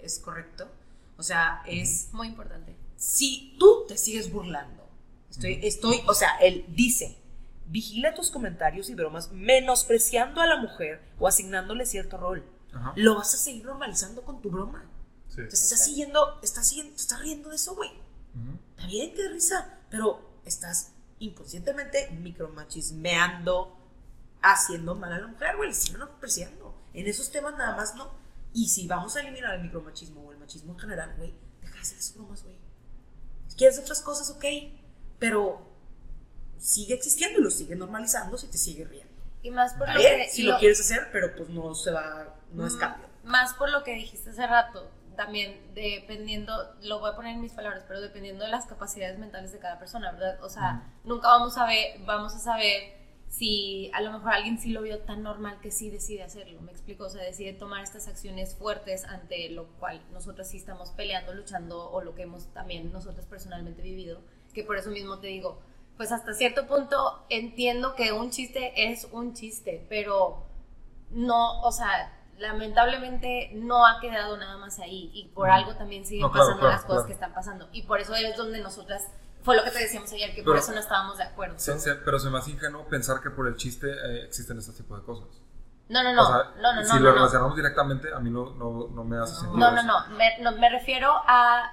[0.00, 0.68] es correcto.
[1.16, 2.76] O sea, es Muy importante.
[2.96, 4.88] si tú te sigues burlando,
[5.28, 7.18] estoy, estoy, o sea, él dice,
[7.66, 12.44] vigila tus comentarios y bromas menospreciando a la mujer o asignándole cierto rol.
[12.72, 12.92] Ajá.
[12.94, 14.84] Lo vas a seguir normalizando con tu broma.
[15.28, 15.36] Sí.
[15.36, 17.90] Te estás siguiendo, estás siguiendo, te estás riendo de eso, güey.
[17.90, 18.56] Ujú.
[18.70, 20.91] Está bien, qué risa, pero estás
[21.24, 23.76] inconscientemente micromachismeando,
[24.42, 26.74] haciendo mal a la mujer, güey, le siguen menospreciando.
[26.94, 28.10] En esos temas nada más no.
[28.52, 31.80] Y si vamos a eliminar el micromachismo o el machismo en general, güey, deja de
[31.80, 32.56] hacer esas bromas, güey.
[33.48, 34.44] Si quieres otras cosas, ok,
[35.18, 35.62] pero
[36.58, 39.12] sigue existiendo y lo sigue normalizando si te sigue riendo.
[39.42, 40.28] Y más por lo que.
[40.30, 43.06] si lo quieres hacer, pero pues no se va, no es Mm, cambio.
[43.24, 46.52] Más por lo que dijiste hace rato, también dependiendo,
[46.82, 49.78] lo voy a poner en mis palabras, pero dependiendo de las capacidades mentales de cada
[49.78, 50.42] persona, ¿verdad?
[50.42, 54.70] O sea, nunca vamos a ver, vamos a saber si a lo mejor alguien sí
[54.70, 58.06] lo vio tan normal que sí decide hacerlo, me explico, o sea, decide tomar estas
[58.06, 62.92] acciones fuertes ante lo cual nosotros sí estamos peleando, luchando o lo que hemos también
[62.92, 64.20] nosotros personalmente vivido,
[64.52, 65.60] que por eso mismo te digo,
[65.96, 70.46] pues hasta cierto punto entiendo que un chiste es un chiste, pero
[71.10, 76.22] no, o sea, lamentablemente no ha quedado nada más ahí y por algo también siguen
[76.22, 77.06] No, claro, pasando claro, las cosas claro.
[77.06, 79.06] que están pasando y por eso es donde nosotras
[79.42, 81.58] fue lo que te decíamos ayer que por eso no estábamos de acuerdo.
[81.58, 84.72] Se- se- pero se me hace ingenuo pensar que por el chiste eh, existen este
[84.72, 85.28] tipo de cosas.
[85.88, 87.14] No, no, no, O sea, no, no, si no, lo no, no.
[87.16, 89.58] relacionamos directamente, a mí no, no, no me hace sentido.
[89.58, 90.16] No, no, no.
[90.16, 91.72] Me, no, me refiero a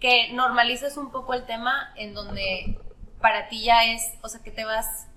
[0.00, 2.80] que normalices un poco el tema en donde
[3.20, 5.08] para ti ya es, o sea, que te vas,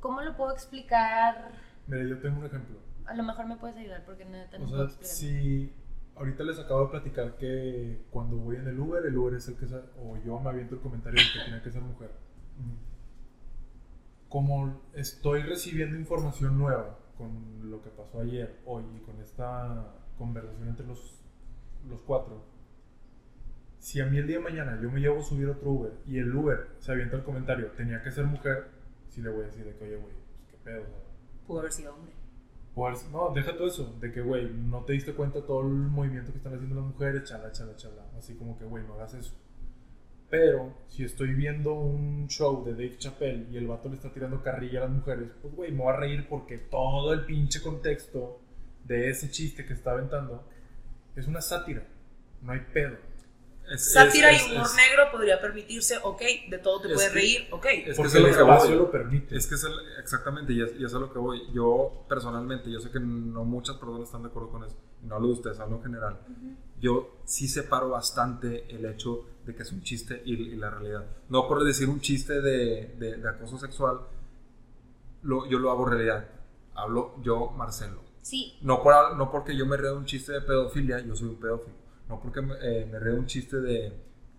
[0.00, 1.52] ¿cómo lo puedo explicar?
[1.86, 2.76] Mira, yo tengo un ejemplo.
[3.12, 5.72] A lo mejor me puedes ayudar porque no O puedo sea, si
[6.16, 9.56] ahorita les acabo de platicar que cuando voy en el Uber, el Uber es el
[9.56, 12.10] que sa- o yo me aviento el comentario de que tiene que ser mujer.
[14.28, 20.68] Como estoy recibiendo información nueva con lo que pasó ayer, hoy y con esta conversación
[20.68, 21.20] entre los,
[21.88, 22.42] los cuatro,
[23.78, 26.18] si a mí el día de mañana yo me llevo a subir otro Uber y
[26.18, 28.68] el Uber se avienta el comentario, tenía que ser mujer,
[29.08, 31.72] sí le voy a decir de que, oye, güey, pues qué pedo, o Pudo haber
[31.72, 32.14] sido hombre.
[32.74, 36.38] No, deja todo eso, de que, güey, no te diste cuenta todo el movimiento que
[36.38, 38.06] están haciendo las mujeres, chala, chala, chala.
[38.16, 39.34] Así como que, güey, no hagas eso.
[40.30, 44.42] Pero, si estoy viendo un show de Dave Chappelle y el vato le está tirando
[44.42, 48.40] carrilla a las mujeres, pues, güey, me voy a reír porque todo el pinche contexto
[48.84, 50.48] de ese chiste que está aventando
[51.14, 51.86] es una sátira.
[52.40, 52.96] No hay pedo.
[53.70, 56.20] Es- Sátira es- y humor es- negro podría permitirse, ok,
[56.50, 57.64] de todo te Es puedes que- reír, ok.
[57.66, 59.36] es que Porque lo el que espacio lo permite.
[59.36, 61.42] Es que es el, exactamente, y es, y es a lo que voy.
[61.54, 64.76] Yo personalmente, yo sé que no muchas personas están de acuerdo con eso.
[65.02, 66.18] No hablo de ustedes, hablo en general.
[66.80, 71.06] Yo sí separo bastante el hecho de que es un chiste y, y la realidad.
[71.28, 74.00] No por decir un chiste de, de- de acoso sexual,
[75.22, 76.28] lo- yo lo hago realidad.
[76.74, 78.02] Hablo yo, Marcelo.
[78.22, 81.28] Sí, No, por, no porque yo me río de un chiste de pedofilia, yo soy
[81.30, 81.74] un pedófilo.
[82.12, 83.90] No porque me, eh, me de un chiste de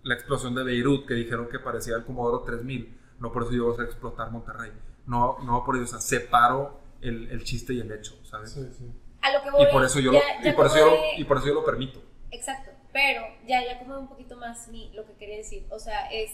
[0.04, 3.00] la explosión de Beirut, que dijeron que parecía el Comodoro 3000.
[3.20, 4.72] No por eso yo voy a explotar Monterrey.
[5.08, 8.52] No, no por eso, o sea, separo el, el chiste y el hecho, ¿sabes?
[8.52, 8.92] Sí, sí.
[9.22, 9.64] a lo que voy.
[9.64, 11.38] Y por eso yo, ya- lo, ya y por eso yo, lo- de- y por
[11.38, 12.00] eso yo lo permito.
[12.30, 16.08] Exacto, pero ya, ya como un poquito más mi, lo que quería decir, o sea,
[16.12, 16.32] es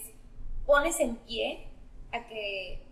[0.65, 1.69] pones en pie
[2.11, 2.85] a que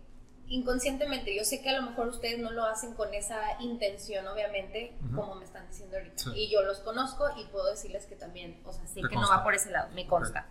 [0.48, 4.96] inconscientemente, yo sé que a lo mejor ustedes no lo hacen con esa intención, obviamente,
[5.06, 5.16] Ujú.
[5.16, 6.30] como me están diciendo ahorita, Sí.
[6.34, 9.36] y yo los conozco y puedo decirles que también, o sea, sé que no consta.
[9.36, 10.46] va por ese lado, me consta,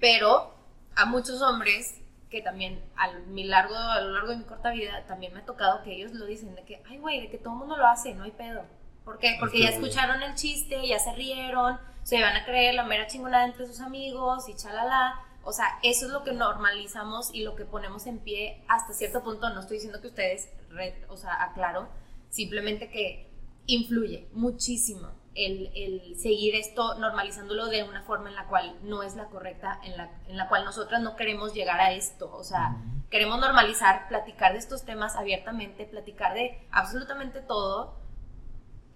[0.00, 0.54] pero
[0.94, 2.00] a muchos hombres
[2.30, 5.44] que también a mi largo, a lo largo de mi corta vida también me ha
[5.44, 7.86] tocado que ellos lo dicen de que, ay güey, de que todo el mundo lo
[7.86, 8.64] hace, no hay pedo.
[9.04, 9.36] ¿Por qué?
[9.38, 13.06] Porque que, ya escucharon el chiste, ya se rieron, se van a creer la mera
[13.06, 15.20] chingonada entre sus amigos y chalala.
[15.46, 19.22] O sea, eso es lo que normalizamos y lo que ponemos en pie hasta cierto
[19.22, 19.48] punto.
[19.50, 21.88] No estoy diciendo que ustedes, re- o sea, aclaro,
[22.28, 23.30] simplemente que
[23.66, 29.16] influye muchísimo el, el seguir esto normalizándolo de una forma en la cual no es
[29.16, 32.34] la correcta, en la, en la cual nosotras no queremos llegar a esto.
[32.34, 32.76] O sea,
[33.10, 38.00] queremos normalizar, platicar de estos temas abiertamente, platicar de absolutamente todo,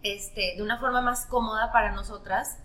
[0.02, 2.58] este, de una forma más cómoda para nosotras,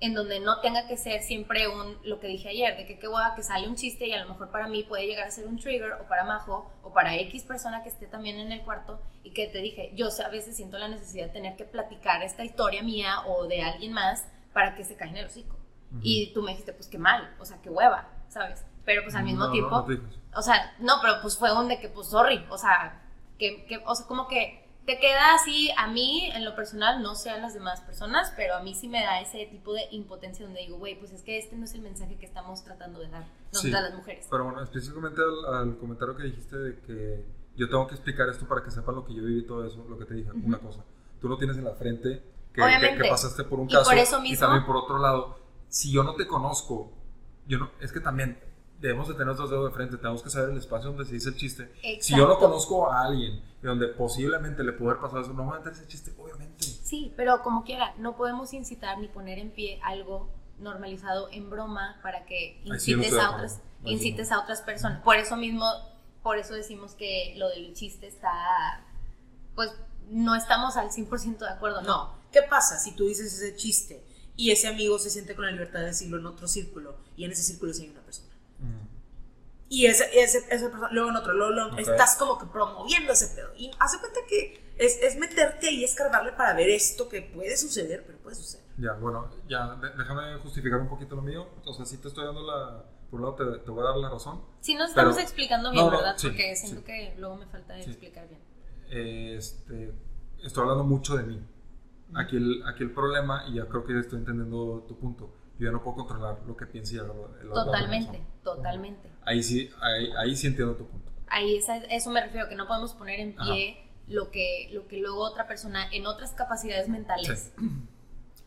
[0.00, 3.08] en donde no tenga que ser siempre un, lo que dije ayer, de que qué
[3.08, 5.46] hueva que sale un chiste y a lo mejor para mí puede llegar a ser
[5.46, 9.00] un trigger, o para Majo, o para X persona que esté también en el cuarto,
[9.22, 12.44] y que te dije, yo a veces siento la necesidad de tener que platicar esta
[12.44, 15.56] historia mía o de alguien más para que se caiga en el hocico.
[16.02, 18.64] Y tú me dijiste, pues qué mal, o sea, qué hueva, ¿sabes?
[18.84, 19.86] Pero pues al mismo No, no, tiempo...
[19.88, 20.20] no eso.
[20.34, 22.44] O sea, no, pero pues fue un de que, pues, sorry.
[22.50, 23.02] O sea,
[23.38, 27.14] que, que, o sea, como que te queda así, a mí, en lo personal, no
[27.16, 30.44] sé a las demás personas, pero a mí sí me da ese tipo de impotencia
[30.44, 33.08] donde digo, güey, pues es que este no es el mensaje que estamos tratando de
[33.08, 33.70] dar Sí.
[33.70, 34.26] las mujeres.
[34.30, 37.24] Pero bueno, específicamente al, al comentario que dijiste de que
[37.56, 39.84] yo tengo que explicar esto para que sepan lo que yo viví y todo eso,
[39.88, 40.84] lo que te dije, una cosa.
[41.20, 42.22] Tú lo tienes en la frente,
[42.52, 43.02] que, que- Obviamente.
[43.02, 43.90] que pasaste por un Y caso.
[43.90, 45.38] por eso Y mismo- también por otro lado,
[45.68, 46.92] si yo no te conozco,
[47.48, 48.38] yo no, es que también
[48.80, 51.30] debemos de tener los dedos de frente, tenemos que saber el espacio donde se dice
[51.30, 51.72] el chiste.
[52.00, 55.46] Si yo no conozco a alguien y donde posiblemente le pudo haber pasado eso, no
[55.46, 56.62] va a meter ese chiste, obviamente.
[56.64, 61.98] Sí, pero como quiera, no podemos incitar ni poner en pie algo normalizado en broma
[62.02, 64.36] para que Ahí sí no incites a otras, incites no.
[64.36, 65.02] a otras personas.
[65.02, 65.66] Por eso mismo,
[66.22, 68.30] por eso decimos que lo del chiste está,
[69.54, 69.72] pues
[70.10, 71.88] no estamos al 100% de acuerdo, ¿no?
[71.88, 74.04] No, ¿qué pasa si tú dices ese chiste
[74.36, 77.32] y ese amigo se siente con la libertad de decirlo en otro círculo y en
[77.32, 78.25] ese círculo sí hay una persona?
[79.68, 83.50] Y ese, ese, esa persona, luego en otro, luego, estás como que promoviendo ese pedo.
[83.56, 88.04] Y hace cuenta que es, es meterte ahí, escarbarle para ver esto que puede suceder,
[88.06, 88.64] pero puede suceder.
[88.78, 91.48] Ya, bueno, ya, déjame justificar un poquito lo mío.
[91.64, 92.84] O sea, sí te estoy dando la.
[93.10, 94.42] Por un lado, te, te voy a dar la razón.
[94.60, 96.14] Sí nos estamos Pero- explicando bien, No, no, ¿verdad?
[96.16, 96.84] sí, Porque siento sí.
[96.86, 97.90] que luego me falta Sí.
[97.90, 98.40] explicar bien.
[98.90, 99.92] Este,
[100.44, 101.40] estoy hablando mucho de mí.
[102.14, 105.82] Aquí el, aquí el problema, y ya creo que estoy entendiendo tu punto, yo no
[105.82, 107.12] puedo controlar lo que piense y haga
[107.52, 109.10] Totalmente, totalmente.
[109.26, 111.12] Ahí sí, ahí, ahí sí entiendo tu punto.
[111.28, 113.76] Ahí es a eso me refiero, que no podemos poner en pie
[114.06, 117.66] lo que, lo que luego otra persona en otras capacidades mentales Sí.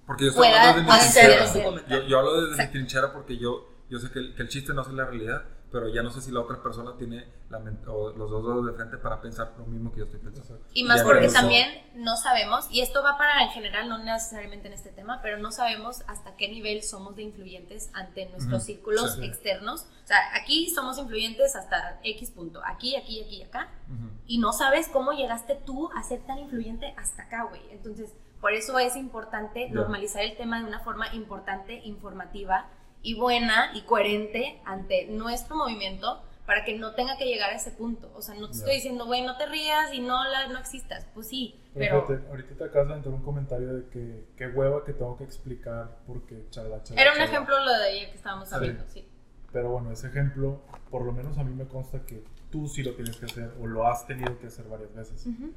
[0.07, 1.87] Porque yo estoy pueda hablando desde mi hacer.
[1.87, 4.73] Yo, yo hablo desde mi trinchera porque yo, yo sé que el, que el chiste
[4.73, 8.09] no es la realidad, pero ya no sé si la otra persona tiene la o
[8.11, 10.63] los dos dedos de frente para pensar lo mismo que yo estoy pensando.
[10.73, 13.97] Y más Ya porque eso- también no sabemos, y esto va para en general, no
[13.97, 18.63] necesariamente en este tema, pero no sabemos hasta qué nivel somos de influyentes ante nuestros
[18.63, 19.25] Ujú, círculos sí.
[19.25, 19.87] externos.
[20.03, 23.69] O sea, aquí somos influyentes hasta X punto, aquí, aquí, aquí, acá.
[23.87, 24.09] Ujú.
[24.25, 27.61] Y no sabes cómo llegaste tú a ser tan influyente hasta acá, güey.
[27.71, 29.73] Entonces, por eso es importante Ya.
[29.75, 32.67] normalizar el tema de una forma importante, informativa
[33.01, 37.69] y buena y coherente ante nuestro movimiento para que no tenga que llegar a ese
[37.69, 38.11] punto.
[38.15, 41.05] O sea, no te estoy diciendo, güey, no te rías y no, la, no existas.
[41.13, 44.47] Pues sí, Pero, pero fíjate, ahorita te acabas de entrar un comentario de que qué
[44.47, 46.99] hueva que tengo que explicar porque chala, chala.
[46.99, 47.29] era un chala.
[47.29, 49.07] ejemplo lo de ayer que estábamos hablando, sí.
[49.53, 52.95] Pero bueno, ese ejemplo, por lo menos a mí me consta que tú sí lo
[52.95, 55.27] tienes que hacer o lo has tenido que hacer varias veces.
[55.27, 55.53] Ujú.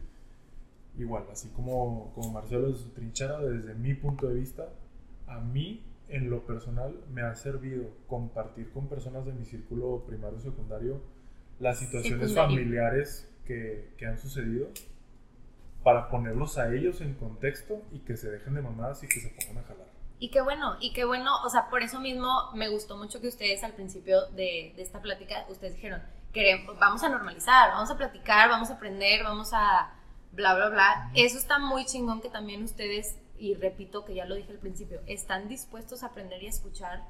[0.98, 4.69] Igual, así como, como Marcelo desde su trinchera, desde mi punto de vista,
[5.27, 5.82] a mí
[6.12, 11.02] en lo personal me ha servido compartir con personas de mi círculo primario y secundario
[11.59, 12.48] las situaciones Secundario.
[12.48, 14.68] familiares que, que han sucedido
[15.82, 19.28] para ponerlos a ellos en contexto y que se dejen de mamadas y que se
[19.30, 19.86] pongan a jalar.
[20.18, 23.26] Y qué bueno, y qué bueno, o sea, por eso mismo me gustó mucho que
[23.26, 26.01] ustedes al principio de, de esta plática, ustedes dijeron,
[26.32, 29.93] queremos, vamos a normalizar, vamos a platicar, vamos a aprender, vamos a
[30.32, 31.10] bla, bla, bla.
[31.14, 35.01] Eso está muy chingón que también ustedes, y repito que ya lo dije al principio,
[35.06, 37.02] están dispuestos a aprender y a escuchar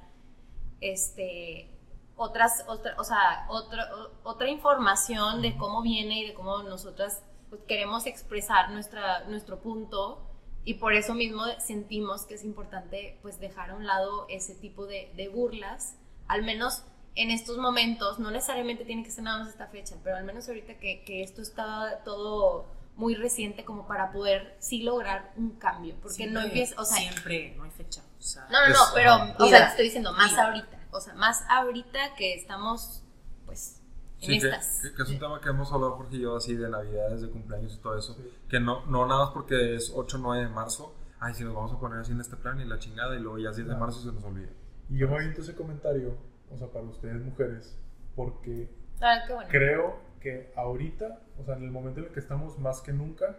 [0.81, 1.69] este
[2.17, 3.87] otras, otra, o sea, otra,
[4.23, 10.27] otra información de cómo viene y de cómo nosotras pues, queremos expresar nuestra, nuestro punto.
[10.65, 14.87] Y por eso mismo sentimos que es importante pues dejar a un lado ese tipo
[14.87, 15.99] de, de burlas,
[16.29, 16.83] al menos
[17.15, 20.49] en estos momentos, no necesariamente tiene que ser nada más esta fecha, pero al menos
[20.49, 22.65] ahorita que, que esto está todo
[23.03, 26.99] muy reciente como para poder sí lograr un cambio, porque no Siempre- empieza, o sea,
[26.99, 28.01] siempre, no hay fecha.
[28.19, 30.45] O sea, no, no, Es- no, pero, o sea, te estoy diciendo más Vida.
[30.47, 33.03] ahorita, o sea, más ahorita que estamos,
[33.45, 33.81] pues,
[34.21, 34.81] en Sí, que, estas.
[34.83, 37.29] que- que es un tema que hemos hablado Jorge y yo así de navidades, de
[37.31, 38.15] cumpleaños y todo eso.
[38.15, 38.33] Sí.
[38.49, 41.55] Que no, no nada más porque es 8 o 9 de marzo, ay, si nos
[41.55, 43.73] vamos a poner así en este plan y la chingada y luego ya 6 de
[43.75, 43.81] No.
[43.81, 44.51] marzo se nos olvida.
[44.89, 46.17] Y yo me aviento ese comentario,
[46.51, 47.77] o sea, para ustedes mujeres,
[48.15, 48.71] porque
[49.01, 49.49] Ah, qué bueno.
[49.51, 53.37] creo que ahorita, o sea, en el momento en el que estamos más que nunca,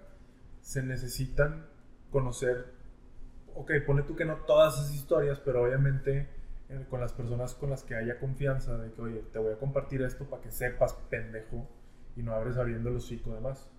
[0.61, 1.65] se necesitan
[2.11, 2.73] conocer,
[3.55, 6.27] ok, pone tú que no todas esas historias, pero obviamente
[6.69, 9.57] eh, con las personas con las que haya confianza de que, oye, te voy a
[9.57, 11.67] compartir esto para que sepas, pendejo,
[12.15, 13.69] y no abres abriendo el hocico de más.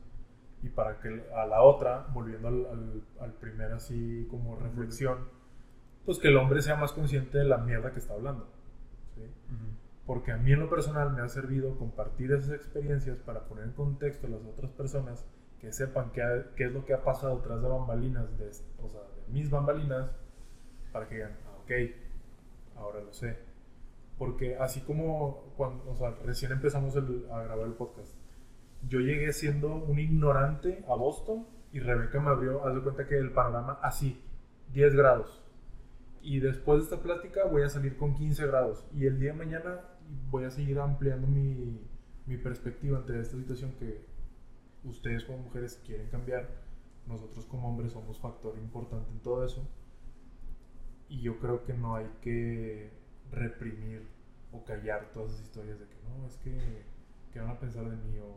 [0.62, 5.28] Y para que a la otra, volviendo al, al, al primer así como reflexión,
[6.06, 8.48] pues que el hombre sea más consciente de la mierda que está hablando.
[9.14, 9.22] ¿sí?
[10.06, 13.72] Porque a mí en lo personal me ha servido compartir esas experiencias para poner en
[13.72, 15.26] contexto a las otras personas
[15.60, 18.48] que sepan qué, ha- qué es lo que ha pasado tras de bambalinas, de,
[18.82, 20.10] o sea, de mis bambalinas,
[20.92, 21.70] para que digan, ah, ok,
[22.76, 23.38] ahora lo sé.
[24.18, 28.14] Porque así como cuando, o sea, recién empezamos el- a grabar el podcast,
[28.86, 33.16] yo llegué siendo un ignorante a Boston y Rebeca me abrió, haz de cuenta que
[33.16, 34.22] el panorama así,
[34.72, 35.40] 10 grados.
[36.20, 38.86] Y después de esta plática voy a salir con 15 grados.
[38.94, 39.80] Y el día de mañana
[40.30, 41.80] voy a seguir ampliando mi,
[42.26, 44.04] mi perspectiva ante esta situación que
[44.84, 46.48] ustedes como mujeres quieren cambiar.
[47.06, 49.66] Nosotros como hombres somos factor importante en todo eso.
[51.08, 52.90] Y yo creo que no hay que
[53.30, 54.06] reprimir
[54.52, 56.84] o callar todas esas historias de que no, es que,
[57.32, 58.18] ¿qué van a pensar de mí?
[58.18, 58.36] O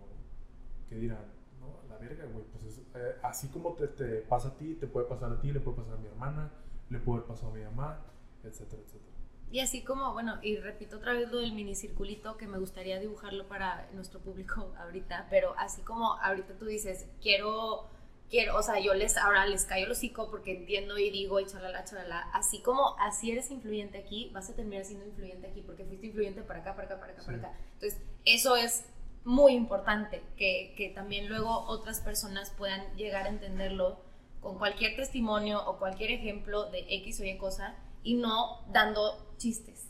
[0.90, 1.26] ¿qué dirán?
[1.60, 2.44] No, la verga, güey.
[2.52, 5.52] Pues es, eh, así como te, te pasa a ti, te puede pasar a ti,
[5.52, 6.52] le puede pasar a mi hermana,
[6.90, 8.00] le puede haber pasado a mi mamá,
[8.44, 9.17] etcétera, etcétera.
[9.50, 13.48] Y así como, bueno, y repito otra vez lo del minicirculito, que me gustaría dibujarlo
[13.48, 17.88] para nuestro público ahorita, pero así como ahorita tú dices, quiero,
[18.30, 21.46] quiero, o sea, yo les, ahora les callo el hocico porque entiendo y digo y
[21.46, 25.86] chalala, chalala, así como así eres influyente aquí, vas a terminar siendo influyente aquí porque
[25.86, 27.46] fuiste influyente para acá, para acá, para acá, para Sí.
[27.46, 27.58] acá.
[27.76, 28.86] Entonces, eso es
[29.24, 34.00] muy importante, que, que también luego otras personas puedan llegar a entenderlo
[34.42, 37.76] con cualquier testimonio o cualquier ejemplo de X o Y cosa
[38.08, 39.90] y no dando chistes,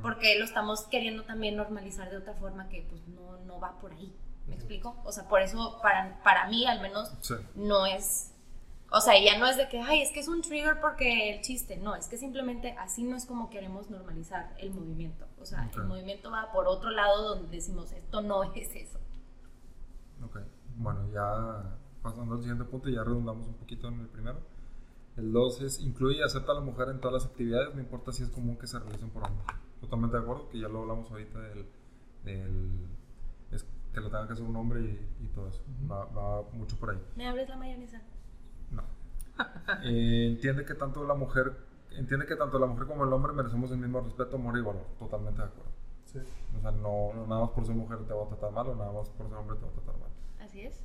[0.00, 3.92] porque lo estamos queriendo también normalizar de otra forma que pues no, no va por
[3.92, 4.10] ahí.
[4.46, 4.96] ¿Me explico?
[5.04, 7.34] O sea, por eso para, para mí al menos Sí.
[7.54, 8.32] no es,
[8.90, 11.42] o sea, ya no es de que, ay, es que es un trigger porque el
[11.42, 15.26] chiste, no, es que simplemente así no es como queremos normalizar el movimiento.
[15.40, 15.76] O sea, Ok.
[15.76, 18.98] el movimiento va por otro lado donde decimos, esto no es eso.
[20.24, 20.38] Ok,
[20.76, 24.40] bueno, ya pasando al siguiente punto, ya redundamos un poquito en el primero.
[25.16, 28.12] El 2 es incluye y acepta a la mujer en todas las actividades, no importa
[28.12, 29.46] si es común que se realicen por hombres.
[29.80, 31.66] Totalmente de acuerdo, que ya lo hablamos ahorita del,
[32.24, 32.86] del
[33.50, 35.62] es que lo tenga que hacer un hombre y, y todo eso.
[35.90, 37.02] Va, va mucho por ahí.
[37.16, 38.00] ¿Me abres la mayonesa?
[38.70, 38.82] No.
[39.84, 41.52] Eh, entiende que tanto la mujer
[41.96, 44.86] entiende que tanto la mujer como el hombre merecemos el mismo respeto, amor y valor.
[44.98, 45.72] Totalmente de acuerdo.
[46.04, 46.18] Sí.
[46.56, 48.74] O sea, no, no nada más por ser mujer te va a tratar mal o
[48.76, 50.10] nada más por ser hombre te va a tratar mal.
[50.40, 50.84] Así es.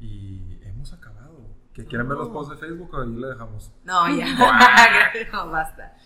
[0.00, 1.54] Y hemos acabado.
[1.72, 3.72] ¿Que quieren ver los posts de Facebook o ahí le dejamos?
[3.84, 4.26] No, ya.
[5.32, 5.96] no, basta.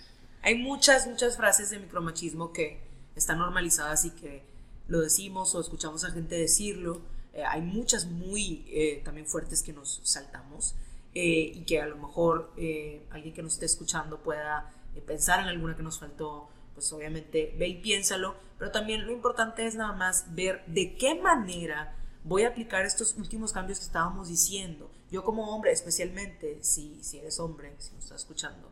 [0.42, 2.86] Hay muchas, muchas frases de micromachismo que
[3.16, 4.46] están normalizadas y que
[4.86, 7.02] lo decimos o escuchamos a gente decirlo.
[7.34, 10.74] Eh, hay muchas muy eh, también fuertes que nos saltamos
[11.14, 15.40] eh, y que a lo mejor eh, alguien que nos esté escuchando pueda eh, pensar
[15.40, 16.48] en alguna que nos faltó.
[16.74, 21.16] Pues obviamente ve y piénsalo, pero también lo importante es nada más ver de qué
[21.16, 21.96] manera
[22.28, 24.90] voy a aplicar estos últimos cambios que estábamos diciendo.
[25.10, 28.70] Yo como hombre, especialmente si, si eres hombre, si nos estás escuchando,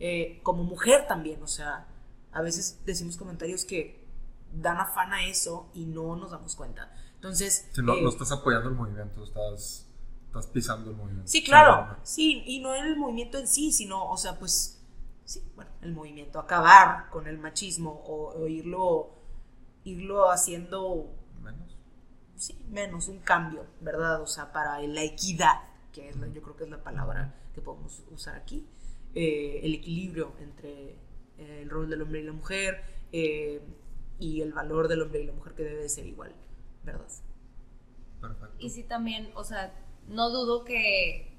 [0.00, 1.86] eh, como mujer también, o sea,
[2.32, 4.04] a veces decimos comentarios que
[4.52, 6.92] dan afán a eso y no nos damos cuenta.
[7.14, 9.86] Entonces, Si no, eh, no estás apoyando el movimiento, estás,
[10.26, 11.28] estás pisando el movimiento.
[11.30, 14.82] Sí, claro, sí, y no el movimiento en sí, sino, o sea, pues,
[15.24, 19.10] sí, bueno, el movimiento, acabar con el machismo o, o irlo,
[19.84, 21.12] irlo haciendo.
[22.36, 24.20] Sí, menos, un cambio, ¿verdad?
[24.22, 25.54] O sea, para la equidad,
[25.92, 28.66] que es la- yo creo que es la palabra que podemos usar aquí,
[29.14, 30.90] eh, el equilibrio entre
[31.38, 32.82] eh, el rol del hombre y la mujer
[33.12, 33.60] eh,
[34.18, 36.34] y el valor del hombre y la mujer que debe de ser igual,
[36.84, 37.06] ¿verdad?
[38.20, 38.56] Perfecto.
[38.58, 39.72] Y sí también, o sea,
[40.08, 41.36] no dudo que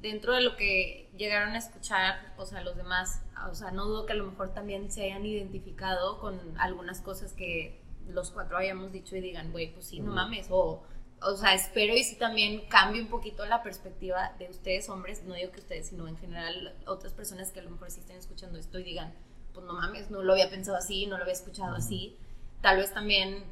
[0.00, 4.06] dentro de lo que llegaron a escuchar, o sea, los demás, o sea, no dudo
[4.06, 8.92] que a lo mejor también se hayan identificado con algunas cosas que los cuatro habíamos
[8.92, 10.82] dicho y digan, güey, pues sí, no mames, o,
[11.20, 15.34] o sea, espero y sí también cambie un poquito la perspectiva de ustedes hombres, no
[15.34, 18.58] digo que ustedes, sino en general otras personas que a lo mejor sí estén escuchando
[18.58, 19.12] esto y digan,
[19.54, 22.16] pues no mames, no lo había pensado así, no lo había escuchado así,
[22.62, 23.44] tal vez también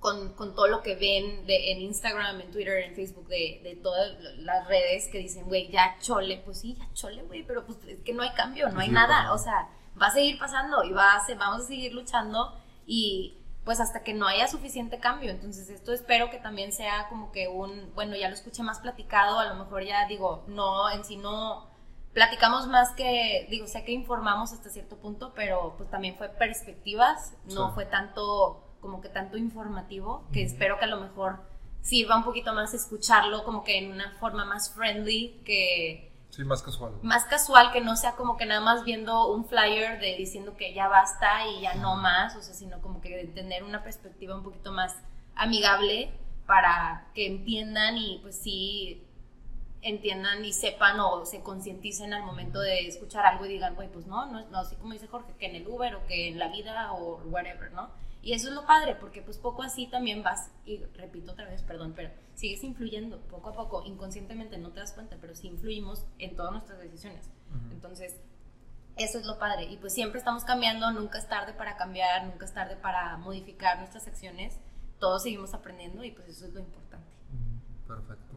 [0.00, 3.76] con, con todo lo que ven de, en Instagram, en Twitter, en Facebook, de, de
[3.82, 7.78] todas las redes que dicen, güey, ya chole, pues sí, ya chole, güey, pero pues
[7.86, 9.34] es que no hay cambio, no hay Sí, nada, pasando.
[9.34, 9.68] o sea,
[10.00, 12.54] va a seguir pasando y va a se- vamos a seguir luchando
[12.86, 13.36] y
[13.66, 17.48] pues hasta que no haya suficiente cambio, entonces esto espero que también sea como que
[17.48, 21.16] un, bueno, ya lo escuché más platicado, a lo mejor ya digo, no, en sí
[21.16, 21.66] no
[22.14, 27.34] platicamos más que, digo, sé que informamos hasta cierto punto, pero pues también fue perspectivas,
[27.46, 27.74] no Sí.
[27.74, 31.40] fue tanto, como que tanto informativo, que espero que a lo mejor
[31.82, 36.62] sirva un poquito más escucharlo como que en una forma más friendly, que Sí, más
[36.62, 36.92] casual.
[37.02, 40.74] más casual, que no sea como que nada más viendo un flyer de diciendo que
[40.74, 44.42] ya basta y ya no más, o sea, sino como que tener una perspectiva un
[44.42, 44.94] poquito más
[45.34, 46.12] amigable
[46.44, 49.02] para que entiendan y pues sí
[49.80, 54.06] entiendan y sepan o se concienticen al momento de escuchar algo y digan, güey, pues
[54.06, 56.48] no, no, no, así como dice Jorge, que en el Uber o que en la
[56.48, 57.88] vida o whatever, ¿no?
[58.26, 61.62] Y eso es lo padre, porque pues poco así también vas, y repito otra vez,
[61.62, 66.04] perdón, pero sigues influyendo poco a poco, inconscientemente no te das cuenta, pero sí influimos
[66.18, 67.30] en todas nuestras decisiones.
[67.70, 68.20] Entonces,
[68.96, 69.66] eso es lo padre.
[69.70, 73.78] Y pues siempre estamos cambiando, nunca es tarde para cambiar, nunca es tarde para modificar
[73.78, 74.58] nuestras acciones.
[74.98, 77.06] Todos seguimos aprendiendo y pues eso es lo importante.
[77.86, 78.34] Perfecto.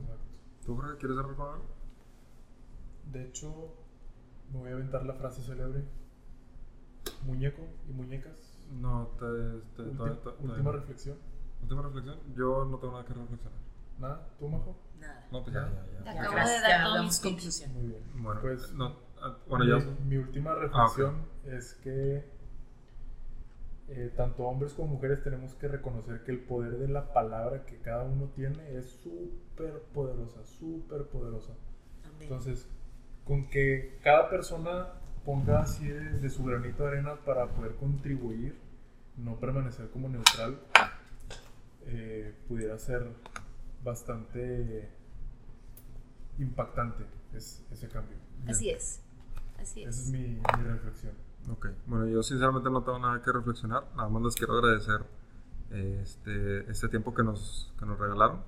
[0.67, 1.65] ¿Tú, Jorge, quieres cerrar con algo?
[3.11, 3.73] De hecho,
[4.53, 5.83] me voy a aventar la frase célebre.
[7.23, 8.48] Muñeco y muñecas.
[8.71, 9.25] No, te,
[9.75, 11.17] te- Ulti- todavía- todavía- última reflexión.
[11.61, 12.19] última reflexión.
[12.35, 13.59] Yo no tengo nada que reflexionar.
[13.99, 14.27] ¿Nada?
[14.39, 14.77] ¿Tú, Majo?
[14.99, 15.27] Nada.
[15.31, 16.03] No, pues ya, ya, ya.
[16.05, 17.33] Ya, acabo gracias, de dar ya todo mi damos speech.
[17.33, 17.73] conclusión.
[17.73, 18.03] Muy bien.
[18.23, 19.91] Bueno, Pues, no, ah, bueno, mi, ya.
[20.05, 22.23] mi última reflexión es que
[23.89, 27.77] eh, tanto hombres como mujeres tenemos que reconocer que el poder de la palabra que
[27.79, 31.53] cada uno tiene es súper poderosa, súper poderosa.
[32.05, 32.17] Amén.
[32.21, 32.67] Entonces,
[33.25, 34.93] con que cada persona
[35.25, 38.57] ponga así de, de su granito de arena para poder contribuir,
[39.17, 40.59] no permanecer como neutral,
[41.85, 43.07] eh, pudiera ser
[43.83, 44.89] bastante
[46.37, 48.17] impactante es- ese cambio.
[48.47, 49.01] Así es.
[49.59, 50.11] Así Esa es es.
[50.11, 51.13] mi, mi reflexión.
[51.49, 55.05] Ok, bueno, yo sinceramente no tengo nada que reflexionar, nada más les quiero agradecer
[55.71, 58.43] este, este tiempo que nos, que nos regalaron.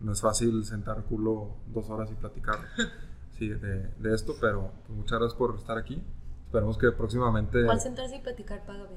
[0.00, 2.58] No es fácil sentar culo dos horas y platicar
[3.38, 6.02] sí, de, de esto, pero pues, muchas gracias por estar aquí.
[6.46, 7.64] Esperemos que próximamente...
[7.64, 8.64] ¿Cuál sentarse y platicar?
[8.64, 8.96] Págame.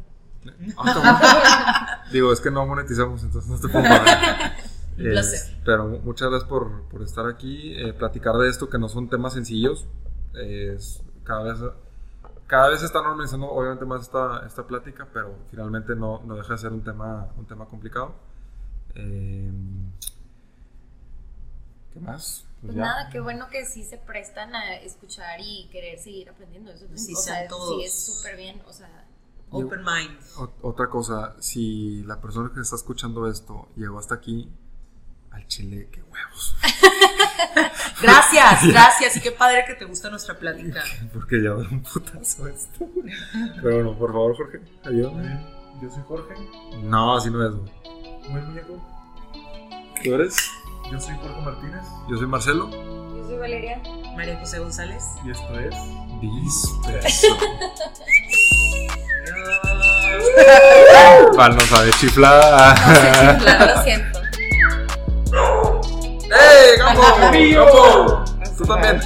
[0.77, 2.01] Ah, cabrón.
[2.13, 4.55] Digo, es que no monetizamos, entonces no te puedo pagar.
[4.97, 5.21] Un Eh,
[5.63, 9.09] pero mu- muchas gracias por, por estar aquí, eh, platicar de esto, que no son
[9.09, 9.87] temas sencillos.
[10.33, 11.57] Es, cada, vez,
[12.47, 16.53] cada vez se está normalizando, obviamente, más esta, esta plática, pero finalmente no, no deja
[16.53, 18.13] de ser un tema, un tema complicado.
[18.95, 19.51] Eh,
[21.93, 22.45] ¿Qué más?
[22.61, 22.81] Pues ya.
[22.81, 26.71] nada, qué bueno que sí se prestan a escuchar y querer seguir aprendiendo.
[26.71, 27.75] Eso Sí, o sea, todos.
[27.81, 28.61] sí es súper bien.
[28.67, 29.05] O sea,
[29.51, 30.19] Open mind.
[30.61, 34.47] Otra cosa, si la persona que está escuchando esto llegó hasta aquí,
[35.31, 36.55] al chile, qué huevos.
[38.01, 39.15] Gracias, gracias.
[39.17, 40.83] Y qué padre que te gusta nuestra plática.
[41.13, 42.87] Porque ya da un putazo esto.
[43.61, 45.45] Pero bueno, por favor, Jorge, ayúdame.
[45.81, 46.35] Yo soy Jorge.
[46.83, 47.53] No, así no es.
[47.55, 47.71] güey.
[48.29, 48.81] Muy muñeco.
[50.03, 50.49] ¿Tú eres?
[50.91, 51.81] Yo soy Jorge Martínez.
[52.09, 52.69] Yo soy Marcelo.
[52.69, 53.81] yo soy Valeria.
[54.15, 55.03] María José González.
[55.25, 55.75] Y esto es.
[56.21, 57.27] Disperso.
[61.37, 62.77] Val no sabe chiflar.
[62.79, 64.19] No sé chiflar, lo siento.
[66.23, 67.01] ¡Ey, Campo!
[67.01, 68.23] ¡Campo!
[68.57, 68.99] Tú también.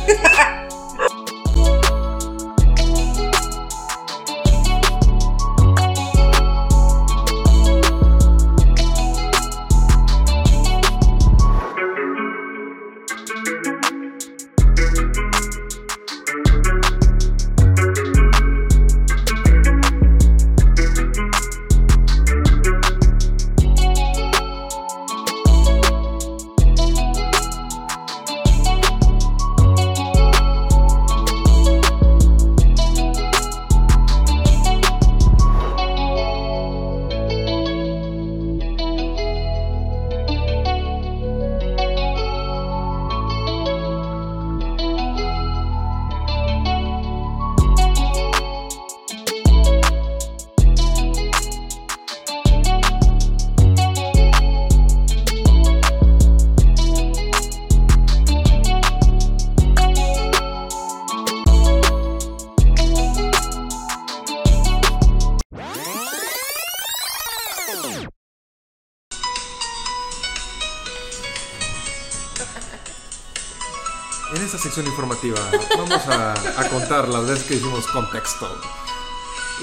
[76.08, 78.48] Vamos a, a contar las veces que hicimos contexto.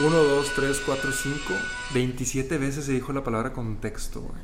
[0.05, 1.39] 1, 2, 3, 4, 5.
[1.95, 4.21] 27 veces se dijo la palabra contexto.
[4.21, 4.41] güey.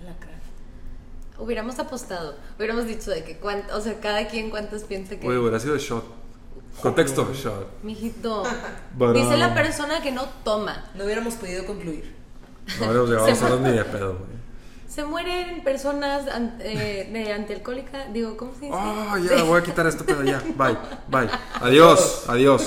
[1.39, 5.28] Hubiéramos apostado, hubiéramos dicho de que cuánt- o sea, cada quien cuántas piensa que.
[5.28, 6.05] Oye, hubiera sido shot.
[6.81, 7.82] Contexto, shot.
[7.82, 8.43] Mijito.
[8.97, 10.85] But, Dice um, la persona que no toma.
[10.94, 12.14] No hubiéramos podido concluir.
[12.81, 14.14] No habríamos llegado a hacerlo ni de pedo.
[14.14, 14.36] güey.
[14.97, 18.06] Se mueren personas an- eh, de antialcohólica.
[18.14, 18.73] Digo, ¿cómo se dice?
[18.74, 20.43] Oh, ya, voy a quitar esto, pero ya.
[20.56, 20.74] Bye,
[21.09, 21.28] bye.
[21.60, 22.62] Adiós, adiós.